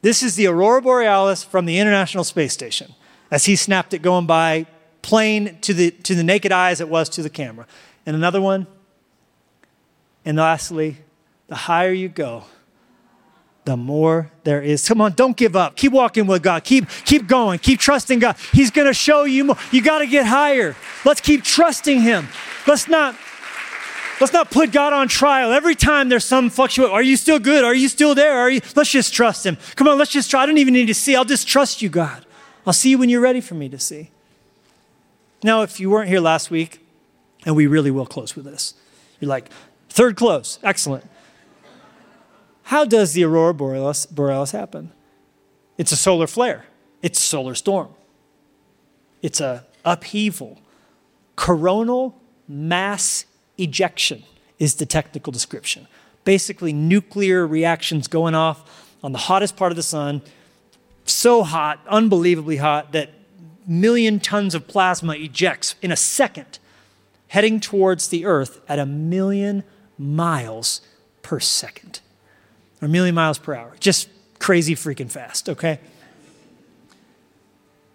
This 0.02 0.22
is 0.22 0.36
the 0.36 0.46
aurora 0.46 0.84
borealis 0.84 1.44
from 1.44 1.66
the 1.66 1.80
International 1.80 2.24
Space 2.24 2.54
Station 2.54 2.94
as 3.32 3.46
he 3.46 3.56
snapped 3.56 3.94
it 3.94 4.04
going 4.04 4.28
by, 4.28 4.68
plain 5.02 5.58
to 5.62 5.74
the, 5.74 5.92
to 5.92 6.14
the 6.14 6.24
naked 6.24 6.52
eye 6.52 6.70
as 6.70 6.80
it 6.80 6.90
was 6.90 7.10
to 7.10 7.24
the 7.24 7.30
camera. 7.30 7.66
And 8.06 8.16
another 8.16 8.40
one. 8.40 8.68
And 10.24 10.38
lastly, 10.38 10.98
the 11.48 11.56
higher 11.56 11.92
you 11.92 12.10
go, 12.10 12.44
the 13.64 13.76
more 13.76 14.32
there 14.44 14.62
is. 14.62 14.88
Come 14.88 15.02
on, 15.02 15.14
don't 15.14 15.36
give 15.36 15.56
up. 15.56 15.76
Keep 15.76 15.92
walking 15.92 16.28
with 16.28 16.44
God. 16.44 16.64
Keep, 16.64 16.88
keep 17.06 17.28
going. 17.28 17.60
Keep 17.60 17.80
trusting 17.80 18.20
God. 18.20 18.36
He's 18.52 18.70
going 18.70 18.88
to 18.88 18.94
show 18.94 19.24
you 19.24 19.46
more. 19.46 19.58
You 19.72 19.82
got 19.82 20.00
to 20.00 20.08
get 20.08 20.28
higher. 20.28 20.76
Let's 21.04 21.22
keep 21.22 21.44
trusting 21.44 22.02
Him. 22.02 22.28
Let's 22.68 22.88
not, 22.88 23.16
let's 24.20 24.34
not 24.34 24.52
put 24.52 24.72
God 24.72 24.94
on 24.94 25.08
trial. 25.08 25.52
Every 25.52 25.76
time 25.76 26.10
there's 26.10 26.26
some 26.26 26.50
fluctuation, 26.50 26.94
are 26.94 27.02
you 27.02 27.18
still 27.18 27.40
good? 27.40 27.64
Are 27.64 27.76
you 27.76 27.90
still 27.90 28.16
there? 28.16 28.38
Are 28.40 28.50
you, 28.50 28.62
let's 28.76 28.92
just 28.92 29.14
trust 29.14 29.46
Him. 29.46 29.58
Come 29.76 29.88
on, 29.88 29.98
let's 29.98 30.12
just 30.12 30.30
try. 30.30 30.44
I 30.44 30.46
don't 30.46 30.58
even 30.58 30.74
need 30.74 30.88
to 30.88 30.94
see. 30.94 31.16
I'll 31.16 31.26
just 31.26 31.48
trust 31.48 31.82
you, 31.82 31.90
God. 31.90 32.26
I'll 32.66 32.74
see 32.74 32.90
you 32.90 32.98
when 32.98 33.10
you're 33.10 33.22
ready 33.22 33.42
for 33.42 33.56
me 33.56 33.70
to 33.70 33.80
see. 33.80 34.12
Now, 35.44 35.62
if 35.62 35.80
you 35.80 35.90
weren't 35.90 36.10
here 36.10 36.20
last 36.20 36.50
week, 36.50 36.80
and 37.46 37.56
we 37.56 37.68
really 37.68 37.92
will 37.92 38.08
close 38.08 38.36
with 38.36 38.46
this, 38.46 38.74
you're 39.20 39.30
like, 39.30 39.50
third 39.90 40.16
close, 40.16 40.60
excellent. 40.64 41.06
How 42.64 42.84
does 42.84 43.14
the 43.14 43.24
aurora 43.24 43.54
borealis, 43.54 44.08
borealis 44.08 44.52
happen? 44.52 44.92
It's 45.78 45.92
a 45.92 45.96
solar 45.96 46.26
flare. 46.26 46.66
It's 47.04 47.20
a 47.20 47.22
solar 47.22 47.54
storm. 47.54 47.90
It's 49.22 49.40
a 49.40 49.66
upheaval. 49.84 50.60
Coronal 51.36 52.20
mass 52.48 53.26
ejection 53.58 54.24
is 54.60 54.76
the 54.76 54.86
technical 54.86 55.32
description. 55.32 55.88
Basically, 56.24 56.74
nuclear 56.74 57.46
reactions 57.46 58.08
going 58.08 58.36
off 58.36 58.94
on 59.04 59.12
the 59.12 59.20
hottest 59.20 59.56
part 59.56 59.72
of 59.72 59.76
the 59.76 59.84
sun, 59.84 60.22
so 61.06 61.44
hot, 61.44 61.80
unbelievably 61.88 62.58
hot, 62.58 62.92
that 62.94 63.12
million 63.68 64.20
tons 64.20 64.56
of 64.56 64.68
plasma 64.68 65.14
ejects 65.14 65.76
in 65.82 65.92
a 65.92 65.96
second, 65.96 66.60
heading 67.28 67.60
towards 67.60 68.10
the 68.10 68.26
Earth 68.26 68.62
at 68.68 68.80
a 68.80 68.86
million 68.86 69.64
miles 69.98 70.82
per 71.22 71.40
second 71.40 72.00
or 72.82 72.86
a 72.86 72.90
million 72.90 73.16
miles 73.16 73.38
per 73.38 73.54
hour. 73.54 73.76
Just 73.80 74.10
crazy 74.40 74.76
freaking 74.76 75.10
fast, 75.10 75.50
okay? 75.50 75.80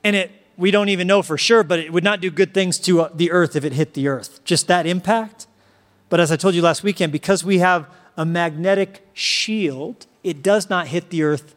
And 0.02 0.16
it, 0.16 0.30
we 0.56 0.70
don't 0.70 0.88
even 0.88 1.06
know 1.06 1.22
for 1.22 1.38
sure, 1.38 1.62
but 1.62 1.78
it 1.78 1.92
would 1.92 2.04
not 2.04 2.20
do 2.20 2.30
good 2.30 2.54
things 2.54 2.78
to 2.80 3.02
uh, 3.02 3.10
the 3.14 3.30
earth 3.30 3.56
if 3.56 3.64
it 3.64 3.72
hit 3.72 3.94
the 3.94 4.08
earth. 4.08 4.42
Just 4.44 4.66
that 4.68 4.86
impact. 4.86 5.46
But 6.10 6.20
as 6.20 6.30
I 6.30 6.36
told 6.36 6.54
you 6.54 6.60
last 6.60 6.82
weekend, 6.82 7.12
because 7.12 7.42
we 7.42 7.58
have 7.58 7.88
a 8.16 8.26
magnetic 8.26 9.08
shield, 9.14 10.06
it 10.22 10.42
does 10.42 10.68
not 10.68 10.88
hit 10.88 11.08
the 11.08 11.22
earth 11.22 11.54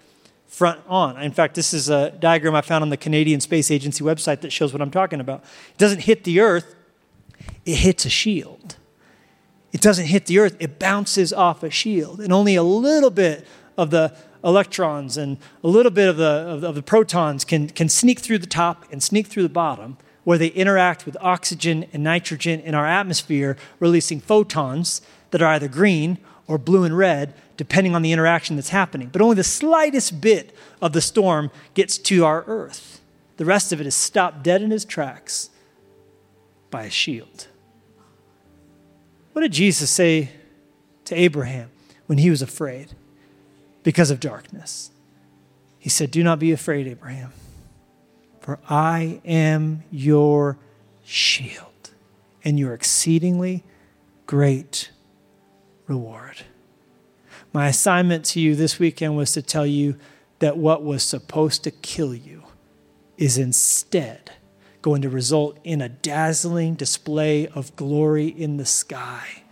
front 0.47 0.79
on. 0.87 1.21
In 1.21 1.31
fact, 1.31 1.55
this 1.55 1.73
is 1.73 1.89
a 1.89 2.11
diagram 2.11 2.55
I 2.55 2.61
found 2.61 2.83
on 2.83 2.89
the 2.89 2.97
Canadian 2.97 3.41
Space 3.41 3.69
Agency 3.69 4.03
website 4.03 4.39
that 4.41 4.51
shows 4.51 4.71
what 4.71 4.81
I'm 4.81 4.91
talking 4.91 5.19
about. 5.19 5.43
It 5.71 5.77
doesn't 5.79 6.03
hit 6.03 6.23
the 6.23 6.39
earth, 6.39 6.75
it 7.65 7.75
hits 7.75 8.05
a 8.05 8.09
shield 8.09 8.77
it 9.73 9.81
doesn't 9.81 10.05
hit 10.05 10.27
the 10.27 10.37
earth, 10.37 10.55
it 10.59 10.79
bounces 10.79 11.33
off 11.33 11.63
a 11.63 11.69
shield. 11.69 12.21
And 12.21 12.31
only 12.31 12.55
a 12.55 12.63
little 12.63 13.09
bit 13.09 13.45
of 13.75 13.89
the 13.89 14.15
electrons 14.43 15.17
and 15.17 15.39
a 15.63 15.67
little 15.67 15.91
bit 15.91 16.07
of 16.07 16.17
the, 16.17 16.23
of 16.25 16.61
the, 16.61 16.69
of 16.69 16.75
the 16.75 16.83
protons 16.83 17.43
can, 17.43 17.67
can 17.69 17.89
sneak 17.89 18.19
through 18.19 18.37
the 18.37 18.47
top 18.47 18.85
and 18.91 19.01
sneak 19.01 19.27
through 19.27 19.43
the 19.43 19.49
bottom, 19.49 19.97
where 20.23 20.37
they 20.37 20.47
interact 20.47 21.05
with 21.05 21.17
oxygen 21.19 21.85
and 21.93 22.03
nitrogen 22.03 22.59
in 22.61 22.75
our 22.75 22.87
atmosphere, 22.87 23.57
releasing 23.79 24.19
photons 24.19 25.01
that 25.31 25.41
are 25.41 25.53
either 25.53 25.67
green 25.67 26.17
or 26.47 26.57
blue 26.57 26.83
and 26.83 26.97
red, 26.97 27.33
depending 27.57 27.95
on 27.95 28.01
the 28.01 28.11
interaction 28.11 28.55
that's 28.55 28.69
happening. 28.69 29.09
But 29.11 29.21
only 29.21 29.35
the 29.35 29.43
slightest 29.43 30.21
bit 30.21 30.55
of 30.81 30.93
the 30.93 31.01
storm 31.01 31.51
gets 31.73 31.97
to 31.99 32.25
our 32.25 32.43
Earth. 32.47 33.01
The 33.37 33.45
rest 33.45 33.71
of 33.71 33.81
it 33.81 33.87
is 33.87 33.95
stopped 33.95 34.43
dead 34.43 34.61
in 34.61 34.71
its 34.71 34.85
tracks 34.85 35.49
by 36.69 36.83
a 36.83 36.89
shield. 36.89 37.47
What 39.33 39.41
did 39.41 39.51
Jesus 39.51 39.89
say 39.89 40.29
to 41.05 41.15
Abraham 41.15 41.69
when 42.05 42.19
he 42.19 42.29
was 42.29 42.41
afraid 42.41 42.89
because 43.81 44.11
of 44.11 44.19
darkness? 44.19 44.91
He 45.79 45.89
said, 45.89 46.11
Do 46.11 46.23
not 46.23 46.39
be 46.39 46.51
afraid, 46.51 46.87
Abraham, 46.87 47.33
for 48.43 48.59
I 48.69 49.21
am 49.23 49.83
your 49.89 50.57
shield 51.05 51.91
and 52.43 52.59
your 52.59 52.73
exceedingly 52.73 53.63
great 54.27 54.91
reward. 55.87 56.43
My 57.53 57.69
assignment 57.69 58.25
to 58.25 58.41
you 58.41 58.53
this 58.55 58.79
weekend 58.79 59.15
was 59.15 59.31
to 59.31 59.41
tell 59.41 59.65
you 59.65 59.95
that 60.39 60.57
what 60.57 60.83
was 60.83 61.03
supposed 61.03 61.63
to 61.63 61.71
kill 61.71 62.13
you 62.13 62.43
is 63.17 63.37
instead 63.37 64.33
going 64.81 65.01
to 65.03 65.09
result 65.09 65.57
in 65.63 65.81
a 65.81 65.87
dazzling 65.87 66.73
display 66.73 67.47
of 67.47 67.73
glory 67.77 68.27
in 68.27 68.57
the 68.57 68.65
sky 68.65 69.43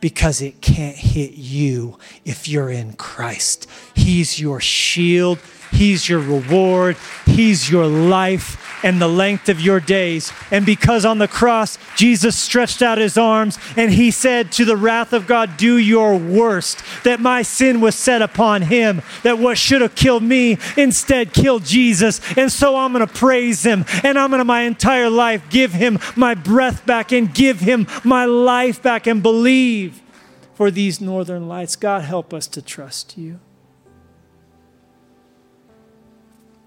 because 0.00 0.40
it 0.40 0.60
can't 0.60 0.96
hit 0.96 1.32
you 1.32 1.98
if 2.24 2.46
you're 2.46 2.70
in 2.70 2.92
Christ. 2.92 3.68
He's 3.94 4.38
your 4.38 4.60
shield, 4.60 5.40
He's 5.70 6.08
your 6.08 6.20
reward, 6.20 6.96
He's 7.24 7.70
your 7.70 7.86
life 7.86 8.62
and 8.82 9.00
the 9.00 9.08
length 9.08 9.48
of 9.48 9.60
your 9.60 9.80
days. 9.80 10.32
And 10.50 10.64
because 10.64 11.04
on 11.04 11.18
the 11.18 11.28
cross, 11.28 11.78
Jesus 11.96 12.36
stretched 12.36 12.82
out 12.82 12.98
His 12.98 13.18
arms 13.18 13.58
and 13.76 13.90
He 13.90 14.10
said 14.10 14.52
to 14.52 14.64
the 14.64 14.76
wrath 14.76 15.12
of 15.12 15.26
God, 15.26 15.56
Do 15.56 15.76
your 15.76 16.16
worst, 16.16 16.82
that 17.04 17.20
my 17.20 17.42
sin 17.42 17.80
was 17.80 17.94
set 17.94 18.22
upon 18.22 18.62
Him, 18.62 19.02
that 19.22 19.38
what 19.38 19.58
should 19.58 19.82
have 19.82 19.94
killed 19.94 20.22
me 20.22 20.58
instead 20.76 21.32
killed 21.32 21.64
Jesus. 21.64 22.20
And 22.36 22.50
so 22.50 22.76
I'm 22.76 22.92
going 22.92 23.06
to 23.06 23.12
praise 23.12 23.64
Him 23.64 23.84
and 24.02 24.18
I'm 24.18 24.30
going 24.30 24.38
to 24.38 24.44
my 24.44 24.62
entire 24.62 25.10
life 25.10 25.48
give 25.50 25.72
Him 25.72 25.98
my 26.14 26.34
breath 26.34 26.86
back 26.86 27.12
and 27.12 27.32
give 27.32 27.60
Him 27.60 27.86
my 28.04 28.24
life 28.24 28.82
back 28.82 29.06
and 29.06 29.22
believe 29.22 30.02
for 30.54 30.70
these 30.70 31.00
northern 31.00 31.48
lights. 31.48 31.76
God, 31.76 32.02
help 32.02 32.32
us 32.32 32.46
to 32.48 32.62
trust 32.62 33.18
you. 33.18 33.40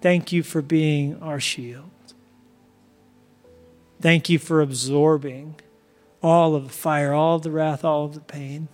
Thank 0.02 0.32
you 0.32 0.44
for 0.44 0.62
being 0.62 1.22
our 1.22 1.40
shield. 1.40 1.90
Thank 4.02 4.30
you 4.30 4.40
for 4.40 4.62
absorbing 4.62 5.56
all 6.24 6.56
of 6.56 6.68
the 6.68 6.74
fire, 6.74 7.14
all 7.14 7.36
of 7.36 7.42
the 7.42 7.52
wrath, 7.52 7.84
all 7.84 8.06
of 8.06 8.14
the 8.14 8.22
pain. 8.22 8.70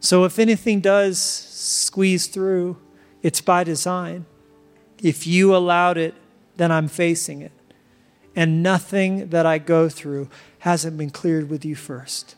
So 0.00 0.24
if 0.24 0.38
anything 0.38 0.80
does 0.80 1.18
squeeze 1.18 2.26
through, 2.26 2.76
it's 3.22 3.40
by 3.40 3.62
design. 3.62 4.26
If 5.00 5.26
you 5.28 5.54
allowed 5.54 5.96
it, 5.96 6.14
then 6.56 6.72
I'm 6.72 6.88
facing 6.88 7.40
it. 7.40 7.52
And 8.34 8.62
nothing 8.62 9.28
that 9.28 9.46
I 9.46 9.58
go 9.58 9.88
through 9.88 10.28
hasn't 10.60 10.98
been 10.98 11.10
cleared 11.10 11.50
with 11.50 11.64
you 11.64 11.76
first. 11.76 12.34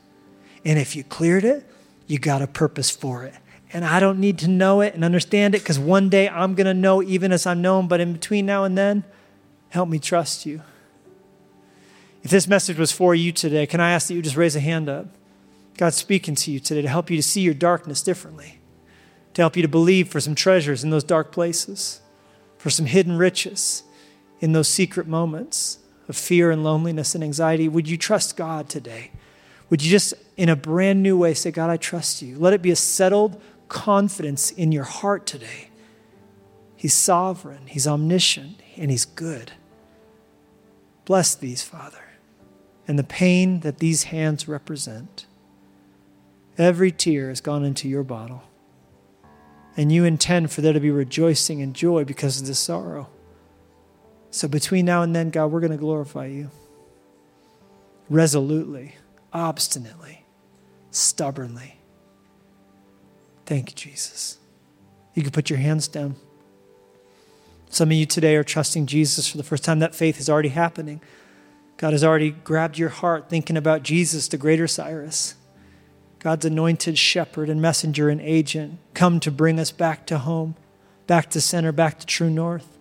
And 0.63 0.79
if 0.79 0.95
you 0.95 1.05
cleared 1.05 1.45
it, 1.45 1.65
you 2.07 2.19
got 2.19 2.43
a 2.43 2.47
purpose 2.47 2.91
for 2.91 3.25
it 3.25 3.35
and 3.75 3.85
I 3.85 3.99
don't 3.99 4.21
need 4.21 4.39
to 4.39 4.49
know 4.49 4.81
it 4.81 4.95
and 4.95 5.05
understand 5.05 5.57
it 5.57 5.59
because 5.59 5.81
one 5.81 6.09
day 6.09 6.29
I'm 6.29 6.55
going 6.55 6.69
to 6.69 6.75
know 6.75 7.03
even 7.03 7.33
as 7.33 7.45
I'm 7.45 7.61
known. 7.61 7.89
But 7.89 8.01
in 8.01 8.13
between 8.13 8.47
now 8.47 8.63
and 8.63 8.79
then, 8.79 9.03
help 9.71 9.89
me 9.89 9.99
trust 9.99 10.47
you. 10.47 10.63
If 12.23 12.31
this 12.31 12.47
message 12.47 12.79
was 12.79 12.93
for 12.93 13.17
you 13.17 13.33
today, 13.33 13.67
can 13.67 13.81
I 13.81 13.91
ask 13.91 14.07
that 14.09 14.15
you 14.15 14.23
just 14.23 14.37
raise 14.37 14.55
a 14.55 14.61
hand 14.61 14.89
up? 14.89 15.09
God's 15.77 15.97
speaking 15.97 16.37
to 16.37 16.53
you 16.53 16.61
today 16.61 16.83
to 16.83 16.89
help 16.89 17.11
you 17.11 17.17
to 17.17 17.23
see 17.23 17.41
your 17.41 17.53
darkness 17.53 18.01
differently, 18.01 18.61
to 19.35 19.43
help 19.43 19.57
you 19.57 19.63
to 19.63 19.69
believe 19.69 20.09
for 20.09 20.21
some 20.21 20.37
treasures 20.37 20.85
in 20.85 20.91
those 20.91 21.05
dark 21.05 21.33
places, 21.33 22.01
for 22.57 22.71
some 22.71 22.87
hidden 22.87 23.19
riches 23.19 23.83
in 24.39 24.53
those 24.53 24.69
secret 24.69 25.09
moments 25.09 25.79
of 26.09 26.17
fear 26.17 26.53
and 26.53 26.63
loneliness 26.63 27.17
and 27.17 27.25
anxiety. 27.25 27.69
Would 27.69 27.89
you 27.89 27.97
trust 27.97 28.37
God 28.37 28.69
today? 28.69 29.11
Would 29.69 29.83
you 29.83 29.91
just, 29.91 30.15
in 30.37 30.49
a 30.49 30.57
brand 30.57 31.03
new 31.03 31.19
way, 31.19 31.35
say, 31.35 31.51
God, 31.51 31.71
I 31.71 31.77
trust 31.77 32.23
you? 32.23 32.39
Let 32.39 32.53
it 32.53 32.63
be 32.63 32.71
a 32.71 32.77
settled, 32.77 33.41
confidence 33.69 34.51
in 34.51 34.73
your 34.73 34.85
heart 34.85 35.27
today. 35.27 35.71
He's 36.77 36.95
sovereign, 36.95 37.67
He's 37.67 37.87
omniscient, 37.87 38.61
and 38.77 38.91
He's 38.91 39.05
good. 39.05 39.53
Bless 41.05 41.35
these, 41.35 41.63
Father, 41.63 42.05
and 42.89 42.99
the 42.99 43.05
pain 43.05 43.61
that 43.61 43.79
these 43.79 44.05
hands 44.05 44.49
represent. 44.49 45.27
Every 46.57 46.93
tear 46.93 47.29
has 47.29 47.41
gone 47.41 47.65
into 47.65 47.89
your 47.89 48.05
bottle, 48.05 48.43
and 49.77 49.91
you 49.91 50.05
intend 50.05 50.53
for 50.53 50.61
there 50.61 50.73
to 50.73 50.81
be 50.81 50.91
rejoicing 50.91 51.61
and 51.61 51.75
joy 51.75 52.05
because 52.05 52.41
of 52.41 52.47
this 52.47 52.59
sorrow. 52.59 53.09
So 54.31 54.49
between 54.49 54.85
now 54.85 55.03
and 55.03 55.15
then, 55.15 55.31
God, 55.31 55.47
we're 55.53 55.61
going 55.61 55.73
to 55.73 55.79
glorify 55.79 56.27
you 56.27 56.51
resolutely, 58.09 58.97
obstinately, 59.33 60.25
stubbornly. 60.91 61.81
Thank 63.47 63.71
you, 63.71 63.77
Jesus. 63.77 64.39
You 65.15 65.23
can 65.23 65.31
put 65.31 65.51
your 65.51 65.59
hands 65.59 65.89
down. 65.89 66.17
Some 67.69 67.91
of 67.91 67.97
you 67.97 68.07
today 68.07 68.37
are 68.37 68.45
trusting 68.45 68.87
Jesus 68.87 69.29
for 69.29 69.37
the 69.37 69.43
first 69.43 69.65
time. 69.65 69.81
That 69.81 69.95
faith 69.95 70.21
is 70.21 70.31
already 70.31 70.51
happening. 70.51 71.01
God 71.77 71.93
has 71.93 72.05
already 72.05 72.31
grabbed 72.31 72.79
your 72.79 72.89
heart 72.89 73.29
thinking 73.29 73.57
about 73.57 73.83
Jesus, 73.83 74.29
the 74.29 74.37
greater 74.37 74.69
Cyrus, 74.69 75.35
God's 76.21 76.45
anointed 76.45 76.97
shepherd 76.97 77.51
and 77.51 77.61
messenger 77.61 78.09
and 78.09 78.21
agent, 78.21 78.79
come 78.95 79.21
to 79.21 79.31
bring 79.31 79.59
us 79.59 79.71
back 79.73 80.07
to 80.07 80.19
home, 80.19 80.55
back 81.07 81.31
to 81.31 81.41
center, 81.41 81.73
back 81.73 81.99
to 81.99 82.07
true 82.07 82.31
north. 82.31 82.79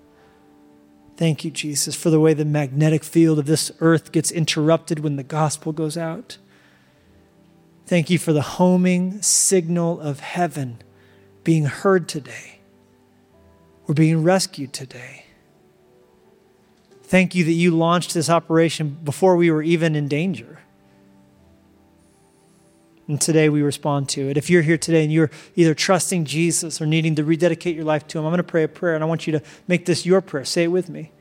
Thank 1.17 1.43
you, 1.43 1.51
Jesus, 1.51 1.95
for 1.95 2.09
the 2.09 2.19
way 2.19 2.33
the 2.33 2.45
magnetic 2.45 3.03
field 3.03 3.39
of 3.39 3.45
this 3.45 3.71
earth 3.79 4.11
gets 4.11 4.31
interrupted 4.31 4.99
when 4.99 5.15
the 5.15 5.23
gospel 5.23 5.71
goes 5.71 5.97
out. 5.97 6.37
Thank 7.85 8.09
you 8.09 8.17
for 8.17 8.33
the 8.33 8.41
homing 8.41 9.21
signal 9.21 9.99
of 9.99 10.19
heaven 10.19 10.81
being 11.43 11.65
heard 11.65 12.07
today. 12.07 12.59
We're 13.85 13.95
being 13.95 14.23
rescued 14.23 14.71
today. 14.71 15.25
Thank 17.03 17.35
you 17.35 17.43
that 17.43 17.51
you 17.51 17.71
launched 17.75 18.13
this 18.13 18.29
operation 18.29 18.97
before 19.03 19.35
we 19.35 19.51
were 19.51 19.61
even 19.61 19.95
in 19.95 20.07
danger. 20.07 20.59
And 23.07 23.19
today 23.19 23.49
we 23.49 23.61
respond 23.61 24.07
to 24.09 24.29
it. 24.29 24.37
If 24.37 24.49
you're 24.49 24.61
here 24.61 24.77
today 24.77 25.03
and 25.03 25.11
you're 25.11 25.29
either 25.55 25.75
trusting 25.75 26.23
Jesus 26.23 26.81
or 26.81 26.85
needing 26.85 27.15
to 27.15 27.23
rededicate 27.25 27.75
your 27.75 27.83
life 27.83 28.07
to 28.07 28.17
Him, 28.17 28.25
I'm 28.25 28.31
going 28.31 28.37
to 28.37 28.43
pray 28.43 28.63
a 28.63 28.69
prayer 28.69 28.95
and 28.95 29.03
I 29.03 29.07
want 29.07 29.27
you 29.27 29.33
to 29.33 29.41
make 29.67 29.85
this 29.85 30.05
your 30.05 30.21
prayer. 30.21 30.45
Say 30.45 30.63
it 30.63 30.69
with 30.69 30.87
me. 30.87 31.11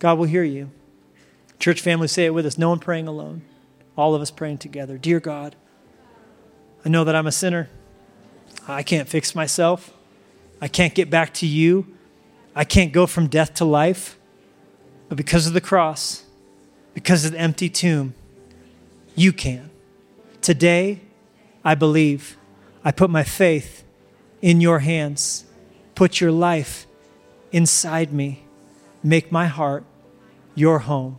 God 0.00 0.18
will 0.18 0.26
hear 0.26 0.42
you. 0.42 0.70
Church 1.60 1.80
family, 1.80 2.08
say 2.08 2.26
it 2.26 2.34
with 2.34 2.44
us. 2.44 2.58
No 2.58 2.70
one 2.70 2.80
praying 2.80 3.06
alone. 3.06 3.42
All 3.96 4.16
of 4.16 4.22
us 4.22 4.32
praying 4.32 4.58
together. 4.58 4.98
Dear 4.98 5.20
God, 5.20 5.54
I 6.84 6.88
know 6.88 7.04
that 7.04 7.14
I'm 7.14 7.26
a 7.26 7.32
sinner. 7.32 7.68
I 8.66 8.82
can't 8.82 9.08
fix 9.08 9.34
myself. 9.34 9.92
I 10.60 10.68
can't 10.68 10.94
get 10.94 11.10
back 11.10 11.34
to 11.34 11.46
you. 11.46 11.86
I 12.54 12.64
can't 12.64 12.92
go 12.92 13.06
from 13.06 13.28
death 13.28 13.54
to 13.54 13.64
life. 13.64 14.18
But 15.08 15.16
because 15.16 15.46
of 15.46 15.54
the 15.54 15.60
cross, 15.60 16.24
because 16.94 17.24
of 17.24 17.32
the 17.32 17.38
empty 17.38 17.68
tomb, 17.68 18.14
you 19.14 19.32
can. 19.32 19.70
Today, 20.40 21.00
I 21.64 21.74
believe. 21.74 22.36
I 22.84 22.92
put 22.92 23.10
my 23.10 23.24
faith 23.24 23.84
in 24.42 24.60
your 24.60 24.80
hands. 24.80 25.44
Put 25.94 26.20
your 26.20 26.32
life 26.32 26.86
inside 27.52 28.12
me. 28.12 28.44
Make 29.02 29.32
my 29.32 29.46
heart 29.46 29.84
your 30.54 30.80
home. 30.80 31.18